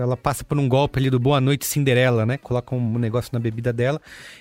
[0.00, 2.38] Ela passa por um golpe ali do Boa Noite Cinderela, né?
[2.38, 4.00] Coloca um negócio na bebida dela.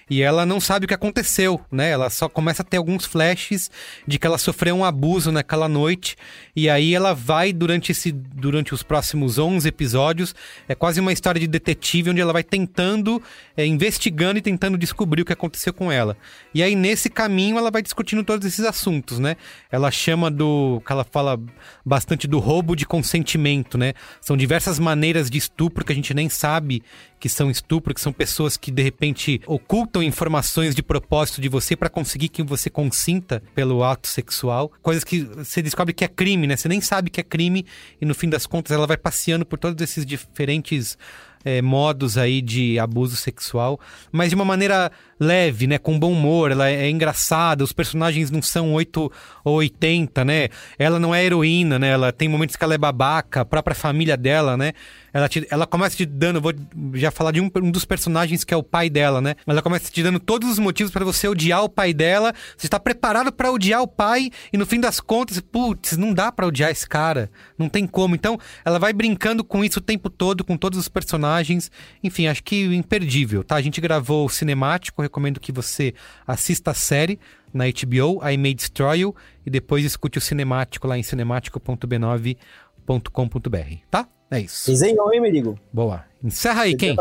[0.09, 1.89] E ela não sabe o que aconteceu, né?
[1.89, 3.69] Ela só começa a ter alguns flashes
[4.07, 6.15] de que ela sofreu um abuso naquela noite.
[6.55, 10.35] E aí ela vai, durante, esse, durante os próximos 11 episódios,
[10.67, 13.21] é quase uma história de detetive, onde ela vai tentando,
[13.55, 16.17] é, investigando e tentando descobrir o que aconteceu com ela.
[16.53, 19.35] E aí, nesse caminho, ela vai discutindo todos esses assuntos, né?
[19.71, 20.81] Ela chama do.
[20.85, 21.39] que ela fala
[21.85, 23.93] bastante do roubo de consentimento, né?
[24.21, 26.83] São diversas maneiras de estupro que a gente nem sabe
[27.23, 31.73] que são estupro, que são pessoas que de repente ocultam informações de propósito de você
[31.73, 36.45] para conseguir que você consinta pelo ato sexual, coisas que você descobre que é crime,
[36.45, 36.57] né?
[36.57, 37.65] Você nem sabe que é crime
[38.01, 40.97] e no fim das contas ela vai passeando por todos esses diferentes
[41.45, 43.79] é, modos aí de abuso sexual,
[44.11, 45.77] mas de uma maneira leve, né?
[45.77, 49.11] Com bom humor, ela é, é engraçada, os personagens não são 8
[49.43, 50.49] ou 80, né?
[50.77, 51.89] Ela não é heroína, né?
[51.89, 54.73] Ela tem momentos que ela é babaca, a própria família dela, né?
[55.13, 56.53] Ela, te, ela começa te dando, vou
[56.95, 59.35] já falar de um, um dos personagens que é o pai dela, né?
[59.45, 62.33] Ela começa te dando todos os motivos para você odiar o pai dela.
[62.57, 66.31] Você está preparado para odiar o pai e no fim das contas, putz, não dá
[66.31, 68.15] para odiar esse cara, não tem como.
[68.15, 71.69] Então, ela vai brincando com isso o tempo todo, com todos os personagens.
[72.03, 73.55] Enfim, acho que imperdível, tá?
[73.55, 75.93] A gente gravou o cinemático, recomendo que você
[76.25, 77.19] assista a série
[77.53, 79.13] na HBO, I May Destroy You,
[79.45, 84.07] e depois escute o cinemático lá em cinemático.b9.com.br, tá?
[84.31, 84.71] É isso.
[84.71, 85.59] Desenhou, hein, Merigo?
[85.71, 86.05] Boa.
[86.23, 86.95] Encerra aí, quem?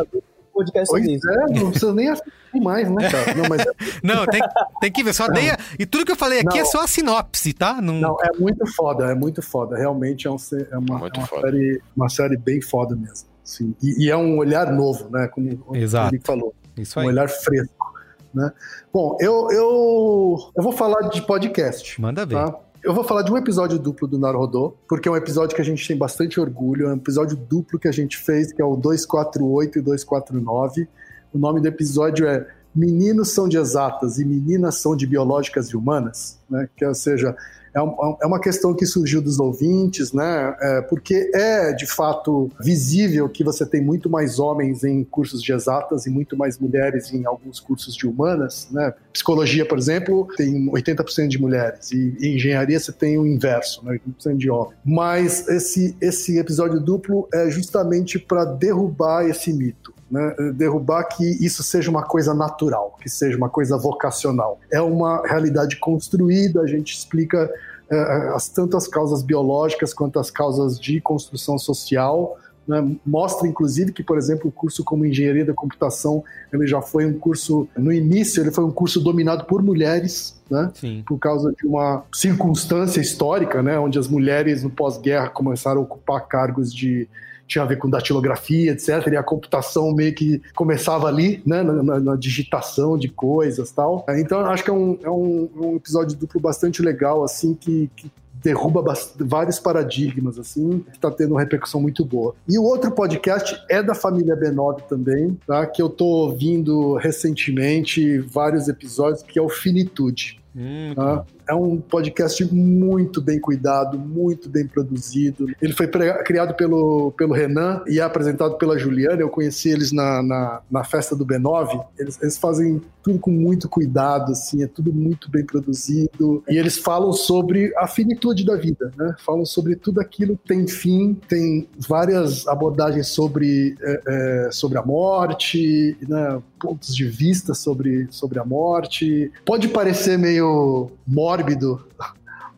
[0.52, 3.34] Podcast Pois é, não precisa nem assistir mais, né, cara?
[3.34, 3.70] Não, mas é,
[4.04, 4.42] Não, tem,
[4.80, 5.44] tem que ver, só dei.
[5.78, 6.70] E tudo que eu falei aqui é Não.
[6.70, 7.80] só a sinopse, tá?
[7.80, 7.94] Não...
[7.94, 9.76] não, é muito foda, é muito foda.
[9.76, 10.36] Realmente é, um,
[10.70, 11.42] é uma, é uma foda.
[11.42, 13.28] série, uma série bem foda mesmo.
[13.42, 13.74] Sim.
[13.82, 15.26] E, e é um olhar novo, né?
[15.28, 16.10] Como o Exato.
[16.10, 16.54] Felipe falou.
[16.76, 17.08] Isso Um aí.
[17.08, 17.92] olhar fresco.
[18.34, 18.50] Né?
[18.92, 22.00] Bom, eu, eu, eu vou falar de podcast.
[22.00, 22.36] Manda ver.
[22.36, 22.58] Tá?
[22.82, 25.64] Eu vou falar de um episódio duplo do Narodô, porque é um episódio que a
[25.64, 26.88] gente tem bastante orgulho.
[26.88, 30.88] É um episódio duplo que a gente fez, que é o 248 e 249.
[31.32, 35.76] O nome do episódio é Meninos são de exatas e meninas são de biológicas e
[35.76, 36.68] humanas, né?
[36.74, 37.36] Que, ou seja,
[37.74, 40.54] é, um- é uma questão que surgiu dos ouvintes, né?
[40.60, 45.52] É, porque é de fato visível que você tem muito mais homens em cursos de
[45.52, 48.92] exatas e muito mais mulheres em alguns cursos de humanas, né?
[49.12, 53.92] Psicologia, por exemplo, tem 80% de mulheres e em engenharia você tem o inverso, né?
[53.92, 54.76] 80% de homens.
[54.84, 59.91] Mas esse esse episódio duplo é justamente para derrubar esse mito.
[60.12, 64.60] Né, derrubar que isso seja uma coisa natural, que seja uma coisa vocacional.
[64.70, 67.50] É uma realidade construída, a gente explica
[67.92, 72.38] eh, as tantas causas biológicas quanto as causas de construção social.
[72.68, 72.94] né?
[73.06, 76.22] Mostra, inclusive, que, por exemplo, o curso como Engenharia da Computação,
[76.52, 80.70] ele já foi um curso, no início, ele foi um curso dominado por mulheres, né?
[81.06, 86.28] Por causa de uma circunstância histórica, né, onde as mulheres no pós-guerra começaram a ocupar
[86.28, 87.08] cargos de
[87.52, 88.88] tinha a ver com datilografia, etc.
[89.12, 94.04] E a computação meio que começava ali, né, na, na- na digitação de coisas, tal.
[94.18, 97.90] Então, eu acho que é um, é um, um episódio duplo bastante legal, assim, que,
[97.96, 98.10] que
[98.42, 98.82] derruba
[99.20, 102.34] vários paradigmas, assim, que está tendo uma repercussão muito boa.
[102.48, 105.64] E o outro podcast é da família B9 também, tá?
[105.64, 110.40] Que eu tô ouvindo recentemente vários episódios, que é o Finitude.
[110.56, 111.24] Hum, Tá?
[111.52, 115.46] É um podcast muito bem cuidado, muito bem produzido.
[115.60, 119.20] Ele foi criado pelo, pelo Renan e é apresentado pela Juliana.
[119.20, 121.84] Eu conheci eles na, na, na festa do B9.
[121.98, 126.42] Eles, eles fazem tudo com muito cuidado, assim, é tudo muito bem produzido.
[126.48, 129.14] E eles falam sobre a finitude da vida, né?
[129.18, 134.00] Falam sobre tudo aquilo que tem fim, tem várias abordagens sobre, é,
[134.46, 136.40] é, sobre a morte, né?
[136.62, 139.32] pontos de vista sobre, sobre a morte.
[139.44, 141.41] Pode parecer meio mórbido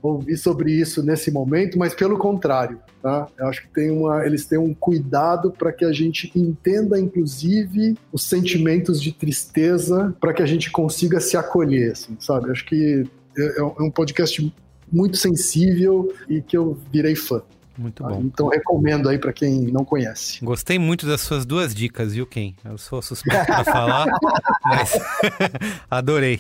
[0.03, 3.27] ouvir sobre isso nesse momento, mas pelo contrário, tá?
[3.39, 7.97] Eu acho que tem uma, eles têm um cuidado para que a gente entenda, inclusive,
[8.13, 12.49] os sentimentos de tristeza, para que a gente consiga se acolher, assim, sabe?
[12.49, 13.07] Eu acho que
[13.37, 14.53] é, é um podcast
[14.93, 17.43] muito sensível e que eu virei fã.
[17.77, 18.09] muito tá?
[18.09, 18.21] bom.
[18.23, 20.45] Então recomendo aí para quem não conhece.
[20.45, 22.55] Gostei muito das suas duas dicas, viu, Ken?
[22.65, 24.07] Eu sou suspeito pra falar,
[24.65, 24.93] mas
[25.91, 26.39] adorei.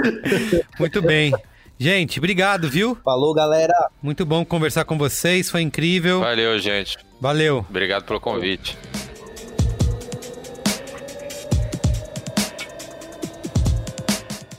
[0.78, 1.32] muito bem.
[1.82, 2.96] Gente, obrigado, viu?
[3.02, 3.74] Falou, galera.
[4.00, 6.20] Muito bom conversar com vocês, foi incrível.
[6.20, 6.96] Valeu, gente.
[7.20, 7.66] Valeu.
[7.68, 8.78] Obrigado pelo convite.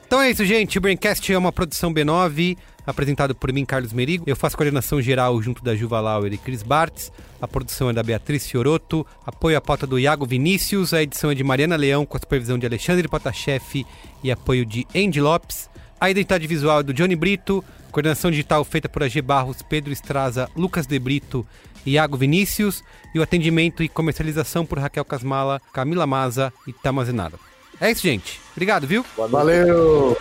[0.06, 0.78] Então é isso, gente.
[0.78, 4.26] O Braincast é uma produção B9, apresentado por mim, Carlos Merigo.
[4.28, 7.10] Eu faço coordenação geral junto da Juva Lauer e Cris Bartz.
[7.42, 9.08] A produção é da Beatriz Fioroto.
[9.26, 10.94] Apoio à pauta do Iago Vinícius.
[10.94, 13.86] A edição é de Mariana Leão, com a supervisão de Alexandre Potashev
[14.22, 15.72] e apoio de Andy Lopes.
[16.04, 20.50] A identidade visual é do Johnny Brito, coordenação digital feita por AG Barros, Pedro Estraza,
[20.54, 21.48] Lucas De Brito
[21.86, 22.84] e Iago Vinícius,
[23.16, 27.40] e o atendimento e comercialização por Raquel Casmala, Camila Maza e Tamazenada.
[27.80, 28.42] É isso, gente.
[28.52, 29.06] Obrigado, viu?
[29.16, 30.18] Valeu!